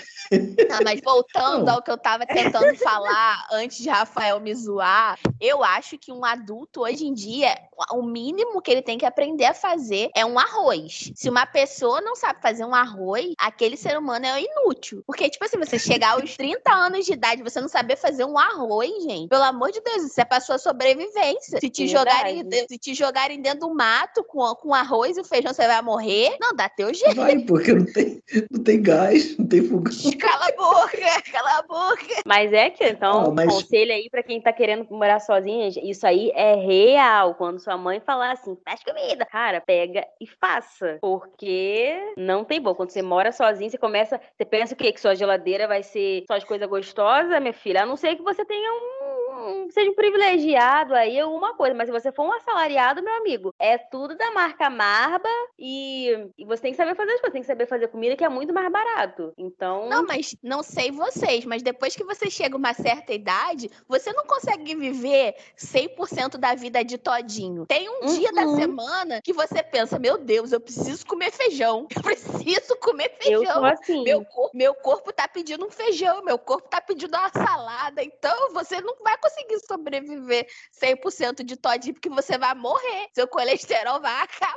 Não, 0.69 0.79
mas 0.83 1.01
voltando 1.01 1.69
ao 1.69 1.81
que 1.81 1.91
eu 1.91 1.97
tava 1.97 2.25
tentando 2.25 2.75
falar 2.79 3.47
antes 3.51 3.77
de 3.77 3.89
Rafael 3.89 4.39
me 4.39 4.53
zoar, 4.53 5.17
eu 5.39 5.63
acho 5.63 5.97
que 5.97 6.11
um 6.11 6.25
adulto 6.25 6.81
hoje 6.81 7.05
em 7.05 7.13
dia, 7.13 7.55
o 7.91 8.01
mínimo 8.01 8.61
que 8.61 8.71
ele 8.71 8.81
tem 8.81 8.97
que 8.97 9.05
aprender 9.05 9.45
a 9.45 9.53
fazer 9.53 10.09
é 10.15 10.25
um 10.25 10.37
arroz. 10.37 11.11
Se 11.15 11.29
uma 11.29 11.45
pessoa 11.45 12.01
não 12.01 12.15
sabe 12.15 12.41
fazer 12.41 12.65
um 12.65 12.75
arroz, 12.75 13.33
aquele 13.37 13.77
ser 13.77 13.97
humano 13.97 14.25
é 14.25 14.41
inútil. 14.41 15.03
Porque, 15.05 15.29
tipo 15.29 15.45
assim, 15.45 15.57
você 15.57 15.79
chegar 15.79 16.13
aos 16.13 16.35
30 16.37 16.71
anos 16.71 17.05
de 17.05 17.13
idade, 17.13 17.43
você 17.43 17.61
não 17.61 17.67
saber 17.67 17.95
fazer 17.95 18.25
um 18.25 18.37
arroz, 18.37 18.91
gente, 19.03 19.29
pelo 19.29 19.43
amor 19.43 19.71
de 19.71 19.81
Deus, 19.81 20.03
isso 20.03 20.19
é 20.19 20.25
pra 20.25 20.39
sua 20.39 20.57
sobrevivência. 21.05 21.59
Se 21.59 21.69
te, 21.69 21.87
jogarem, 21.87 22.43
se 22.67 22.77
te 22.77 22.93
jogarem 22.93 23.41
dentro 23.41 23.61
do 23.61 23.73
mato 23.73 24.23
com, 24.23 24.53
com 24.55 24.73
arroz 24.73 25.17
e 25.17 25.23
feijão, 25.23 25.53
você 25.53 25.67
vai 25.67 25.81
morrer? 25.81 26.35
Não, 26.39 26.55
dá 26.55 26.69
teu 26.69 26.93
jeito. 26.93 27.15
Vai, 27.15 27.39
porque 27.39 27.73
não 27.73 27.85
tem, 27.85 28.21
não 28.51 28.63
tem 28.63 28.81
gás, 28.81 29.37
não 29.37 29.47
tem 29.47 29.63
fogão. 29.63 29.93
Cala 30.19 30.47
a 30.47 30.51
boca, 30.55 31.31
cala 31.31 31.59
a 31.59 31.61
boca. 31.63 32.21
Mas 32.25 32.51
é 32.51 32.69
que, 32.69 32.83
então, 32.83 33.25
oh, 33.27 33.31
mas... 33.31 33.51
conselho 33.51 33.91
aí 33.91 34.09
pra 34.09 34.23
quem 34.23 34.41
tá 34.41 34.51
querendo 34.51 34.87
morar 34.89 35.19
sozinho, 35.19 35.69
isso 35.83 36.05
aí 36.05 36.31
é 36.33 36.55
real. 36.55 37.35
Quando 37.35 37.59
sua 37.59 37.77
mãe 37.77 37.99
falar 37.99 38.31
assim, 38.31 38.57
faz 38.63 38.83
comida, 38.83 39.25
cara, 39.25 39.61
pega 39.61 40.05
e 40.19 40.27
faça. 40.27 40.97
Porque 41.01 42.13
não 42.17 42.43
tem 42.43 42.61
bom. 42.61 42.73
Quando 42.73 42.89
você 42.89 43.01
mora 43.01 43.31
sozinho, 43.31 43.69
você 43.69 43.77
começa, 43.77 44.19
você 44.35 44.45
pensa 44.45 44.73
o 44.73 44.77
quê? 44.77 44.91
Que 44.91 45.01
sua 45.01 45.15
geladeira 45.15 45.67
vai 45.67 45.83
ser 45.83 46.23
só 46.27 46.37
de 46.37 46.45
coisa 46.45 46.65
gostosa, 46.65 47.39
minha 47.39 47.53
filha? 47.53 47.83
A 47.83 47.85
não 47.85 47.95
ser 47.95 48.15
que 48.15 48.23
você 48.23 48.43
tenha 48.45 48.71
um 48.71 49.04
um, 49.45 49.69
seja 49.69 49.89
um 49.89 49.95
privilegiado 49.95 50.93
aí, 50.93 51.19
alguma 51.19 51.55
coisa. 51.55 51.73
Mas 51.75 51.87
se 51.87 51.91
você 51.91 52.11
for 52.11 52.25
um 52.25 52.33
assalariado, 52.33 53.03
meu 53.03 53.13
amigo, 53.15 53.53
é 53.59 53.77
tudo 53.77 54.15
da 54.15 54.31
marca 54.31 54.69
Marba 54.69 55.29
e, 55.57 56.29
e 56.37 56.45
você 56.45 56.63
tem 56.63 56.71
que 56.71 56.77
saber 56.77 56.95
fazer 56.95 57.11
as 57.11 57.19
coisas, 57.19 57.33
tem 57.33 57.41
que 57.41 57.47
saber 57.47 57.67
fazer 57.67 57.87
comida 57.87 58.15
que 58.15 58.23
é 58.23 58.29
muito 58.29 58.53
mais 58.53 58.71
barato. 58.71 59.33
Então. 59.37 59.87
Não, 59.89 60.05
mas 60.05 60.35
não 60.41 60.63
sei 60.63 60.91
vocês, 60.91 61.45
mas 61.45 61.61
depois 61.61 61.95
que 61.95 62.03
você 62.03 62.29
chega 62.29 62.55
a 62.55 62.57
uma 62.57 62.73
certa 62.73 63.13
idade, 63.13 63.69
você 63.87 64.11
não 64.13 64.25
consegue 64.25 64.75
viver 64.75 65.35
100% 65.57 66.37
da 66.37 66.55
vida 66.55 66.83
de 66.83 66.97
todinho. 66.97 67.65
Tem 67.65 67.89
um 67.89 68.05
uhum. 68.05 68.17
dia 68.17 68.31
da 68.31 68.43
uhum. 68.43 68.55
semana 68.55 69.21
que 69.21 69.33
você 69.33 69.63
pensa: 69.63 69.99
meu 69.99 70.17
Deus, 70.17 70.51
eu 70.51 70.59
preciso 70.59 71.05
comer 71.05 71.31
feijão. 71.31 71.87
Eu 71.95 72.01
preciso 72.01 72.75
comer 72.77 73.15
feijão. 73.19 73.43
Eu 73.43 73.53
sou 73.53 73.65
assim. 73.65 74.03
Meu, 74.03 74.25
meu 74.53 74.75
corpo 74.75 75.11
tá 75.11 75.27
pedindo 75.27 75.65
um 75.65 75.71
feijão, 75.71 76.23
meu 76.23 76.37
corpo 76.37 76.67
tá 76.69 76.79
pedindo 76.79 77.15
uma 77.17 77.29
salada. 77.29 78.03
Então 78.03 78.53
você 78.53 78.79
não 78.81 78.95
vai 79.03 79.17
conseguir 79.17 79.34
sobreviver 79.67 80.47
100% 80.81 81.43
de 81.43 81.55
todinho, 81.55 81.93
porque 81.93 82.09
você 82.09 82.37
vai 82.37 82.53
morrer. 82.55 83.07
Seu 83.13 83.27
colesterol 83.27 84.01
vai 84.01 84.23
acabar. 84.23 84.55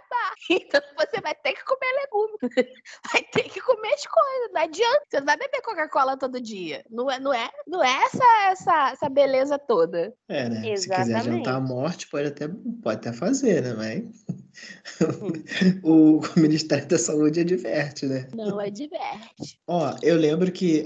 Então 0.51 0.81
você 0.97 1.21
vai 1.21 1.35
ter 1.35 1.53
que 1.53 1.65
comer 1.65 1.93
legumes. 2.03 2.39
Vai 3.13 3.23
ter 3.23 3.45
que 3.45 3.61
comer 3.61 3.95
as 3.95 4.07
coisas. 4.07 4.53
Não 4.53 4.61
adianta. 4.61 5.03
Você 5.09 5.19
não 5.19 5.27
vai 5.27 5.37
beber 5.37 5.63
Coca-Cola 5.63 6.17
todo 6.17 6.41
dia. 6.41 6.85
Não 6.91 7.11
é, 7.11 7.19
não 7.21 7.33
é, 7.33 7.51
não 7.67 7.83
é 7.83 8.05
essa, 8.05 8.25
essa, 8.51 8.91
essa 8.93 9.09
beleza 9.09 9.59
toda. 9.59 10.13
É, 10.29 10.49
né? 10.49 10.71
Exatamente. 10.71 10.81
Se 10.81 10.89
quiser 10.89 11.17
adiantar 11.17 11.55
a 11.57 11.61
morte, 11.61 12.09
pode 12.09 12.29
até, 12.29 12.49
pode 12.49 12.97
até 12.97 13.13
fazer, 13.13 13.63
né? 13.63 13.75
Mas 13.75 14.25
o, 15.83 16.21
Ministério 16.37 16.87
da 16.87 16.99
Saúde 16.99 17.41
adverte, 17.41 18.07
né? 18.07 18.29
Não 18.35 18.59
adverte. 18.59 19.61
Ó, 19.67 19.95
eu 20.03 20.17
lembro 20.17 20.51
que 20.51 20.83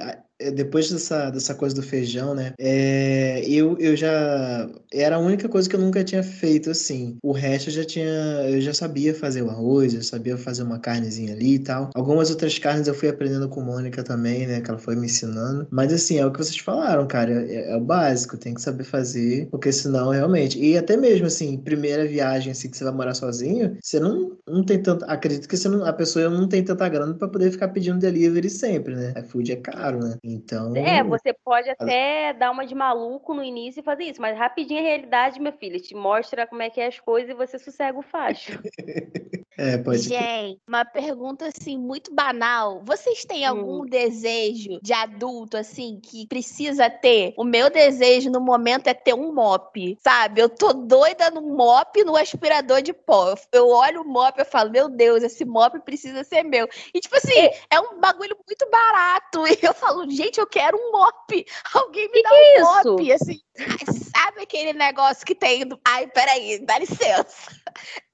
depois 0.50 0.90
dessa, 0.90 1.30
dessa 1.30 1.54
coisa 1.54 1.74
do 1.74 1.82
feijão, 1.82 2.34
né? 2.34 2.52
É, 2.58 3.42
eu, 3.46 3.76
eu 3.78 3.96
já. 3.96 4.68
Era 4.92 5.16
a 5.16 5.18
única 5.18 5.48
coisa 5.48 5.68
que 5.68 5.76
eu 5.76 5.80
nunca 5.80 6.04
tinha 6.04 6.22
feito 6.22 6.70
assim. 6.70 7.16
O 7.22 7.32
resto 7.32 7.68
eu 7.68 7.74
já 7.74 7.84
tinha. 7.84 8.06
Eu 8.48 8.60
já 8.60 8.74
sabia 8.74 9.14
fazer 9.14 9.42
o 9.42 9.50
arroz, 9.50 9.94
eu 9.94 10.02
sabia 10.02 10.36
fazer 10.36 10.62
uma 10.62 10.78
carnezinha 10.78 11.32
ali 11.32 11.54
e 11.54 11.58
tal. 11.58 11.90
Algumas 11.94 12.30
outras 12.30 12.58
carnes 12.58 12.88
eu 12.88 12.94
fui 12.94 13.08
aprendendo 13.08 13.48
com 13.48 13.60
Mônica 13.62 14.02
também, 14.02 14.46
né? 14.46 14.60
Que 14.60 14.70
ela 14.70 14.78
foi 14.78 14.96
me 14.96 15.06
ensinando. 15.06 15.66
Mas 15.70 15.92
assim, 15.92 16.18
é 16.18 16.26
o 16.26 16.32
que 16.32 16.38
vocês 16.38 16.58
falaram, 16.58 17.06
cara. 17.06 17.44
É, 17.50 17.72
é 17.72 17.76
o 17.76 17.80
básico, 17.80 18.36
tem 18.36 18.54
que 18.54 18.60
saber 18.60 18.84
fazer. 18.84 19.48
Porque 19.50 19.72
senão, 19.72 20.10
realmente. 20.10 20.58
E 20.58 20.76
até 20.76 20.96
mesmo 20.96 21.26
assim, 21.26 21.58
primeira 21.58 22.06
viagem 22.06 22.52
assim 22.52 22.68
que 22.70 22.76
você 22.76 22.84
vai 22.84 22.92
morar 22.92 23.14
sozinho, 23.14 23.76
você 23.82 24.00
não, 24.00 24.36
não 24.46 24.64
tem 24.64 24.82
tanto. 24.82 25.04
Acredito 25.06 25.48
que 25.48 25.56
você 25.56 25.68
não, 25.68 25.84
a 25.84 25.92
pessoa 25.92 26.28
não 26.28 26.48
tem 26.48 26.64
tanta 26.64 26.88
grana 26.88 27.14
para 27.14 27.28
poder 27.28 27.50
ficar 27.50 27.68
pedindo 27.68 27.98
delivery 27.98 28.50
sempre, 28.50 28.94
né? 28.94 29.12
A 29.16 29.22
food 29.22 29.52
é 29.52 29.56
caro, 29.56 30.00
né? 30.00 30.16
Então. 30.32 30.74
É, 30.76 31.02
você 31.02 31.32
pode 31.32 31.68
até 31.68 32.32
dar 32.32 32.50
uma 32.50 32.66
de 32.66 32.74
maluco 32.74 33.34
no 33.34 33.42
início 33.42 33.80
e 33.80 33.84
fazer 33.84 34.04
isso, 34.04 34.20
mas 34.20 34.36
rapidinho 34.36 34.80
a 34.80 34.82
realidade, 34.82 35.40
minha 35.40 35.52
filha, 35.52 35.78
te 35.78 35.94
mostra 35.94 36.46
como 36.46 36.62
é 36.62 36.70
que 36.70 36.80
é 36.80 36.86
as 36.86 36.98
coisas 36.98 37.30
e 37.30 37.34
você 37.34 37.58
sossega 37.58 37.98
o 37.98 38.02
facho. 38.02 38.52
é, 39.56 39.76
pode 39.76 40.02
Gente, 40.02 40.60
uma 40.66 40.84
pergunta 40.84 41.46
assim, 41.46 41.76
muito 41.76 42.14
banal. 42.14 42.80
Vocês 42.84 43.24
têm 43.24 43.44
algum 43.44 43.82
hum. 43.82 43.86
desejo 43.86 44.80
de 44.82 44.92
adulto, 44.92 45.56
assim, 45.56 46.00
que 46.02 46.26
precisa 46.26 46.88
ter? 46.88 47.34
O 47.36 47.44
meu 47.44 47.70
desejo 47.70 48.30
no 48.30 48.40
momento 48.40 48.88
é 48.88 48.94
ter 48.94 49.14
um 49.14 49.32
mop, 49.32 49.98
sabe? 50.02 50.40
Eu 50.40 50.48
tô 50.48 50.72
doida 50.72 51.30
no 51.30 51.42
mop 51.42 52.02
no 52.04 52.16
aspirador 52.16 52.80
de 52.80 52.92
pó. 52.92 53.34
Eu 53.52 53.68
olho 53.68 54.02
o 54.02 54.08
mop 54.08 54.40
e 54.40 54.44
falo, 54.44 54.70
meu 54.70 54.88
Deus, 54.88 55.22
esse 55.22 55.44
mop 55.44 55.78
precisa 55.80 56.24
ser 56.24 56.42
meu. 56.42 56.66
E, 56.94 57.00
tipo 57.00 57.16
assim, 57.16 57.38
é, 57.38 57.58
é 57.70 57.80
um 57.80 58.00
bagulho 58.00 58.36
muito 58.46 58.68
barato. 58.70 59.42
E 59.62 59.66
eu 59.66 59.74
falo, 59.74 60.10
gente, 60.10 60.40
eu 60.40 60.46
quero 60.46 60.76
um 60.76 60.92
mop. 60.92 61.46
Alguém 61.74 62.08
me 62.08 62.14
que 62.14 62.22
dá 62.22 62.30
que 62.30 62.34
um 62.34 62.40
é 62.40 62.60
mop, 62.62 63.12
assim. 63.12 63.40
Sabe 64.16 64.42
aquele 64.42 64.72
negócio 64.72 65.26
que 65.26 65.34
tem. 65.34 65.68
Ai, 65.84 66.06
peraí, 66.06 66.58
dá 66.64 66.78
licença. 66.78 67.52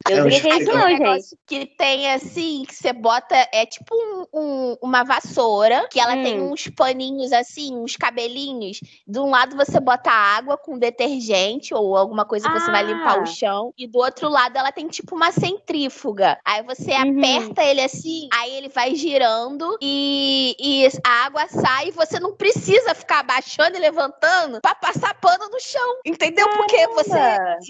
Eu 0.07 0.25
não 0.25 0.31
sei 0.31 0.53
isso, 0.59 0.73
não, 0.73 0.89
gente. 0.89 1.39
Que 1.47 1.67
tem 1.67 2.11
assim, 2.13 2.65
que 2.67 2.75
você 2.75 2.93
bota. 2.93 3.35
É 3.53 3.67
tipo 3.67 3.95
um, 3.95 4.27
um, 4.33 4.77
uma 4.83 5.03
vassoura, 5.03 5.87
que 5.91 6.01
ela 6.01 6.15
hum. 6.15 6.23
tem 6.23 6.41
uns 6.41 6.69
paninhos 6.69 7.33
assim, 7.33 7.77
uns 7.77 7.97
cabelinhos. 7.97 8.81
De 9.07 9.19
um 9.19 9.31
lado 9.31 9.57
você 9.57 9.81
bota 9.81 10.11
água 10.11 10.57
com 10.57 10.79
detergente 10.79 11.75
ou 11.75 11.97
alguma 11.97 12.25
coisa 12.25 12.49
que 12.49 12.57
ah. 12.57 12.61
você 12.61 12.71
vai 12.71 12.85
limpar 12.85 13.19
o 13.19 13.23
ah. 13.23 13.27
chão. 13.27 13.75
E 13.77 13.87
do 13.87 13.99
outro 13.99 14.29
lado 14.29 14.57
ela 14.57 14.73
tem 14.73 14.87
tipo 14.89 15.15
uma 15.15 15.33
centrífuga. 15.33 16.39
Aí 16.45 16.63
você 16.63 16.93
uhum. 16.93 17.19
aperta 17.19 17.65
ele 17.65 17.81
assim, 17.81 18.29
aí 18.33 18.55
ele 18.57 18.69
vai 18.69 18.95
girando 18.95 19.77
e, 19.83 20.57
e 20.59 20.89
a 21.05 21.27
água 21.27 21.47
sai 21.49 21.89
e 21.89 21.93
você 21.93 22.21
não 22.21 22.35
precisa 22.35 22.95
ficar 22.95 23.21
abaixando 23.21 23.77
e 23.77 23.81
levantando 23.81 24.61
pra 24.61 24.75
passar 24.75 25.15
pano 25.15 25.49
no 25.51 25.61
chão. 25.61 26.01
Entendeu? 26.05 26.49
Porque 26.51 26.87
você 26.89 27.19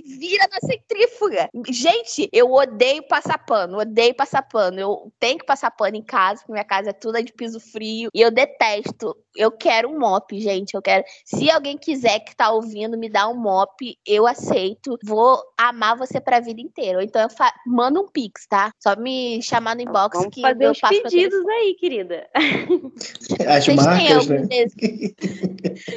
vira 0.06 0.46
na 0.50 0.68
centrífuga. 0.68 1.48
Gente, 1.68 2.27
eu 2.32 2.52
odeio 2.52 3.02
passar 3.02 3.38
pano, 3.38 3.78
odeio 3.78 4.14
passar 4.14 4.42
pano. 4.42 4.78
Eu 4.78 5.12
tenho 5.18 5.38
que 5.38 5.46
passar 5.46 5.70
pano 5.70 5.96
em 5.96 6.02
casa, 6.02 6.40
porque 6.40 6.52
minha 6.52 6.64
casa 6.64 6.90
é 6.90 6.92
toda 6.92 7.22
de 7.22 7.32
piso 7.32 7.60
frio. 7.60 8.10
E 8.14 8.20
eu 8.20 8.30
detesto. 8.30 9.16
Eu 9.36 9.52
quero 9.52 9.88
um 9.88 9.98
mop, 9.98 10.38
gente. 10.40 10.74
Eu 10.74 10.82
quero. 10.82 11.04
Se 11.24 11.50
alguém 11.50 11.78
quiser 11.78 12.20
que 12.20 12.34
tá 12.34 12.50
ouvindo 12.50 12.98
me 12.98 13.08
dar 13.08 13.28
um 13.28 13.36
mop, 13.36 13.96
eu 14.06 14.26
aceito. 14.26 14.98
Vou 15.04 15.40
amar 15.56 15.96
você 15.96 16.20
pra 16.20 16.40
vida 16.40 16.60
inteira. 16.60 16.98
Ou 16.98 17.04
então 17.04 17.22
eu 17.22 17.30
fa... 17.30 17.52
mando 17.66 18.00
um 18.00 18.08
pix, 18.08 18.46
tá? 18.48 18.70
Só 18.80 18.96
me 18.96 19.40
chamar 19.42 19.76
no 19.76 19.82
inbox 19.82 20.16
Vamos 20.18 20.34
que 20.34 20.40
fazer 20.40 20.66
eu 20.66 20.72
os 20.72 20.80
passo 20.80 21.02
pedidos 21.02 21.46
aí, 21.46 21.74
querida. 21.74 22.28
As 23.46 23.64
vocês 23.64 23.84
marcas, 23.84 24.26
têm 24.26 24.36
né? 24.36 24.48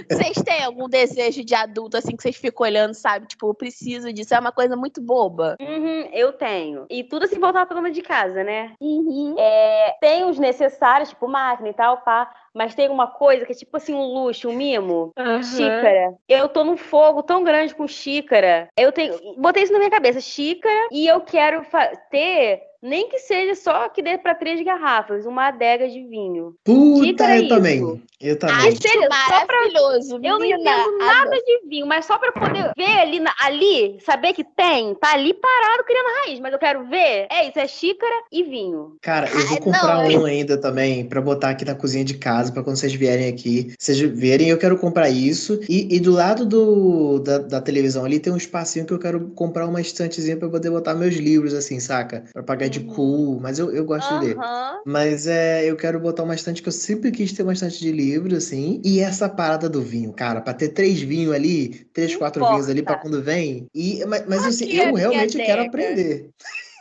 Vocês 0.10 0.38
têm 0.44 0.63
algum 0.63 0.88
desejo 0.88 1.44
de 1.44 1.56
adulto 1.56 1.98
assim 1.98 2.15
que 2.15 2.22
vocês 2.22 2.36
ficam 2.36 2.65
olhando, 2.65 2.94
sabe? 2.94 3.28
Tipo, 3.28 3.50
eu 3.50 3.54
preciso 3.54 4.13
disso. 4.13 4.34
É 4.34 4.39
uma 4.39 4.52
coisa 4.52 4.76
muito 4.76 5.02
boba. 5.02 5.58
Uhum, 5.60 6.10
eu 6.12 6.34
tenho. 6.34 6.86
E 6.89 7.04
tudo 7.04 7.26
assim 7.26 7.39
voltar 7.39 7.65
pra 7.65 7.76
dona 7.76 7.91
de 7.91 8.02
casa, 8.02 8.43
né? 8.43 8.74
Uhum. 8.82 9.36
É, 9.38 9.95
tem 10.00 10.26
os 10.26 10.38
necessários, 10.38 11.10
tipo 11.10 11.28
máquina 11.28 11.69
e 11.69 11.74
tal, 11.74 11.97
pá. 12.02 12.32
Mas 12.54 12.76
tem 12.76 12.90
uma 12.90 13.08
coisa 13.08 13.46
que 13.46 13.52
é 13.52 13.56
tipo 13.56 13.76
assim, 13.78 13.94
um 13.94 14.04
luxo, 14.04 14.50
um 14.50 14.54
mimo. 14.54 15.12
Uhum. 15.18 15.44
Xícara. 15.44 16.16
Eu 16.28 16.50
tô 16.50 16.64
num 16.64 16.78
fogo 16.78 17.24
tão 17.24 17.44
grande 17.44 17.74
com 17.74 17.88
xícara. 17.88 18.68
Eu 18.78 18.92
tenho. 18.92 19.18
Botei 19.38 19.64
isso 19.64 19.74
na 19.74 19.80
minha 19.80 19.92
cabeça, 19.92 20.20
xícara, 20.20 20.88
e 20.92 21.08
eu 21.08 21.22
quero 21.22 21.66
ter 22.10 22.62
nem 22.82 23.08
que 23.08 23.20
seja 23.20 23.54
só 23.54 23.90
que 23.90 24.02
dê 24.02 24.18
para 24.18 24.34
três 24.34 24.64
garrafas, 24.64 25.26
uma 25.26 25.48
adega 25.48 25.88
de 25.88 26.04
vinho. 26.04 26.56
Puta, 26.64 27.36
eu 27.36 27.42
isso. 27.42 27.50
também. 27.50 28.02
Eu 28.20 28.40
também. 28.40 28.56
Ai, 28.56 28.76
sério, 28.76 29.08
maravilhoso. 29.08 30.20
Pra... 30.20 30.30
Eu 30.30 30.40
não 30.40 30.46
entendo 30.46 30.98
nada 30.98 31.38
de 31.38 31.62
vinho, 31.68 31.86
mas 31.86 32.06
só 32.06 32.18
para 32.18 32.32
poder 32.32 32.72
ver 32.76 33.00
ali, 33.00 33.22
ali, 33.40 33.98
saber 34.04 34.34
que 34.34 34.44
tem, 34.44 34.96
tá 34.96 35.14
ali 35.14 35.34
parado 35.34 35.84
criando 35.84 36.26
raiz, 36.26 36.40
mas 36.40 36.54
eu 36.54 36.60
quero 36.60 36.88
ver. 36.88 37.28
É 37.30 37.48
isso, 37.48 37.60
é 37.60 37.68
xícara 37.68 38.16
e 38.32 38.44
vinho. 38.44 38.96
Cara, 39.02 39.30
eu 39.30 39.48
vou 39.48 39.60
comprar 39.60 39.98
Ai, 39.98 40.18
um 40.18 40.26
ainda 40.26 40.60
também 40.60 41.06
para 41.06 41.22
botar 41.22 41.52
aqui 41.52 41.64
na 41.64 41.76
cozinha 41.76 42.04
de 42.04 42.16
casa, 42.16 42.41
para 42.50 42.64
quando 42.64 42.78
vocês 42.78 42.94
vierem 42.94 43.28
aqui, 43.28 43.74
vocês 43.78 44.00
verem, 44.00 44.50
eu 44.50 44.58
quero 44.58 44.78
comprar 44.78 45.10
isso. 45.10 45.60
E, 45.70 45.96
e 45.96 46.00
do 46.00 46.12
lado 46.12 46.46
do, 46.46 47.20
da, 47.20 47.38
da, 47.38 47.62
televisão 47.62 48.06
ali 48.06 48.20
tem 48.20 48.32
um 48.32 48.38
espacinho 48.38 48.86
que 48.86 48.94
eu 48.94 49.00
quero 49.00 49.30
comprar 49.32 49.68
uma 49.68 49.82
estantezinha 49.82 50.38
para 50.38 50.50
poder 50.50 50.70
botar 50.70 50.94
meus 50.94 51.16
livros, 51.16 51.54
assim, 51.54 51.80
saca? 51.80 52.24
Para 52.34 52.44
pagar 52.44 52.68
de 52.70 52.80
uhum. 52.80 52.88
cool, 52.88 53.40
mas 53.40 53.60
eu, 53.60 53.72
eu 53.72 53.86
gosto 53.86 54.12
uhum. 54.14 54.20
de 54.20 54.26
ler. 54.28 54.38
Mas 54.86 55.28
é, 55.28 55.70
eu 55.70 55.76
quero 55.76 56.00
botar 56.00 56.24
uma 56.24 56.36
estante 56.36 56.62
que 56.62 56.70
eu 56.70 56.74
sempre 56.74 57.12
quis 57.12 57.32
ter 57.32 57.44
uma 57.44 57.54
estante 57.54 57.80
de 57.80 57.92
livro, 57.92 58.36
assim. 58.36 58.82
E 58.84 59.00
essa 59.00 59.30
parada 59.30 59.70
do 59.70 59.82
vinho, 59.82 60.12
cara, 60.14 60.42
pra 60.42 60.54
ter 60.54 60.70
três 60.70 61.02
vinhos 61.02 61.34
ali, 61.34 61.86
três, 61.94 62.16
quatro 62.16 62.48
vinhos 62.48 62.70
ali 62.70 62.82
pra 62.82 62.96
quando 62.96 63.22
vem. 63.22 63.68
E, 63.74 64.04
mas, 64.06 64.24
mas 64.28 64.46
assim, 64.46 64.72
eu 64.72 64.94
realmente 64.94 65.38
quero 65.38 65.64
aprender. 65.64 66.30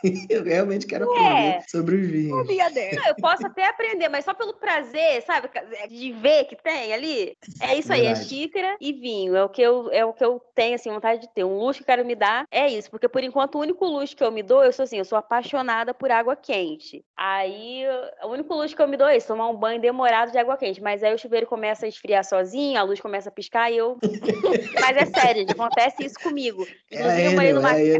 eu 0.29 0.43
realmente 0.43 0.85
quero 0.85 1.05
aprender 1.05 1.57
é. 1.57 1.61
sobre 1.67 1.95
os 1.95 2.07
vinhos. 2.07 2.47
Não, 2.95 3.07
eu 3.07 3.15
posso 3.15 3.45
até 3.45 3.67
aprender, 3.67 4.09
mas 4.09 4.25
só 4.25 4.33
pelo 4.33 4.53
prazer, 4.53 5.21
sabe? 5.23 5.49
De 5.89 6.11
ver 6.13 6.45
que 6.45 6.55
tem 6.55 6.93
ali. 6.93 7.37
É 7.61 7.77
isso 7.77 7.89
Verdade. 7.89 7.91
aí, 7.91 8.05
é 8.07 8.15
xícara 8.15 8.77
e 8.79 8.93
vinho. 8.93 9.35
É 9.35 9.43
o, 9.43 9.49
que 9.49 9.61
eu, 9.61 9.89
é 9.91 10.03
o 10.03 10.13
que 10.13 10.23
eu 10.23 10.41
tenho, 10.55 10.75
assim, 10.75 10.91
vontade 10.91 11.21
de 11.21 11.33
ter. 11.33 11.43
Um 11.43 11.59
luxo 11.59 11.79
que 11.79 11.83
eu 11.83 11.95
quero 11.95 12.05
me 12.05 12.15
dar 12.15 12.45
é 12.51 12.67
isso. 12.67 12.89
Porque, 12.89 13.07
por 13.07 13.23
enquanto, 13.23 13.55
o 13.55 13.59
único 13.59 13.85
luxo 13.85 14.15
que 14.15 14.23
eu 14.23 14.31
me 14.31 14.41
dou, 14.41 14.63
eu 14.63 14.73
sou 14.73 14.83
assim, 14.83 14.97
eu 14.97 15.05
sou 15.05 15.17
apaixonada 15.17 15.93
por 15.93 16.11
água 16.11 16.35
quente. 16.35 17.03
Aí, 17.15 17.83
o 18.23 18.27
único 18.27 18.53
luxo 18.53 18.75
que 18.75 18.81
eu 18.81 18.87
me 18.87 18.97
dou 18.97 19.07
é 19.07 19.17
isso, 19.17 19.27
tomar 19.27 19.49
um 19.49 19.55
banho 19.55 19.79
demorado 19.79 20.31
de 20.31 20.37
água 20.37 20.57
quente. 20.57 20.81
Mas 20.81 21.03
aí 21.03 21.13
o 21.13 21.17
chuveiro 21.17 21.45
começa 21.45 21.85
a 21.85 21.89
esfriar 21.89 22.23
sozinho, 22.23 22.79
a 22.79 22.83
luz 22.83 22.99
começa 22.99 23.29
a 23.29 23.31
piscar 23.31 23.71
e 23.71 23.77
eu... 23.77 23.97
mas 24.81 24.97
é 24.97 25.05
sério, 25.05 25.45
acontece 25.49 26.05
isso 26.05 26.19
comigo. 26.19 26.65
Inclusive, 26.91 27.21
é 27.21 27.27
eu 27.27 27.31
morei 27.33 27.53
numa... 27.53 27.71
É, 27.77 27.91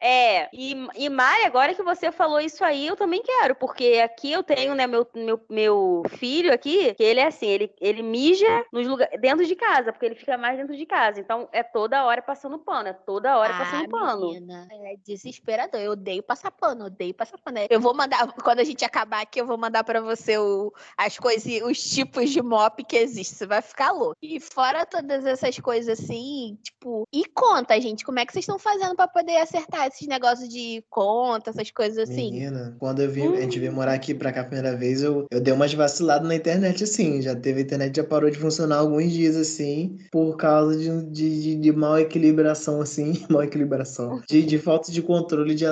é, 0.44 0.48
e, 0.52 0.86
e 0.96 1.08
Mari 1.08 1.43
Agora 1.44 1.74
que 1.74 1.82
você 1.82 2.10
falou 2.10 2.40
isso 2.40 2.64
aí, 2.64 2.86
eu 2.86 2.96
também 2.96 3.22
quero, 3.22 3.54
porque 3.54 4.00
aqui 4.04 4.32
eu 4.32 4.42
tenho, 4.42 4.74
né, 4.74 4.86
meu, 4.86 5.06
meu, 5.14 5.40
meu 5.48 6.02
filho 6.08 6.52
aqui, 6.52 6.94
que 6.94 7.02
ele 7.02 7.20
é 7.20 7.26
assim, 7.26 7.46
ele, 7.46 7.72
ele 7.80 8.02
mija 8.02 8.64
nos 8.72 8.86
lugar, 8.86 9.08
dentro 9.18 9.44
de 9.44 9.54
casa, 9.54 9.92
porque 9.92 10.06
ele 10.06 10.14
fica 10.14 10.36
mais 10.38 10.56
dentro 10.56 10.76
de 10.76 10.86
casa. 10.86 11.20
Então 11.20 11.48
é 11.52 11.62
toda 11.62 12.04
hora 12.04 12.22
passando 12.22 12.58
pano, 12.58 12.88
é 12.88 12.92
toda 12.92 13.36
hora 13.36 13.54
ah, 13.54 13.58
passando 13.58 13.88
pano. 13.88 14.32
Menina, 14.32 14.68
é 14.70 14.96
desesperador. 15.04 15.80
Eu 15.80 15.92
odeio 15.92 16.22
passar 16.22 16.50
pano, 16.50 16.86
odeio 16.86 17.14
passar 17.14 17.38
pano. 17.38 17.58
Eu 17.68 17.80
vou 17.80 17.94
mandar, 17.94 18.26
quando 18.42 18.60
a 18.60 18.64
gente 18.64 18.84
acabar 18.84 19.22
aqui, 19.22 19.40
eu 19.40 19.46
vou 19.46 19.58
mandar 19.58 19.84
para 19.84 20.00
você 20.00 20.38
o, 20.38 20.72
as 20.96 21.18
coisas, 21.18 21.62
os 21.62 21.82
tipos 21.82 22.30
de 22.30 22.42
mop 22.42 22.82
que 22.84 22.96
existem. 22.96 23.36
Você 23.36 23.46
vai 23.46 23.62
ficar 23.62 23.92
louco. 23.92 24.16
E 24.22 24.40
fora 24.40 24.86
todas 24.86 25.24
essas 25.24 25.58
coisas 25.58 25.98
assim, 25.98 26.58
tipo, 26.62 27.06
e 27.12 27.24
conta, 27.26 27.80
gente, 27.80 28.04
como 28.04 28.18
é 28.18 28.26
que 28.26 28.32
vocês 28.32 28.44
estão 28.44 28.58
fazendo 28.58 28.94
para 28.94 29.08
poder 29.08 29.36
acertar 29.36 29.86
esses 29.86 30.06
negócios 30.06 30.48
de 30.48 30.84
conta, 30.88 31.33
essas 31.46 31.70
coisas 31.70 32.08
assim? 32.08 32.32
Menina, 32.32 32.76
quando 32.78 33.02
eu 33.02 33.10
vim, 33.10 33.34
a 33.34 33.40
gente 33.40 33.58
veio 33.58 33.72
morar 33.72 33.94
aqui 33.94 34.14
pra 34.14 34.32
cá 34.32 34.42
a 34.42 34.44
primeira 34.44 34.76
vez, 34.76 35.02
eu, 35.02 35.26
eu 35.30 35.40
dei 35.40 35.52
umas 35.52 35.72
vaciladas 35.72 36.26
na 36.26 36.34
internet, 36.34 36.84
assim. 36.84 37.20
Já 37.22 37.34
teve, 37.34 37.60
a 37.60 37.62
internet 37.62 37.96
já 37.96 38.04
parou 38.04 38.30
de 38.30 38.38
funcionar 38.38 38.76
alguns 38.76 39.10
dias, 39.10 39.36
assim, 39.36 39.98
por 40.10 40.36
causa 40.36 40.76
de, 40.76 41.10
de, 41.10 41.42
de, 41.42 41.56
de 41.56 41.72
mal 41.72 41.98
equilibração, 41.98 42.80
assim, 42.80 43.24
mal 43.30 43.44
equilibração. 43.44 44.20
De, 44.28 44.42
de 44.42 44.58
falta 44.58 44.90
de 44.90 45.02
controle 45.02 45.54
de, 45.54 45.64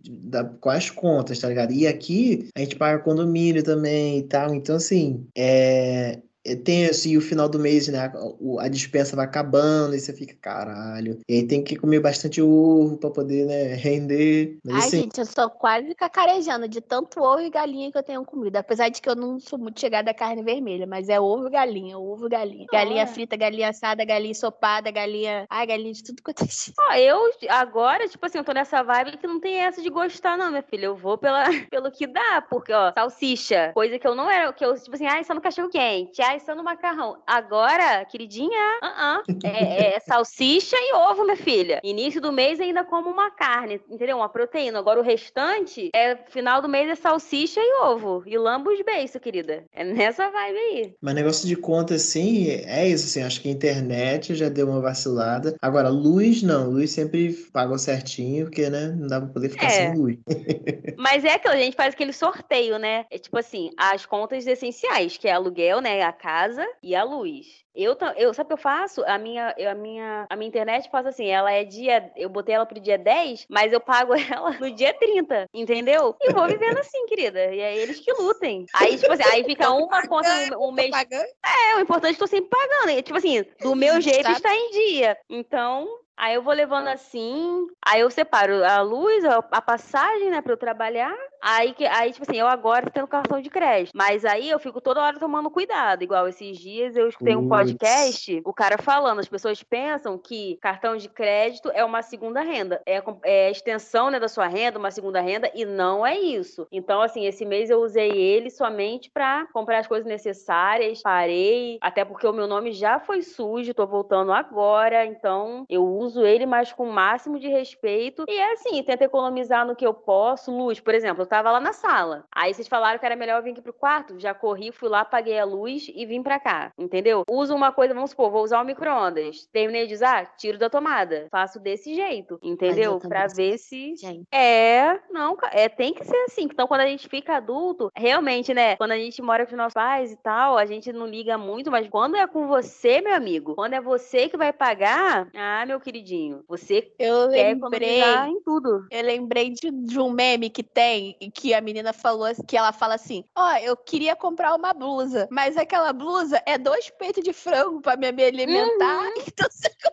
de, 0.00 0.10
da, 0.10 0.44
com 0.44 0.70
as 0.70 0.90
contas, 0.90 1.38
tá 1.38 1.48
ligado? 1.48 1.72
E 1.72 1.86
aqui 1.86 2.48
a 2.54 2.60
gente 2.60 2.76
paga 2.76 3.02
condomínio 3.02 3.62
também 3.62 4.18
e 4.18 4.22
tal. 4.22 4.54
Então, 4.54 4.76
assim, 4.76 5.26
é, 5.36 6.20
é 6.44 6.56
tenso 6.56 7.08
e 7.08 7.16
o 7.16 7.20
final 7.20 7.48
do 7.48 7.58
mês, 7.58 7.88
né? 7.88 7.98
A, 7.98 8.64
a 8.64 8.68
dispensa 8.68 9.16
vai 9.16 9.24
acabando 9.24 9.94
e 9.94 10.00
você 10.00 10.12
fica, 10.12 10.34
caralho. 10.40 11.18
E 11.28 11.34
aí 11.34 11.46
tem 11.46 11.62
que 11.62 11.76
comer 11.76 12.00
bastante 12.00 12.40
ovo 12.40 12.96
pra 12.96 13.10
poder, 13.10 13.46
né, 13.46 13.74
render. 13.80 14.58
Mas, 14.64 14.74
Ai, 14.74 14.80
assim... 14.80 14.96
gente, 15.02 15.18
eu 15.18 15.26
sou 15.26 15.50
quase 15.50 15.94
cacarejando 15.94 16.68
de 16.68 16.80
tanto 16.80 17.20
ovo 17.20 17.40
e 17.40 17.50
galinha 17.50 17.90
que 17.90 17.98
eu 17.98 18.02
tenho 18.02 18.24
comido. 18.24 18.56
Apesar 18.56 18.88
de 18.88 19.00
que 19.00 19.08
eu 19.08 19.16
não 19.16 19.38
sou 19.38 19.58
muito 19.58 19.80
chegada 19.80 20.10
à 20.10 20.14
carne 20.14 20.42
vermelha, 20.42 20.86
mas 20.86 21.08
é 21.08 21.20
ovo 21.20 21.48
e 21.48 21.50
galinha, 21.50 21.98
ovo 21.98 22.26
e 22.26 22.30
galinha. 22.30 22.66
Galinha 22.72 23.06
frita, 23.06 23.36
galinha 23.36 23.68
assada, 23.68 24.04
galinha 24.04 24.30
ensopada, 24.30 24.90
galinha. 24.90 25.46
Ai, 25.48 25.66
galinha 25.66 25.92
de 25.92 26.02
tudo 26.02 26.22
quanto 26.22 26.44
é 26.44 26.46
Ó, 26.80 26.94
eu 26.94 27.18
agora, 27.48 28.08
tipo 28.08 28.24
assim, 28.24 28.38
eu 28.38 28.44
tô 28.44 28.52
nessa 28.52 28.82
vibe 28.82 29.18
que 29.18 29.26
não 29.26 29.40
tem 29.40 29.60
essa 29.60 29.82
de 29.82 29.90
gostar, 29.90 30.36
não, 30.36 30.50
minha 30.50 30.62
filha. 30.62 30.86
Eu 30.86 30.96
vou 30.96 31.18
pela, 31.18 31.44
pelo 31.70 31.90
que 31.90 32.06
dá, 32.06 32.42
porque, 32.48 32.72
ó, 32.72 32.92
salsicha, 32.92 33.72
coisa 33.74 33.98
que 33.98 34.06
eu 34.06 34.14
não 34.14 34.30
era, 34.30 34.52
que 34.52 34.64
eu, 34.64 34.74
tipo 34.74 34.94
assim, 34.94 35.06
ai, 35.06 35.24
só 35.24 35.34
no 35.34 35.40
cachorro 35.40 35.68
quente, 35.68 36.22
ai, 36.22 36.39
só 36.40 36.54
no 36.54 36.64
macarrão. 36.64 37.18
Agora, 37.26 38.04
queridinha, 38.04 38.78
uh 38.82 38.86
-uh. 38.86 39.40
É, 39.44 39.96
é, 39.96 40.00
salsicha 40.00 40.76
e 40.76 40.94
ovo, 40.94 41.24
minha 41.24 41.36
filha. 41.36 41.80
Início 41.82 42.20
do 42.20 42.32
mês 42.32 42.60
ainda 42.60 42.84
como 42.84 43.10
uma 43.10 43.30
carne, 43.30 43.80
entendeu? 43.88 44.16
Uma 44.16 44.28
proteína. 44.28 44.78
Agora 44.78 45.00
o 45.00 45.02
restante, 45.02 45.90
é 45.94 46.16
final 46.28 46.60
do 46.62 46.68
mês 46.68 46.88
é 46.88 46.94
salsicha 46.94 47.60
e 47.60 47.82
ovo. 47.82 48.22
E 48.26 48.36
lambo 48.36 48.70
os 48.70 48.80
beiços, 48.82 49.20
querida. 49.20 49.64
É 49.72 49.84
nessa 49.84 50.30
vibe 50.30 50.58
aí. 50.58 50.94
Mas 51.00 51.14
negócio 51.14 51.46
de 51.46 51.56
conta, 51.56 51.94
assim, 51.94 52.48
é 52.48 52.88
isso, 52.88 53.06
assim. 53.06 53.22
Acho 53.22 53.40
que 53.40 53.48
a 53.48 53.52
internet 53.52 54.34
já 54.34 54.48
deu 54.48 54.68
uma 54.68 54.80
vacilada. 54.80 55.54
Agora, 55.60 55.88
luz, 55.88 56.42
não. 56.42 56.70
Luz 56.70 56.90
sempre 56.90 57.32
pagou 57.52 57.78
certinho, 57.78 58.46
porque, 58.46 58.68
né, 58.70 58.94
não 58.98 59.06
dá 59.06 59.20
pra 59.20 59.30
poder 59.30 59.50
ficar 59.50 59.66
é. 59.66 59.70
sem 59.70 59.94
luz. 59.96 60.16
Mas 60.96 61.24
é 61.24 61.34
aquilo, 61.34 61.54
a 61.54 61.58
gente 61.58 61.76
faz 61.76 61.94
aquele 61.94 62.12
sorteio, 62.12 62.78
né? 62.78 63.04
É 63.10 63.18
tipo 63.18 63.36
assim, 63.38 63.70
as 63.76 64.06
contas 64.06 64.46
essenciais, 64.46 65.16
que 65.16 65.28
é 65.28 65.32
aluguel, 65.32 65.80
né? 65.80 66.02
A 66.02 66.12
casa 66.20 66.66
e 66.82 66.94
a 66.94 67.02
luz. 67.02 67.46
Eu, 67.74 67.96
eu 68.16 68.34
sabe 68.34 68.46
o 68.46 68.48
que 68.48 68.52
eu 68.54 68.62
faço? 68.62 69.02
A 69.06 69.16
minha, 69.16 69.54
a 69.70 69.74
minha, 69.74 70.26
a 70.28 70.36
minha 70.36 70.48
internet 70.48 70.90
faz 70.90 71.06
assim, 71.06 71.28
ela 71.28 71.50
é 71.50 71.64
dia, 71.64 72.12
eu 72.14 72.28
botei 72.28 72.54
ela 72.54 72.66
pro 72.66 72.80
dia 72.80 72.98
10, 72.98 73.46
mas 73.48 73.72
eu 73.72 73.80
pago 73.80 74.12
ela 74.36 74.50
no 74.58 74.70
dia 74.70 74.92
30, 74.92 75.46
entendeu? 75.54 76.14
E 76.20 76.32
vou 76.32 76.46
vivendo 76.46 76.78
assim, 76.78 77.06
querida. 77.06 77.46
E 77.54 77.62
aí 77.62 77.78
eles 77.78 78.00
que 78.00 78.12
lutem. 78.12 78.66
Aí, 78.74 78.98
tipo 78.98 79.12
assim, 79.12 79.24
aí 79.32 79.42
fica 79.44 79.70
uma 79.70 80.06
conta 80.06 80.28
um, 80.58 80.68
um 80.68 80.72
mês. 80.72 80.90
É, 80.92 81.76
o 81.76 81.80
importante 81.80 82.12
é 82.12 82.16
que 82.16 82.22
eu 82.22 82.26
tô 82.26 82.30
sempre 82.30 82.50
pagando. 82.50 82.90
E, 82.90 83.02
tipo 83.02 83.16
assim, 83.16 83.44
do 83.60 83.74
meu 83.74 84.00
jeito 84.00 84.30
está 84.30 84.54
em 84.54 84.70
dia. 84.70 85.16
Então, 85.28 85.88
Aí 86.20 86.34
eu 86.34 86.42
vou 86.42 86.52
levando 86.52 86.88
assim, 86.88 87.66
aí 87.82 88.02
eu 88.02 88.10
separo 88.10 88.62
a 88.62 88.82
luz, 88.82 89.24
a 89.24 89.62
passagem, 89.62 90.28
né, 90.28 90.42
pra 90.42 90.52
eu 90.52 90.58
trabalhar. 90.58 91.16
Aí, 91.42 91.72
que, 91.72 91.86
aí 91.86 92.12
tipo 92.12 92.28
assim, 92.28 92.38
eu 92.38 92.46
agora 92.46 92.90
tenho 92.90 93.06
cartão 93.06 93.40
de 93.40 93.48
crédito. 93.48 93.92
Mas 93.94 94.24
aí 94.24 94.50
eu 94.50 94.58
fico 94.58 94.80
toda 94.80 95.02
hora 95.02 95.18
tomando 95.18 95.50
cuidado. 95.50 96.02
Igual 96.02 96.28
esses 96.28 96.58
dias 96.58 96.96
eu 96.96 97.08
escutei 97.08 97.34
um 97.36 97.48
podcast, 97.48 98.42
o 98.44 98.52
cara 98.52 98.78
falando, 98.78 99.20
as 99.20 99.28
pessoas 99.28 99.62
pensam 99.62 100.18
que 100.18 100.58
cartão 100.60 100.96
de 100.96 101.08
crédito 101.08 101.70
é 101.74 101.84
uma 101.84 102.02
segunda 102.02 102.40
renda. 102.42 102.82
É, 102.86 103.02
é 103.24 103.46
a 103.46 103.50
extensão, 103.50 104.10
né, 104.10 104.20
da 104.20 104.28
sua 104.28 104.46
renda, 104.46 104.78
uma 104.78 104.90
segunda 104.90 105.20
renda, 105.20 105.50
e 105.54 105.64
não 105.64 106.06
é 106.06 106.18
isso. 106.18 106.66
Então, 106.70 107.00
assim, 107.00 107.26
esse 107.26 107.44
mês 107.44 107.70
eu 107.70 107.80
usei 107.80 108.10
ele 108.10 108.50
somente 108.50 109.10
pra 109.10 109.46
comprar 109.52 109.78
as 109.78 109.86
coisas 109.86 110.06
necessárias, 110.06 111.02
parei, 111.02 111.78
até 111.80 112.04
porque 112.04 112.26
o 112.26 112.32
meu 112.32 112.46
nome 112.46 112.72
já 112.72 113.00
foi 113.00 113.22
sujo, 113.22 113.74
tô 113.74 113.86
voltando 113.86 114.32
agora, 114.32 115.06
então 115.06 115.64
eu 115.68 115.84
uso 115.84 116.24
ele, 116.24 116.46
mas 116.46 116.72
com 116.72 116.88
o 116.88 116.92
máximo 116.92 117.38
de 117.38 117.48
respeito. 117.48 118.24
E 118.28 118.36
é 118.36 118.52
assim, 118.52 118.82
tento 118.82 119.02
economizar 119.02 119.66
no 119.66 119.76
que 119.76 119.86
eu 119.86 119.94
posso. 119.94 120.50
Luz, 120.50 120.80
por 120.80 120.94
exemplo, 120.94 121.26
tava 121.30 121.52
lá 121.52 121.60
na 121.60 121.72
sala. 121.72 122.24
Aí 122.34 122.52
vocês 122.52 122.66
falaram 122.66 122.98
que 122.98 123.06
era 123.06 123.14
melhor 123.14 123.38
eu 123.38 123.42
vir 123.42 123.52
aqui 123.52 123.62
pro 123.62 123.72
quarto. 123.72 124.18
Já 124.18 124.34
corri, 124.34 124.72
fui 124.72 124.88
lá, 124.88 125.04
paguei 125.04 125.38
a 125.38 125.44
luz 125.44 125.90
e 125.94 126.04
vim 126.04 126.22
pra 126.22 126.40
cá. 126.40 126.72
Entendeu? 126.76 127.22
Uso 127.30 127.54
uma 127.54 127.72
coisa, 127.72 127.94
vamos 127.94 128.10
supor, 128.10 128.30
vou 128.30 128.42
usar 128.42 128.60
o 128.60 128.64
micro-ondas. 128.64 129.46
Terminei 129.52 129.86
de 129.86 129.94
usar, 129.94 130.34
tiro 130.36 130.58
da 130.58 130.68
tomada. 130.68 131.28
Faço 131.30 131.60
desse 131.60 131.94
jeito, 131.94 132.38
entendeu? 132.42 132.98
Pra 132.98 133.28
ver 133.28 133.56
se. 133.58 133.94
Gente. 133.96 134.26
É, 134.32 134.98
não, 135.10 135.36
é, 135.52 135.68
tem 135.68 135.94
que 135.94 136.04
ser 136.04 136.16
assim. 136.24 136.42
Então, 136.42 136.66
quando 136.66 136.80
a 136.80 136.86
gente 136.86 137.08
fica 137.08 137.36
adulto, 137.36 137.90
realmente, 137.94 138.52
né? 138.52 138.76
Quando 138.76 138.92
a 138.92 138.98
gente 138.98 139.22
mora 139.22 139.46
com 139.46 139.52
os 139.52 139.58
nossos 139.58 139.74
pais 139.74 140.12
e 140.12 140.16
tal, 140.16 140.58
a 140.58 140.66
gente 140.66 140.92
não 140.92 141.06
liga 141.06 141.38
muito, 141.38 141.70
mas 141.70 141.88
quando 141.88 142.16
é 142.16 142.26
com 142.26 142.48
você, 142.48 143.00
meu 143.00 143.14
amigo, 143.14 143.54
quando 143.54 143.74
é 143.74 143.80
você 143.80 144.28
que 144.28 144.36
vai 144.36 144.52
pagar, 144.52 145.28
ah, 145.34 145.64
meu 145.66 145.80
queridinho. 145.80 146.42
Você 146.48 146.92
eu 146.98 147.28
quer 147.30 147.54
lembrei, 147.54 148.02
em 148.02 148.40
tudo. 148.42 148.86
Eu 148.90 149.04
lembrei 149.04 149.50
de, 149.50 149.70
de, 149.70 150.00
um 150.00 150.10
meme 150.10 150.50
que 150.50 150.62
tem, 150.62 151.16
que 151.28 151.52
a 151.52 151.60
menina 151.60 151.92
falou, 151.92 152.28
que 152.46 152.56
ela 152.56 152.72
fala 152.72 152.94
assim: 152.94 153.24
Ó, 153.36 153.44
oh, 153.44 153.56
eu 153.56 153.76
queria 153.76 154.14
comprar 154.14 154.54
uma 154.54 154.72
blusa, 154.72 155.26
mas 155.30 155.56
aquela 155.56 155.92
blusa 155.92 156.40
é 156.46 156.56
dois 156.56 156.88
peitos 156.90 157.24
de 157.24 157.32
frango 157.32 157.80
pra 157.80 157.96
me 157.96 158.06
alimentar. 158.06 159.02
Uhum. 159.02 159.10
Então, 159.40 159.48
se 159.50 159.68
eu, 159.68 159.90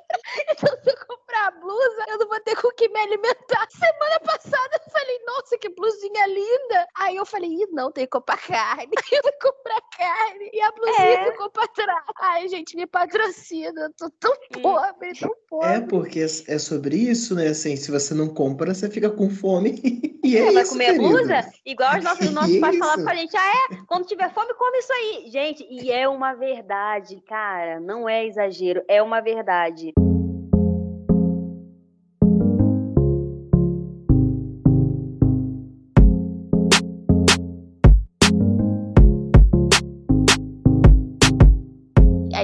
então, 0.52 0.84
se 0.84 0.90
eu 0.90 1.08
comprar 1.08 1.48
a 1.48 1.52
blusa, 1.52 2.06
eu 2.10 2.18
não 2.18 2.28
vou 2.28 2.40
ter 2.42 2.56
com 2.56 2.68
o 2.68 2.74
que 2.74 2.90
me 2.90 3.00
alimentar. 3.00 3.68
Semana 3.70 4.20
passada 4.26 4.70
eu 4.74 4.92
falei, 4.92 5.20
nossa, 5.26 5.58
que 5.58 5.70
blusinha 5.70 6.28
linda. 6.28 6.88
Aí 6.96 7.16
eu 7.16 7.26
falei, 7.26 7.50
ih, 7.50 7.68
não, 7.72 7.92
tem 7.92 8.06
que 8.06 8.12
comprar 8.12 8.38
carne. 8.38 8.92
Eu 9.12 9.22
vou 9.22 9.32
comprar 9.42 9.82
carne. 9.98 10.50
E 10.54 10.62
a 10.62 10.72
blusinha 10.72 11.08
é. 11.08 11.32
ficou 11.32 11.50
pra 11.50 11.68
trás. 11.68 12.04
Ai, 12.20 12.48
gente, 12.50 12.76
me 12.76 12.86
patrocina. 12.86 13.82
Eu 13.82 13.94
tô 13.94 14.10
tão 14.20 14.34
hum. 14.34 14.62
pobre, 14.62 15.14
tão 15.20 15.36
pobre. 15.48 15.70
É, 15.70 15.82
porque 15.82 16.20
é 16.20 16.60
sobre 16.60 16.96
isso, 16.96 17.36
né? 17.36 17.48
Assim, 17.48 17.76
se 17.76 17.92
você 17.92 18.14
não 18.14 18.28
compra, 18.28 18.74
você 18.74 18.90
fica 18.90 19.10
com 19.10 19.30
fome. 19.30 19.82
e 20.24 20.38
é, 20.38 20.48
é 20.48 20.52
vai 20.52 20.64
isso, 20.64 20.72
comer. 20.72 20.98
Blusa? 21.18 21.52
Igual 21.66 21.98
os 21.98 22.04
nossos, 22.04 22.32
nossos 22.32 22.60
pais 22.60 22.78
falavam 22.78 23.04
pra 23.04 23.16
gente, 23.16 23.36
ah, 23.36 23.52
é? 23.72 23.76
Quando 23.88 24.06
tiver 24.06 24.32
fome, 24.34 24.54
come 24.54 24.78
isso 24.80 24.94
aí. 24.94 25.26
Gente, 25.28 25.68
e 25.70 25.92
é 25.92 26.08
uma 26.08 26.34
verdade, 26.34 27.22
cara. 27.28 27.80
Não 27.80 28.08
é 28.08 28.26
exagero, 28.26 28.84
é 28.88 29.02
uma 29.02 29.22
verdade. 29.22 29.94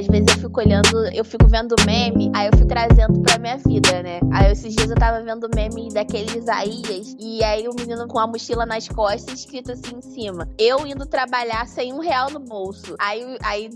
Às 0.04 0.08
vezes 0.08 0.28
eu 0.36 0.42
fico 0.42 0.60
olhando, 0.60 1.06
eu 1.14 1.24
fico 1.24 1.48
vendo 1.48 1.76
meme, 1.86 2.30
aí 2.36 2.48
eu 2.48 2.58
fico 2.58 2.68
trazendo 2.68 3.22
pra 3.22 3.38
minha 3.38 3.58
vida, 3.58 4.04
né? 4.04 4.20
Aí 4.34 4.52
esses 4.52 4.76
dias 4.76 4.90
eu 4.90 4.96
tava 4.96 5.24
vendo 5.24 5.50
meme 5.56 5.90
daquele 5.90 6.38
Isaías, 6.38 7.16
e 7.20 7.44
aí 7.44 7.68
o 7.68 7.74
menino 7.74 8.08
com 8.08 8.20
a 8.20 8.28
mochila 8.28 8.66
nas 8.66 8.88
costas, 8.88 9.40
escrito 9.40 9.72
assim 9.72 9.96
em 9.96 10.02
cima: 10.02 10.50
Eu 10.58 10.86
indo 10.86 11.06
trabalhar 11.06 11.66
sem 11.68 11.94
um 11.94 12.00
real 12.00 12.30
no 12.30 12.40
bolso. 12.40 12.96
Aí, 13.00 13.38
aí 13.44 13.70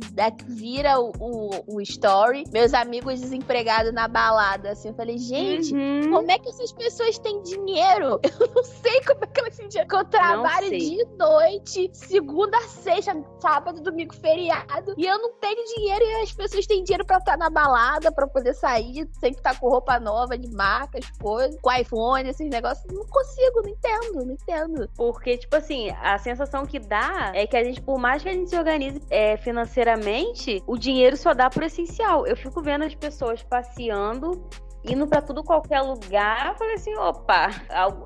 vira 0.47 0.99
o, 0.99 1.11
o, 1.19 1.75
o 1.75 1.81
story, 1.81 2.43
meus 2.51 2.73
amigos 2.73 3.21
desempregados 3.21 3.93
na 3.93 4.07
balada. 4.07 4.71
Assim, 4.71 4.89
eu 4.89 4.93
falei, 4.93 5.17
gente, 5.17 5.73
uhum. 5.73 6.11
como 6.11 6.31
é 6.31 6.37
que 6.37 6.49
essas 6.49 6.71
pessoas 6.73 7.17
têm 7.19 7.41
dinheiro? 7.43 8.19
Eu 8.39 8.51
não 8.55 8.63
sei 8.63 9.01
como 9.01 9.23
é 9.23 9.27
que 9.27 9.39
elas 9.39 9.57
têm 9.57 9.67
dinheiro. 9.67 9.95
Eu 9.95 10.05
trabalho 10.05 10.69
de 10.69 11.05
noite, 11.17 11.89
segunda 11.93 12.59
sexta, 12.67 13.15
sábado, 13.39 13.81
domingo, 13.81 14.13
feriado, 14.13 14.93
e 14.97 15.05
eu 15.05 15.17
não 15.19 15.31
tenho 15.33 15.63
dinheiro 15.75 16.03
e 16.03 16.16
as 16.21 16.31
pessoas 16.31 16.65
têm 16.65 16.83
dinheiro 16.83 17.05
pra 17.05 17.17
estar 17.17 17.37
na 17.37 17.49
balada, 17.49 18.11
pra 18.11 18.27
poder 18.27 18.53
sair, 18.53 19.07
sempre 19.13 19.37
estar 19.37 19.59
com 19.59 19.69
roupa 19.69 19.99
nova, 19.99 20.37
de 20.37 20.49
marcas, 20.49 21.09
coisas, 21.19 21.59
com 21.61 21.71
iPhone, 21.71 22.29
esses 22.29 22.49
negócios. 22.49 22.85
Não 22.91 23.05
consigo, 23.05 23.61
não 23.61 23.69
entendo, 23.69 24.25
não 24.25 24.33
entendo. 24.33 24.89
Porque, 24.95 25.37
tipo 25.37 25.55
assim, 25.55 25.89
a 26.01 26.17
sensação 26.17 26.65
que 26.65 26.79
dá 26.79 27.31
é 27.33 27.45
que 27.45 27.55
a 27.55 27.63
gente, 27.63 27.81
por 27.81 27.97
mais 27.97 28.23
que 28.23 28.29
a 28.29 28.33
gente 28.33 28.49
se 28.49 28.57
organize 28.57 29.01
é, 29.09 29.37
financeiramente, 29.37 30.63
o 30.67 30.77
dinheiro 30.77 31.17
só 31.17 31.33
dá 31.33 31.49
pro 31.49 31.65
essencial. 31.65 32.25
Eu 32.25 32.35
fico 32.35 32.61
vendo 32.61 32.83
as 32.83 32.95
pessoas 32.95 33.43
passeando 33.43 34.47
indo 34.87 35.07
pra 35.07 35.21
tudo 35.21 35.43
qualquer 35.43 35.81
lugar, 35.81 36.49
eu 36.49 36.55
falei 36.55 36.75
assim, 36.75 36.95
opa, 36.95 37.49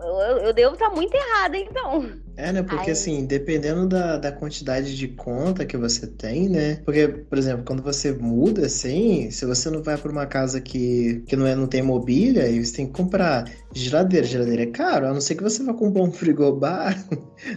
eu, 0.04 0.38
eu 0.38 0.54
devo 0.54 0.74
estar 0.74 0.90
tá 0.90 0.96
muito 0.96 1.14
errada, 1.14 1.58
então. 1.58 2.22
É, 2.38 2.52
né? 2.52 2.64
Porque 2.64 2.90
Ai. 2.90 2.92
assim, 2.92 3.26
dependendo 3.26 3.88
da, 3.88 4.18
da 4.18 4.32
quantidade 4.32 4.98
de 4.98 5.08
conta 5.10 5.66
que 5.66 5.78
você 5.78 6.08
tem, 6.08 6.50
né? 6.50 6.82
Porque, 6.86 7.08
por 7.08 7.38
exemplo, 7.38 7.64
quando 7.66 7.84
você 7.84 8.12
muda, 8.12 8.66
assim, 8.66 9.30
se 9.32 9.46
você 9.46 9.70
não 9.70 9.84
vai 9.84 9.98
para 9.98 10.12
uma 10.12 10.26
casa 10.26 10.60
que, 10.60 11.24
que 11.28 11.36
não, 11.36 11.46
é, 11.46 11.56
não 11.56 11.68
tem 11.68 11.82
mobília, 11.82 12.44
aí 12.44 12.64
você 12.64 12.78
tem 12.78 12.88
que 12.88 12.94
comprar 12.94 13.50
geladeira. 13.74 14.26
Geladeira 14.26 14.64
é 14.64 14.68
caro, 14.68 15.08
a 15.08 15.14
não 15.14 15.22
ser 15.22 15.36
que 15.36 15.44
você 15.44 15.64
vá 15.64 15.74
comprar 15.74 16.04
um 16.04 16.12
frigobar, 16.12 16.98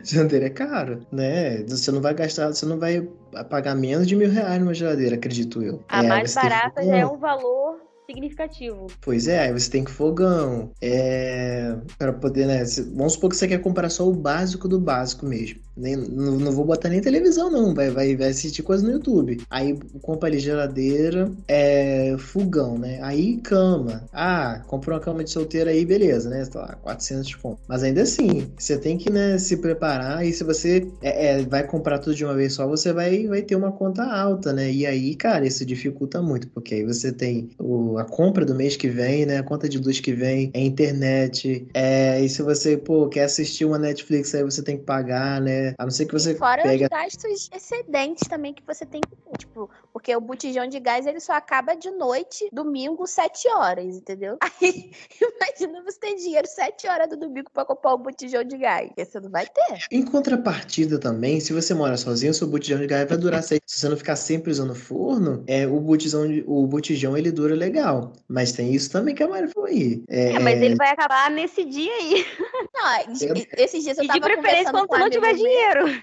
geladeira 0.03 0.47
é 0.47 0.51
caro, 0.51 1.07
né? 1.11 1.63
Você 1.69 1.91
não 1.91 2.01
vai 2.01 2.15
gastar, 2.15 2.49
você 2.49 2.67
não 2.67 2.79
vai 2.79 3.09
pagar 3.49 3.75
menos 3.75 4.07
de 4.07 4.17
mil 4.17 4.31
reais 4.31 4.61
numa 4.61 4.75
geladeira, 4.75 5.15
acredito 5.15 5.63
eu. 5.63 5.83
A 5.89 6.03
é, 6.03 6.09
mais 6.09 6.35
barata 6.35 6.85
já 6.85 6.97
é 6.97 7.07
um 7.07 7.17
valor 7.17 7.94
significativo. 8.07 8.87
Pois 9.01 9.27
é, 9.29 9.41
aí 9.41 9.53
você 9.53 9.71
tem 9.71 9.85
que 9.85 9.91
fogão, 9.91 10.73
é, 10.81 11.77
para 11.99 12.13
poder, 12.13 12.47
né? 12.47 12.65
Vamos 12.95 13.15
supor 13.15 13.31
que 13.31 13.37
você 13.37 13.49
quer 13.49 13.61
comprar 13.61 13.89
só 13.91 14.09
o 14.09 14.15
básico 14.15 14.69
do 14.69 14.81
básico 14.81 15.27
mesmo. 15.27 15.64
Nem, 15.77 15.97
não, 15.97 16.39
não 16.39 16.53
vou 16.53 16.65
botar 16.65 16.89
nem 16.89 17.01
televisão, 17.01 17.51
não. 17.51 17.75
Vai, 17.75 17.91
vai, 17.91 18.17
vai 18.17 18.29
assistir 18.29 18.63
coisa 18.63 18.85
no 18.85 18.93
YouTube. 18.93 19.41
Aí 19.51 19.79
compra 20.03 20.29
ali 20.29 20.39
geladeira, 20.39 21.31
é, 21.49 22.15
fogão, 22.19 22.79
né? 22.79 22.99
Aí 23.03 23.39
cama. 23.39 24.05
Ah, 24.13 24.63
comprou 24.67 24.97
uma 24.97 25.03
cama 25.03 25.25
de 25.25 25.31
solteiro 25.31 25.71
aí, 25.71 25.85
beleza, 25.85 26.31
né? 26.31 26.45
Sei 26.45 26.61
lá, 26.61 26.77
400 26.83 27.27
de 27.27 27.37
conto. 27.37 27.59
Mas 27.67 27.83
ainda 27.83 28.03
assim, 28.03 28.49
você 28.57 28.79
tem 28.79 28.97
que 28.97 29.11
né, 29.11 29.39
se 29.39 29.57
preparar. 29.57 30.25
E 30.25 30.33
se 30.33 30.45
você 30.45 30.87
é, 31.03 31.41
é, 31.41 31.43
vai 31.43 31.65
comprar 31.67 31.99
tudo 31.99 32.15
de 32.15 32.25
uma 32.25 32.35
vez 32.35 32.53
só, 32.53 32.67
você 32.67 32.93
vai, 32.93 33.27
vai 33.27 33.43
ter 33.43 33.57
uma 33.57 33.73
conta 33.73 34.05
alta, 34.05 34.53
né? 34.53 34.71
E 34.71 34.87
aí, 34.87 35.15
cara, 35.15 35.47
isso 35.47 35.65
dificulta 35.65 36.23
muito, 36.23 36.49
porque 36.49 36.77
aí 36.77 36.85
você 36.85 37.13
tem 37.13 37.51
o, 37.59 37.99
a 37.99 38.05
compra 38.05 38.45
do 38.45 38.55
mês 38.55 38.77
que 38.77 38.89
vem, 38.89 39.27
né? 39.27 39.39
A 39.39 39.43
conta 39.43 39.69
de 39.69 39.79
luz 39.79 39.99
que 40.01 40.13
vem, 40.13 40.51
é 40.55 40.61
internet. 40.61 41.67
É, 41.75 42.21
e 42.21 42.29
se 42.29 42.43
você, 42.43 42.77
pô, 42.77 43.09
quer 43.09 43.25
assistir 43.25 43.65
uma 43.65 43.79
Netflix, 43.79 44.35
aí 44.35 44.45
você 44.45 44.63
tem 44.63 44.77
que 44.77 44.85
pagar, 44.85 45.41
né? 45.41 45.64
A 45.79 45.85
não 45.85 45.91
ser 45.91 46.07
que 46.07 46.13
você 46.13 46.35
Fora 46.35 46.63
pega... 46.63 46.85
os 46.85 46.89
gastos 46.89 47.51
excedentes 47.55 48.29
também 48.29 48.53
que 48.53 48.63
você 48.67 48.85
tem 48.85 49.01
que 49.01 49.15
tipo, 49.37 49.71
porque 49.93 50.15
o 50.15 50.21
botijão 50.21 50.67
de 50.67 50.79
gás 50.81 51.07
ele 51.07 51.21
só 51.21 51.33
acaba 51.33 51.75
de 51.75 51.91
noite, 51.91 52.49
domingo, 52.53 53.07
7 53.07 53.49
horas, 53.49 53.97
entendeu? 53.97 54.37
Aí, 54.61 54.91
imagina 55.21 55.83
você 55.83 55.99
ter 55.99 56.15
dinheiro 56.17 56.47
7 56.47 56.87
horas 56.89 57.09
do 57.09 57.17
domingo 57.17 57.51
para 57.53 57.65
comprar 57.65 57.95
um 57.95 57.99
botijão 57.99 58.45
de 58.45 58.57
gás. 58.57 58.91
Você 58.97 59.21
não 59.21 59.31
vai 59.31 59.47
ter. 59.47 59.79
Em 59.91 60.05
contrapartida 60.05 60.99
também, 60.99 61.41
se 61.41 61.53
você 61.53 61.75
mora 61.75 61.97
sozinho, 61.97 62.35
seu 62.35 62.47
botijão 62.47 62.79
de 62.79 62.87
gás 62.87 63.09
vai 63.09 63.19
durar 63.19 63.43
6. 63.45 63.61
Se 63.67 63.81
você 63.81 63.89
não 63.89 63.97
ficar 63.97 64.17
sempre 64.17 64.51
usando 64.51 64.75
forno, 64.75 65.45
é, 65.47 65.67
o, 65.67 65.81
botijão, 65.81 66.23
o 66.47 66.67
botijão 66.67 67.17
ele 67.17 67.31
dura 67.31 67.55
legal. 67.55 68.13
Mas 68.29 68.53
tem 68.53 68.75
isso 68.75 68.91
também 68.91 69.15
que 69.15 69.23
a 69.23 69.29
Mari 69.29 69.49
falou 69.49 69.69
aí. 69.69 70.03
É, 70.09 70.33
é, 70.33 70.39
mas 70.39 70.61
ele 70.61 70.77
vai 70.77 70.91
acabar 70.91 71.31
nesse 71.31 71.65
dia 71.65 71.93
aí. 71.93 72.27
Não, 72.75 73.15
esses 73.59 73.83
dias 73.83 73.99
eu 73.99 74.07
tava 74.07 74.19
e 74.19 74.21
de 74.21 74.27
preferência 74.27 74.73
quando 74.73 74.89
você 74.89 74.99
não 74.99 75.11
tiver 75.11 75.35
dinheiro. 75.35 75.54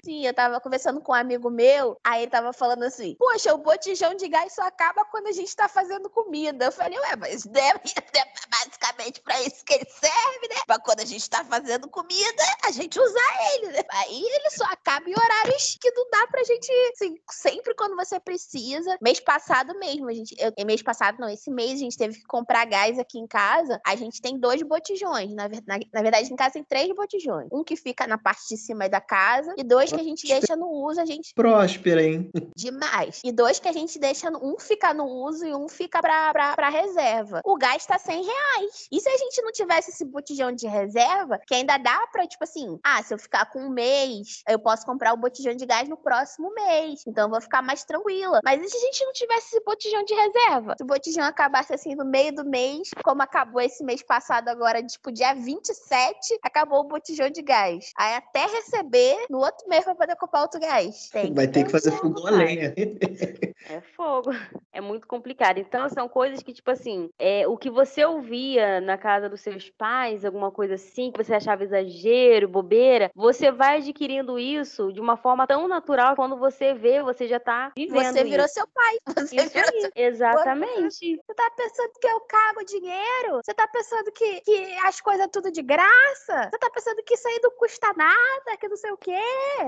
Sim, 0.04 0.26
eu 0.26 0.34
tava 0.34 0.60
conversando 0.60 1.02
com 1.02 1.12
um 1.12 1.16
amigo 1.16 1.50
meu, 1.50 1.98
aí 2.04 2.24
ele 2.24 2.32
tava 2.32 2.54
falando 2.54 2.84
assim: 2.84 3.16
Poxa, 3.18 3.54
o 3.54 3.58
botijão 3.58 4.14
de 4.16 4.28
gás 4.28 4.54
só 4.54 4.64
acaba 4.64 5.06
quando 5.06 5.28
a 5.28 5.32
gente 5.32 5.56
tá 5.56 5.68
fazendo 5.68 6.10
comida. 6.10 6.66
Eu 6.66 6.72
falei, 6.72 7.00
ué, 7.00 7.16
mas 7.16 7.44
deve, 7.44 7.80
deve 8.14 8.32
basicamente 8.50 9.22
pra 9.22 9.42
isso 9.42 9.64
que 9.66 9.74
ele 9.74 9.88
serve, 9.90 10.48
né? 10.50 10.62
Pra 10.68 10.80
quando 10.80 11.00
a 11.02 11.06
gente 11.06 11.30
tá 11.30 11.44
fazendo 11.44 11.90
comida, 11.90 12.44
a 12.66 12.72
gente 12.72 13.00
usar 13.00 13.54
ele, 13.56 13.68
né? 13.68 13.84
Aí 13.92 14.24
ele 14.24 14.50
só 14.52 14.66
acaba 14.66 15.10
em 15.10 15.14
horários 15.14 15.78
que 15.80 15.92
não 15.92 16.10
dá 16.10 16.28
pra 16.28 16.44
gente, 16.44 16.72
assim, 16.94 17.16
sempre 17.32 17.74
quando 17.76 17.96
você 17.96 18.20
precisa. 18.20 18.98
Mês 19.02 19.20
passado 19.20 19.78
mesmo, 19.80 20.10
a 20.10 20.14
gente. 20.14 20.36
Eu, 20.40 20.66
mês 20.66 20.82
passado, 20.82 21.18
não, 21.20 21.30
esse 21.30 21.50
mês 21.50 21.74
a 21.74 21.84
gente 21.84 21.98
teve 21.98 22.16
que 22.16 22.26
comprar 22.26 22.66
gás 22.66 23.00
aqui 23.00 23.18
em 23.18 23.28
casa. 23.28 23.80
A 23.86 23.96
gente 23.96 24.22
tem 24.22 24.38
dois 24.38 24.62
botijões. 24.62 25.34
Na, 25.34 25.48
na, 25.48 25.80
na 25.94 26.02
verdade, 26.02 26.32
em 26.32 26.36
casa 26.36 26.54
tem 26.54 26.64
três 26.64 26.94
botijões. 26.94 27.48
Um 27.52 27.64
que 27.64 27.76
fica 27.76 28.06
na 28.06 28.18
parte 28.18 28.48
de 28.50 28.58
cima 28.58 28.90
da 28.90 29.02
casa 29.02 29.41
e 29.58 29.64
dois 29.64 29.92
que 29.92 30.00
a 30.00 30.04
gente 30.04 30.28
deixa 30.28 30.56
no 30.56 30.70
uso, 30.70 31.00
a 31.02 31.06
gente. 31.06 31.34
Próspera, 31.34 32.04
hein? 32.04 32.30
Demais. 32.56 33.22
E 33.24 33.32
dois 33.32 33.60
que 33.60 33.68
a 33.68 33.74
gente 33.74 34.00
deixa, 34.00 34.30
um 34.30 34.58
fica 34.60 34.94
no 34.94 35.06
uso 35.06 35.46
e 35.46 35.54
um 35.54 35.68
fica 35.68 36.02
pra, 36.02 36.32
pra, 36.32 36.56
pra 36.56 36.70
reserva. 36.70 37.42
O 37.46 37.58
gás 37.58 37.86
tá 37.86 37.98
100 37.98 38.24
reais. 38.24 38.88
E 38.92 39.00
se 39.00 39.10
a 39.10 39.18
gente 39.18 39.42
não 39.42 39.52
tivesse 39.52 39.92
esse 39.92 40.06
botijão 40.06 40.52
de 40.52 40.68
reserva, 40.68 41.40
que 41.46 41.54
ainda 41.54 41.78
dá 41.78 42.08
pra, 42.12 42.28
tipo 42.28 42.44
assim, 42.44 42.80
ah, 42.84 43.02
se 43.04 43.14
eu 43.14 43.20
ficar 43.20 43.46
com 43.52 43.60
um 43.60 43.70
mês, 43.70 44.44
eu 44.48 44.60
posso 44.60 44.86
comprar 44.86 45.14
o 45.14 45.18
botijão 45.18 45.56
de 45.56 45.66
gás 45.66 45.88
no 45.88 45.98
próximo 45.98 46.54
mês. 46.54 47.04
Então 47.08 47.26
eu 47.26 47.30
vou 47.30 47.42
ficar 47.42 47.62
mais 47.62 47.84
tranquila. 47.84 48.40
Mas 48.44 48.62
e 48.62 48.70
se 48.70 48.78
a 48.78 48.80
gente 48.80 49.06
não 49.06 49.14
tivesse 49.14 49.48
esse 49.48 49.64
botijão 49.64 50.04
de 50.04 50.14
reserva? 50.14 50.76
Se 50.78 50.84
o 50.84 50.88
botijão 50.88 51.24
acabasse 51.24 51.74
assim 51.74 51.96
no 51.96 52.06
meio 52.06 52.34
do 52.34 52.46
mês, 52.46 52.90
como 53.04 53.22
acabou 53.22 53.62
esse 53.62 53.84
mês 53.84 54.02
passado 54.02 54.48
agora, 54.50 54.84
tipo, 54.84 55.12
dia 55.12 55.34
27, 55.34 56.40
acabou 56.44 56.82
o 56.82 56.88
botijão 56.88 57.30
de 57.30 57.42
gás. 57.42 57.92
Aí 57.98 58.16
até 58.16 58.46
receber, 58.46 59.26
no 59.32 59.38
outro 59.38 59.68
mês 59.70 59.86
vai 59.86 59.96
poder 59.96 60.16
comprar 60.18 60.42
outro 60.42 60.60
gás. 60.60 61.10
Tem 61.10 61.34
vai 61.34 61.48
ter 61.48 61.64
que 61.64 61.72
fazer 61.72 61.92
fogão 61.92 62.28
a 62.28 62.32
lenha. 62.32 62.74
É 63.70 63.82
fogo. 63.96 64.32
É 64.74 64.80
muito 64.80 65.06
complicado. 65.06 65.58
Então, 65.58 65.90
são 65.90 66.08
coisas 66.08 66.42
que, 66.42 66.54
tipo 66.54 66.72
assim, 66.72 67.10
é, 67.20 67.46
o 67.46 67.58
que 67.58 67.70
você 67.70 68.06
ouvia 68.06 68.80
na 68.80 68.98
casa 68.98 69.28
dos 69.28 69.42
seus 69.42 69.70
pais, 69.70 70.24
alguma 70.24 70.50
coisa 70.50 70.76
assim, 70.76 71.12
que 71.12 71.22
você 71.22 71.34
achava 71.34 71.62
exagero, 71.62 72.48
bobeira, 72.48 73.12
você 73.14 73.52
vai 73.52 73.80
adquirindo 73.80 74.40
isso 74.40 74.94
de 74.94 75.02
uma 75.02 75.18
forma 75.18 75.46
tão 75.46 75.68
natural 75.68 76.16
quando 76.16 76.38
você 76.38 76.74
vê, 76.74 77.04
você 77.04 77.28
já 77.28 77.38
tá 77.38 77.74
vivendo. 77.76 78.14
Você 78.14 78.24
virou 78.24 78.46
isso. 78.46 78.54
seu 78.54 78.68
pai. 78.74 78.98
Você 79.28 79.36
isso 79.36 79.50
virou 79.50 79.82
seu... 79.82 79.92
Exatamente. 79.94 81.18
Você 81.18 81.34
tá 81.36 81.52
pensando 81.58 81.92
que 82.00 82.08
eu 82.08 82.20
cago 82.22 82.66
dinheiro? 82.66 83.42
Você 83.44 83.54
tá 83.54 83.68
pensando 83.68 84.12
que, 84.14 84.42
que 84.42 84.78
as 84.86 85.02
coisas 85.02 85.28
tudo 85.34 85.52
de 85.52 85.62
graça? 85.62 86.50
Você 86.50 86.58
tá 86.58 86.70
pensando 86.70 87.04
que 87.04 87.14
isso 87.14 87.28
aí 87.28 87.40
não 87.44 87.52
custa 87.52 87.92
nada, 87.98 88.58
que 88.58 88.70
não 88.70 88.78
sei 88.78 88.92
o 88.92 88.98
quê? 88.98 89.22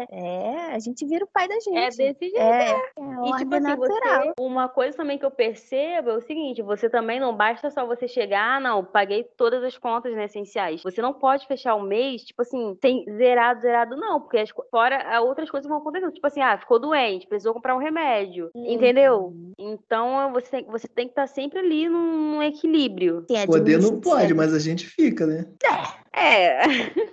É, 0.10 0.74
a 0.74 0.80
gente 0.80 1.06
vira 1.06 1.26
o 1.26 1.28
pai 1.28 1.48
da 1.48 1.56
gente. 1.56 1.78
É 1.78 1.89
desse 1.89 2.30
jeito. 2.30 2.38
É, 2.38 2.72
é. 2.72 2.74
é 2.74 3.30
e 3.30 3.38
tipo 3.38 3.56
assim, 3.56 3.83
você, 3.88 4.34
uma 4.40 4.70
coisa 4.70 4.98
também 4.98 5.18
que 5.18 5.26
eu 5.26 5.32
percebo 5.32 6.12
é 6.12 6.18
o 6.18 6.22
seguinte: 6.22 6.62
você 6.62 6.90
também 6.90 7.20
não 7.20 7.36
basta 7.36 7.70
só 7.70 7.86
você 7.86 8.08
chegar, 8.08 8.58
ah, 8.58 8.60
não, 8.60 8.84
paguei 8.84 9.24
todas 9.24 9.64
as 9.64 9.78
contas 9.78 10.14
né, 10.14 10.26
essenciais. 10.26 10.82
Você 10.84 11.02
não 11.02 11.14
pode 11.14 11.48
fechar 11.48 11.76
o 11.76 11.84
mês, 11.84 12.24
tipo 12.24 12.42
assim, 12.42 12.76
tem 12.80 13.06
zerado, 13.18 13.62
zerado, 13.62 13.96
não, 13.96 14.20
porque 14.20 14.38
as, 14.38 14.50
fora 14.70 15.22
outras 15.22 15.50
coisas 15.50 15.68
vão 15.68 15.78
acontecendo. 15.78 16.12
Tipo 16.12 16.28
assim, 16.28 16.42
ah, 16.42 16.58
ficou 16.58 16.80
doente, 16.80 17.28
precisou 17.28 17.54
comprar 17.54 17.76
um 17.76 17.80
remédio, 17.80 18.50
uhum. 18.54 18.66
entendeu? 18.66 19.34
Então 19.58 20.32
você 20.32 20.50
tem, 20.50 20.66
você 20.66 20.88
tem 20.88 21.06
que 21.06 21.12
estar 21.12 21.28
tá 21.28 21.34
sempre 21.34 21.60
ali 21.60 21.88
num, 21.88 22.34
num 22.34 22.44
equilíbrio. 22.44 23.26
Poder 23.46 23.80
não 23.80 24.00
pode, 24.00 24.34
mas 24.34 24.54
a 24.54 24.60
gente 24.60 24.86
fica, 24.86 25.26
né? 25.26 25.46
É. 25.64 26.04
É, 26.16 26.62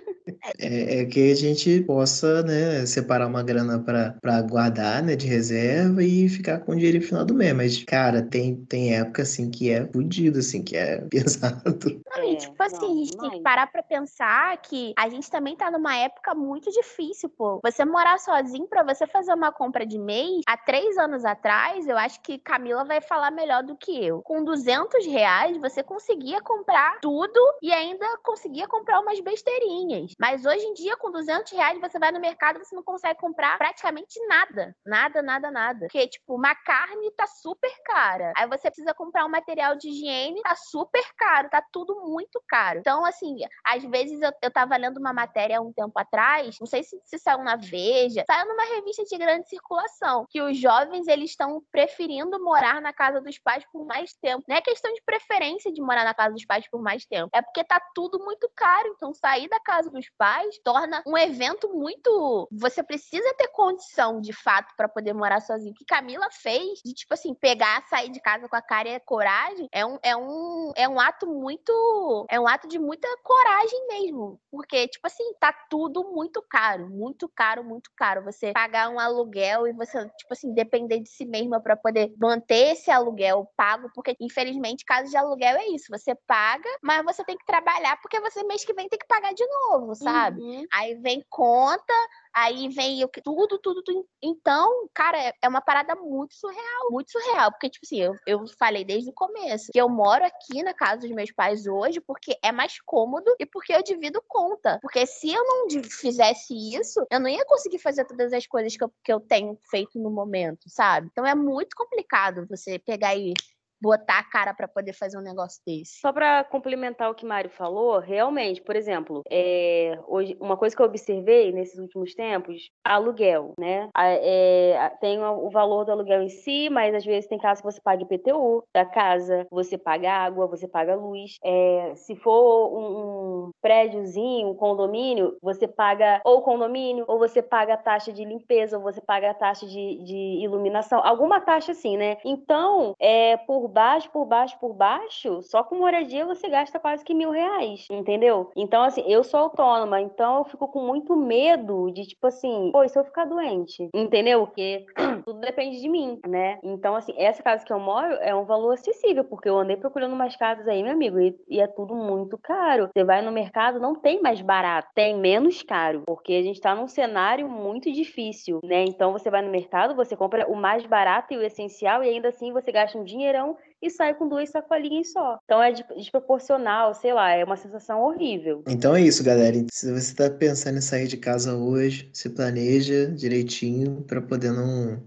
é 0.59 1.05
que 1.05 1.31
a 1.31 1.35
gente 1.35 1.81
possa, 1.81 2.43
né, 2.43 2.85
separar 2.85 3.27
uma 3.27 3.43
grana 3.43 3.79
para 3.79 4.41
guardar, 4.41 5.03
né, 5.03 5.15
de 5.15 5.27
reserva 5.27 6.03
e 6.03 6.27
ficar 6.29 6.59
com 6.59 6.71
o 6.71 6.75
dinheiro 6.75 6.99
no 6.99 7.03
final 7.03 7.25
do 7.25 7.33
mês. 7.33 7.53
Mas, 7.53 7.83
cara, 7.83 8.21
tem, 8.21 8.55
tem 8.65 8.95
época, 8.95 9.21
assim, 9.21 9.49
que 9.49 9.69
é 9.69 9.85
fodido, 9.91 10.39
assim, 10.39 10.63
que 10.63 10.75
é 10.75 11.01
pesado. 11.09 12.01
Não, 12.15 12.23
e, 12.23 12.37
tipo 12.37 12.63
assim, 12.63 13.01
a 13.01 13.05
gente 13.05 13.17
tem 13.17 13.29
que 13.31 13.41
parar 13.41 13.67
pra 13.67 13.83
pensar 13.83 14.57
que 14.61 14.93
a 14.97 15.09
gente 15.09 15.29
também 15.29 15.55
tá 15.55 15.69
numa 15.69 15.95
época 15.95 16.33
muito 16.33 16.71
difícil, 16.71 17.29
pô. 17.29 17.59
Você 17.63 17.85
morar 17.85 18.19
sozinho, 18.19 18.67
pra 18.67 18.83
você 18.83 19.05
fazer 19.07 19.33
uma 19.33 19.51
compra 19.51 19.85
de 19.85 19.97
mês, 19.97 20.41
há 20.47 20.57
três 20.57 20.97
anos 20.97 21.25
atrás, 21.25 21.87
eu 21.87 21.97
acho 21.97 22.21
que 22.21 22.37
Camila 22.37 22.83
vai 22.83 23.01
falar 23.01 23.31
melhor 23.31 23.63
do 23.63 23.75
que 23.75 24.03
eu. 24.03 24.21
Com 24.21 24.43
200 24.43 25.05
reais, 25.05 25.57
você 25.57 25.83
conseguia 25.83 26.41
comprar 26.41 26.99
tudo 27.01 27.39
e 27.61 27.71
ainda 27.71 28.05
conseguia 28.23 28.67
comprar 28.67 28.99
umas 28.99 29.19
besteirinhas. 29.19 30.13
Mas 30.19 30.30
hoje 30.45 30.65
em 30.65 30.73
dia, 30.73 30.95
com 30.97 31.11
200 31.11 31.51
reais, 31.51 31.79
você 31.79 31.99
vai 31.99 32.11
no 32.11 32.19
mercado 32.19 32.59
você 32.59 32.75
não 32.75 32.83
consegue 32.83 33.19
comprar 33.19 33.57
praticamente 33.57 34.19
nada. 34.27 34.75
Nada, 34.85 35.21
nada, 35.21 35.51
nada. 35.51 35.79
Porque, 35.81 36.07
tipo, 36.07 36.35
uma 36.35 36.55
carne 36.55 37.11
tá 37.11 37.27
super 37.27 37.71
cara. 37.83 38.33
Aí 38.37 38.47
você 38.47 38.69
precisa 38.69 38.93
comprar 38.93 39.25
um 39.25 39.29
material 39.29 39.75
de 39.75 39.89
higiene, 39.89 40.41
tá 40.41 40.55
super 40.55 41.03
caro. 41.17 41.49
Tá 41.49 41.63
tudo 41.71 42.01
muito 42.05 42.41
caro. 42.47 42.79
Então, 42.79 43.05
assim, 43.05 43.37
às 43.65 43.83
vezes 43.83 44.21
eu, 44.21 44.31
eu 44.41 44.51
tava 44.51 44.75
lendo 44.77 44.97
uma 44.97 45.13
matéria 45.13 45.57
há 45.57 45.61
um 45.61 45.73
tempo 45.73 45.97
atrás, 45.99 46.57
não 46.59 46.67
sei 46.67 46.83
se, 46.83 46.99
se 47.05 47.17
saiu 47.19 47.43
na 47.43 47.55
Veja, 47.55 48.23
saiu 48.25 48.47
numa 48.47 48.63
revista 48.75 49.03
de 49.03 49.17
grande 49.17 49.47
circulação, 49.47 50.25
que 50.29 50.41
os 50.41 50.57
jovens, 50.57 51.07
eles 51.07 51.31
estão 51.31 51.61
preferindo 51.71 52.43
morar 52.43 52.81
na 52.81 52.93
casa 52.93 53.21
dos 53.21 53.37
pais 53.37 53.63
por 53.71 53.85
mais 53.85 54.13
tempo. 54.13 54.43
Não 54.47 54.55
é 54.55 54.61
questão 54.61 54.91
de 54.93 55.01
preferência 55.05 55.71
de 55.71 55.81
morar 55.81 56.03
na 56.03 56.13
casa 56.13 56.33
dos 56.33 56.45
pais 56.45 56.67
por 56.69 56.81
mais 56.81 57.05
tempo. 57.05 57.29
É 57.33 57.41
porque 57.41 57.63
tá 57.63 57.81
tudo 57.93 58.19
muito 58.19 58.49
caro. 58.55 58.93
Então, 58.95 59.13
sair 59.13 59.47
da 59.47 59.59
casa 59.59 59.89
dos 59.89 60.09
pais 60.21 60.55
torna 60.63 61.01
um 61.07 61.17
evento 61.17 61.67
muito. 61.73 62.47
Você 62.51 62.83
precisa 62.83 63.33
ter 63.39 63.47
condição, 63.47 64.21
de 64.21 64.31
fato, 64.31 64.71
para 64.77 64.87
poder 64.87 65.13
morar 65.13 65.41
sozinho. 65.41 65.71
O 65.71 65.73
que 65.73 65.83
Camila 65.83 66.27
fez, 66.31 66.79
de 66.85 66.93
tipo 66.93 67.11
assim, 67.15 67.33
pegar, 67.33 67.83
sair 67.87 68.11
de 68.11 68.21
casa 68.21 68.47
com 68.47 68.55
a 68.55 68.61
cara 68.61 68.87
e 68.87 68.95
a 68.95 68.99
coragem, 68.99 69.67
é 69.71 69.83
um, 69.83 69.97
é 70.03 70.15
um, 70.15 70.71
é 70.75 70.87
um 70.87 70.99
ato 70.99 71.25
muito. 71.25 72.27
É 72.29 72.39
um 72.39 72.47
ato 72.47 72.67
de 72.67 72.77
muita 72.77 73.07
coragem 73.23 73.87
mesmo. 73.87 74.39
Porque, 74.51 74.87
tipo 74.89 75.07
assim, 75.07 75.23
tá 75.39 75.51
tudo 75.67 76.03
muito 76.11 76.39
caro. 76.47 76.87
Muito 76.87 77.27
caro, 77.27 77.63
muito 77.63 77.89
caro. 77.97 78.23
Você 78.25 78.51
pagar 78.51 78.89
um 78.89 78.99
aluguel 78.99 79.65
e 79.65 79.73
você, 79.73 80.07
tipo 80.09 80.33
assim, 80.33 80.53
depender 80.53 80.99
de 80.99 81.09
si 81.09 81.25
mesma 81.25 81.59
para 81.59 81.75
poder 81.75 82.13
manter 82.19 82.73
esse 82.73 82.91
aluguel 82.91 83.49
pago. 83.57 83.89
Porque, 83.95 84.15
infelizmente, 84.19 84.85
caso 84.85 85.09
de 85.09 85.17
aluguel 85.17 85.57
é 85.57 85.65
isso. 85.69 85.87
Você 85.89 86.13
paga, 86.27 86.69
mas 86.83 87.03
você 87.03 87.23
tem 87.23 87.35
que 87.35 87.45
trabalhar 87.45 87.99
porque 88.03 88.19
você 88.19 88.43
mês 88.43 88.63
que 88.63 88.73
vem 88.73 88.87
tem 88.87 88.99
que 88.99 89.07
pagar 89.07 89.33
de 89.33 89.47
novo, 89.47 89.95
sabe? 89.95 90.10
Uhum. 90.39 90.65
Aí 90.71 90.95
vem 90.95 91.23
conta, 91.29 91.93
Aí 92.33 92.69
vem 92.69 93.05
tudo, 93.23 93.59
tudo, 93.59 93.83
tudo. 93.83 94.07
Então, 94.21 94.87
cara, 94.93 95.17
é, 95.21 95.33
é 95.41 95.49
uma 95.49 95.61
parada 95.61 95.95
muito 95.95 96.33
surreal, 96.33 96.89
muito 96.89 97.11
surreal. 97.11 97.51
Porque, 97.51 97.69
tipo 97.69 97.85
assim, 97.85 98.01
eu, 98.01 98.15
eu 98.25 98.45
falei 98.57 98.85
desde 98.85 99.09
o 99.09 99.13
começo 99.13 99.71
que 99.71 99.79
eu 99.79 99.89
moro 99.89 100.23
aqui 100.23 100.63
na 100.63 100.73
casa 100.73 101.01
dos 101.01 101.11
meus 101.11 101.31
pais 101.31 101.67
hoje 101.67 101.99
porque 101.99 102.37
é 102.41 102.51
mais 102.51 102.79
cômodo 102.85 103.35
e 103.39 103.45
porque 103.45 103.73
eu 103.73 103.83
divido 103.83 104.23
conta. 104.27 104.79
Porque 104.81 105.05
se 105.05 105.31
eu 105.31 105.43
não 105.43 105.83
fizesse 105.83 106.53
isso, 106.53 107.05
eu 107.11 107.19
não 107.19 107.27
ia 107.27 107.45
conseguir 107.45 107.79
fazer 107.79 108.05
todas 108.05 108.31
as 108.31 108.47
coisas 108.47 108.75
que 108.75 108.83
eu, 108.83 108.93
que 109.03 109.11
eu 109.11 109.19
tenho 109.19 109.57
feito 109.69 109.99
no 109.99 110.09
momento, 110.09 110.69
sabe? 110.69 111.09
Então 111.11 111.25
é 111.25 111.35
muito 111.35 111.75
complicado 111.75 112.45
você 112.49 112.79
pegar 112.79 113.15
e 113.15 113.33
botar 113.81 114.19
a 114.19 114.23
cara 114.23 114.53
para 114.53 114.67
poder 114.67 114.93
fazer 114.93 115.17
um 115.17 115.21
negócio 115.21 115.61
desse. 115.65 115.99
Só 115.99 116.13
para 116.13 116.43
complementar 116.43 117.09
o 117.09 117.15
que 117.15 117.25
Mário 117.25 117.49
falou, 117.49 117.99
realmente, 117.99 118.61
por 118.61 118.75
exemplo, 118.75 119.21
é, 119.29 119.97
hoje, 120.07 120.37
uma 120.39 120.55
coisa 120.55 120.75
que 120.75 120.81
eu 120.81 120.85
observei 120.85 121.51
nesses 121.51 121.79
últimos 121.79 122.13
tempos, 122.13 122.69
aluguel, 122.83 123.53
né? 123.59 123.89
É, 123.97 124.91
tem 124.99 125.19
o 125.21 125.49
valor 125.49 125.85
do 125.85 125.91
aluguel 125.91 126.21
em 126.21 126.29
si, 126.29 126.69
mas 126.69 126.93
às 126.93 127.05
vezes 127.05 127.27
tem 127.27 127.39
casos 127.39 127.61
que 127.61 127.71
você 127.71 127.81
paga 127.81 128.03
IPTU 128.03 128.63
da 128.73 128.85
casa, 128.85 129.47
você 129.49 129.77
paga 129.77 130.11
água, 130.11 130.47
você 130.47 130.67
paga 130.67 130.95
luz. 130.95 131.37
É, 131.43 131.93
se 131.95 132.15
for 132.15 132.71
um, 132.77 133.47
um 133.47 133.49
prédiozinho, 133.61 134.49
um 134.49 134.55
condomínio, 134.55 135.37
você 135.41 135.67
paga 135.67 136.21
ou 136.23 136.41
condomínio, 136.41 137.05
ou 137.07 137.17
você 137.17 137.41
paga 137.41 137.73
a 137.73 137.77
taxa 137.77 138.11
de 138.11 138.23
limpeza, 138.23 138.77
ou 138.77 138.83
você 138.83 139.01
paga 139.01 139.31
a 139.31 139.33
taxa 139.33 139.65
de, 139.65 140.03
de 140.03 140.43
iluminação, 140.43 141.01
alguma 141.03 141.39
taxa 141.39 141.71
assim, 141.71 141.97
né? 141.97 142.17
Então, 142.23 142.93
é, 142.99 143.37
por 143.37 143.70
baixo, 143.71 144.09
por 144.11 144.25
baixo, 144.25 144.57
por 144.59 144.73
baixo, 144.73 145.41
só 145.41 145.63
com 145.63 145.75
moradia 145.75 146.25
você 146.25 146.49
gasta 146.49 146.79
quase 146.79 147.03
que 147.03 147.13
mil 147.13 147.31
reais, 147.31 147.87
entendeu? 147.89 148.51
Então, 148.55 148.83
assim, 148.83 149.03
eu 149.07 149.23
sou 149.23 149.39
autônoma, 149.39 150.01
então 150.01 150.39
eu 150.39 150.45
fico 150.45 150.67
com 150.67 150.85
muito 150.85 151.15
medo 151.15 151.89
de, 151.91 152.05
tipo 152.05 152.27
assim, 152.27 152.69
pô, 152.71 152.83
e 152.83 152.89
se 152.89 152.99
eu 152.99 153.03
ficar 153.03 153.25
doente? 153.25 153.89
Entendeu? 153.93 154.45
Porque 154.45 154.85
tudo 155.25 155.39
depende 155.39 155.79
de 155.79 155.89
mim, 155.89 156.19
né? 156.27 156.59
Então, 156.63 156.95
assim, 156.95 157.13
essa 157.17 157.41
casa 157.41 157.65
que 157.65 157.71
eu 157.71 157.79
moro 157.79 158.13
é 158.15 158.35
um 158.35 158.45
valor 158.45 158.73
acessível, 158.73 159.23
porque 159.23 159.49
eu 159.49 159.57
andei 159.57 159.77
procurando 159.77 160.13
umas 160.13 160.35
casas 160.35 160.67
aí, 160.67 160.83
meu 160.83 160.91
amigo, 160.91 161.19
e, 161.19 161.35
e 161.49 161.61
é 161.61 161.67
tudo 161.67 161.95
muito 161.95 162.37
caro. 162.37 162.89
Você 162.93 163.03
vai 163.03 163.21
no 163.21 163.31
mercado, 163.31 163.79
não 163.79 163.95
tem 163.95 164.21
mais 164.21 164.41
barato, 164.41 164.89
tem 164.93 165.17
menos 165.17 165.63
caro, 165.63 166.03
porque 166.05 166.33
a 166.33 166.43
gente 166.43 166.59
tá 166.59 166.75
num 166.75 166.87
cenário 166.87 167.47
muito 167.47 167.91
difícil, 167.91 168.59
né? 168.63 168.83
Então, 168.83 169.11
você 169.11 169.29
vai 169.29 169.41
no 169.41 169.51
mercado, 169.51 169.95
você 169.95 170.15
compra 170.15 170.47
o 170.49 170.55
mais 170.55 170.85
barato 170.85 171.33
e 171.33 171.37
o 171.37 171.43
essencial, 171.43 172.03
e 172.03 172.09
ainda 172.09 172.29
assim 172.29 172.51
você 172.51 172.71
gasta 172.71 172.97
um 172.97 173.03
dinheirão 173.03 173.57
e 173.81 173.89
sai 173.89 174.13
com 174.13 174.27
duas 174.27 174.49
sacolinhas 174.49 175.11
só. 175.11 175.39
Então 175.43 175.61
é 175.61 175.71
desproporcional, 175.71 176.93
sei 176.93 177.13
lá, 177.13 177.31
é 177.31 177.43
uma 177.43 177.57
sensação 177.57 178.01
horrível. 178.01 178.63
Então 178.67 178.95
é 178.95 179.01
isso, 179.01 179.23
galera. 179.23 179.57
Se 179.71 179.91
você 179.91 180.13
tá 180.13 180.29
pensando 180.29 180.77
em 180.77 180.81
sair 180.81 181.07
de 181.07 181.17
casa 181.17 181.55
hoje, 181.55 182.09
se 182.13 182.29
planeja 182.29 183.07
direitinho 183.07 184.03
para 184.07 184.21
poder 184.21 184.51
não, 184.51 185.01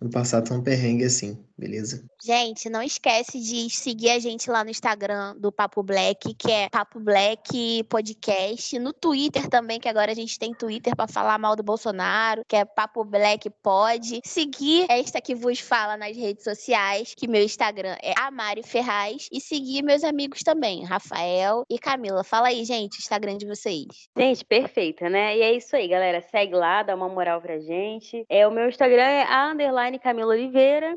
não 0.00 0.10
passar 0.10 0.42
tão 0.42 0.62
perrengue 0.62 1.04
assim 1.04 1.38
beleza? 1.62 2.04
Gente, 2.24 2.68
não 2.68 2.82
esquece 2.82 3.38
de 3.38 3.70
seguir 3.70 4.10
a 4.10 4.18
gente 4.18 4.50
lá 4.50 4.64
no 4.64 4.70
Instagram 4.70 5.36
do 5.38 5.52
Papo 5.52 5.82
Black, 5.82 6.34
que 6.34 6.50
é 6.50 6.68
Papo 6.68 6.98
Black 6.98 7.84
Podcast, 7.84 8.78
no 8.80 8.92
Twitter 8.92 9.48
também, 9.48 9.78
que 9.78 9.88
agora 9.88 10.10
a 10.10 10.14
gente 10.14 10.38
tem 10.38 10.52
Twitter 10.52 10.96
para 10.96 11.06
falar 11.06 11.38
mal 11.38 11.54
do 11.54 11.62
Bolsonaro, 11.62 12.42
que 12.48 12.56
é 12.56 12.64
Papo 12.64 13.04
Black 13.04 13.48
Pod. 13.62 14.20
Seguir 14.24 14.86
esta 14.88 15.20
que 15.20 15.34
vos 15.34 15.60
fala 15.60 15.96
nas 15.96 16.16
redes 16.16 16.42
sociais, 16.42 17.14
que 17.16 17.28
meu 17.28 17.42
Instagram 17.42 17.96
é 18.02 18.12
Amari 18.18 18.62
Ferraz, 18.64 19.28
e 19.30 19.40
seguir 19.40 19.82
meus 19.82 20.02
amigos 20.02 20.42
também, 20.42 20.84
Rafael 20.84 21.64
e 21.70 21.78
Camila. 21.78 22.24
Fala 22.24 22.48
aí, 22.48 22.64
gente, 22.64 22.96
o 22.96 23.00
Instagram 23.00 23.36
de 23.36 23.46
vocês. 23.46 24.08
Gente, 24.16 24.44
perfeita, 24.44 25.08
né? 25.08 25.36
E 25.36 25.42
é 25.42 25.52
isso 25.52 25.76
aí, 25.76 25.86
galera. 25.86 26.20
Segue 26.22 26.54
lá, 26.54 26.82
dá 26.82 26.94
uma 26.94 27.08
moral 27.08 27.40
pra 27.40 27.58
gente. 27.60 28.24
É, 28.28 28.46
o 28.48 28.50
meu 28.50 28.68
Instagram 28.68 29.02
é 29.02 29.22
a 29.22 29.52
underline 29.52 29.98
Camila 29.98 30.32
Oliveira. 30.32 30.96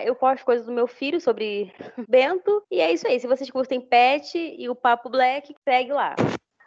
É, 0.00 0.08
eu 0.08 0.14
posto 0.14 0.44
coisas 0.44 0.64
do 0.64 0.72
meu 0.72 0.86
filho 0.86 1.20
sobre 1.20 1.72
Bento. 2.08 2.62
E 2.70 2.80
é 2.80 2.92
isso 2.92 3.06
aí. 3.06 3.20
Se 3.20 3.26
vocês 3.26 3.50
curtem 3.50 3.80
pet 3.80 4.36
e 4.36 4.68
o 4.68 4.74
Papo 4.74 5.10
Black, 5.10 5.54
segue 5.64 5.92
lá. 5.92 6.14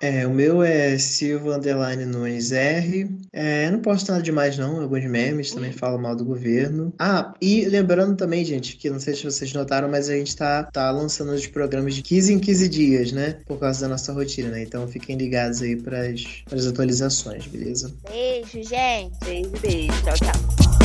É, 0.02 0.28
o 0.28 0.32
meu 0.32 0.62
é 0.62 0.98
Silva 0.98 1.56
Underline 1.56 2.06
Nunes 2.06 2.52
R. 2.52 3.10
É, 3.32 3.72
não 3.72 3.80
posto 3.80 4.12
nada 4.12 4.22
demais, 4.22 4.58
não. 4.58 4.82
Alguns 4.82 5.06
memes 5.06 5.54
também 5.54 5.72
falam 5.72 5.98
mal 5.98 6.14
do 6.14 6.26
governo. 6.26 6.94
Ah, 7.00 7.34
e 7.42 7.64
lembrando 7.66 8.18
também, 8.18 8.44
gente, 8.44 8.76
que 8.76 8.90
não 8.90 9.00
sei 9.00 9.16
se 9.16 9.24
vocês 9.24 9.54
notaram, 9.54 9.88
mas 9.88 10.10
a 10.10 10.14
gente 10.14 10.36
tá, 10.36 10.64
tá 10.64 10.92
lançando 10.92 11.32
os 11.32 11.48
programas 11.48 11.96
de 11.96 12.02
15 12.02 12.34
em 12.34 12.40
15 12.40 12.68
dias, 12.68 13.12
né? 13.14 13.38
Por 13.46 13.58
causa 13.58 13.82
da 13.82 13.88
nossa 13.88 14.12
rotina, 14.12 14.50
né? 14.50 14.64
Então 14.64 14.86
fiquem 14.90 15.16
ligados 15.16 15.62
aí 15.62 15.78
pras, 15.78 16.44
pras 16.50 16.68
atualizações, 16.68 17.48
beleza? 17.48 17.96
Beijo, 18.10 18.62
gente. 18.62 19.18
Beijo, 19.24 19.52
beijo. 19.62 20.04
Tchau, 20.04 20.16
tchau. 20.16 20.83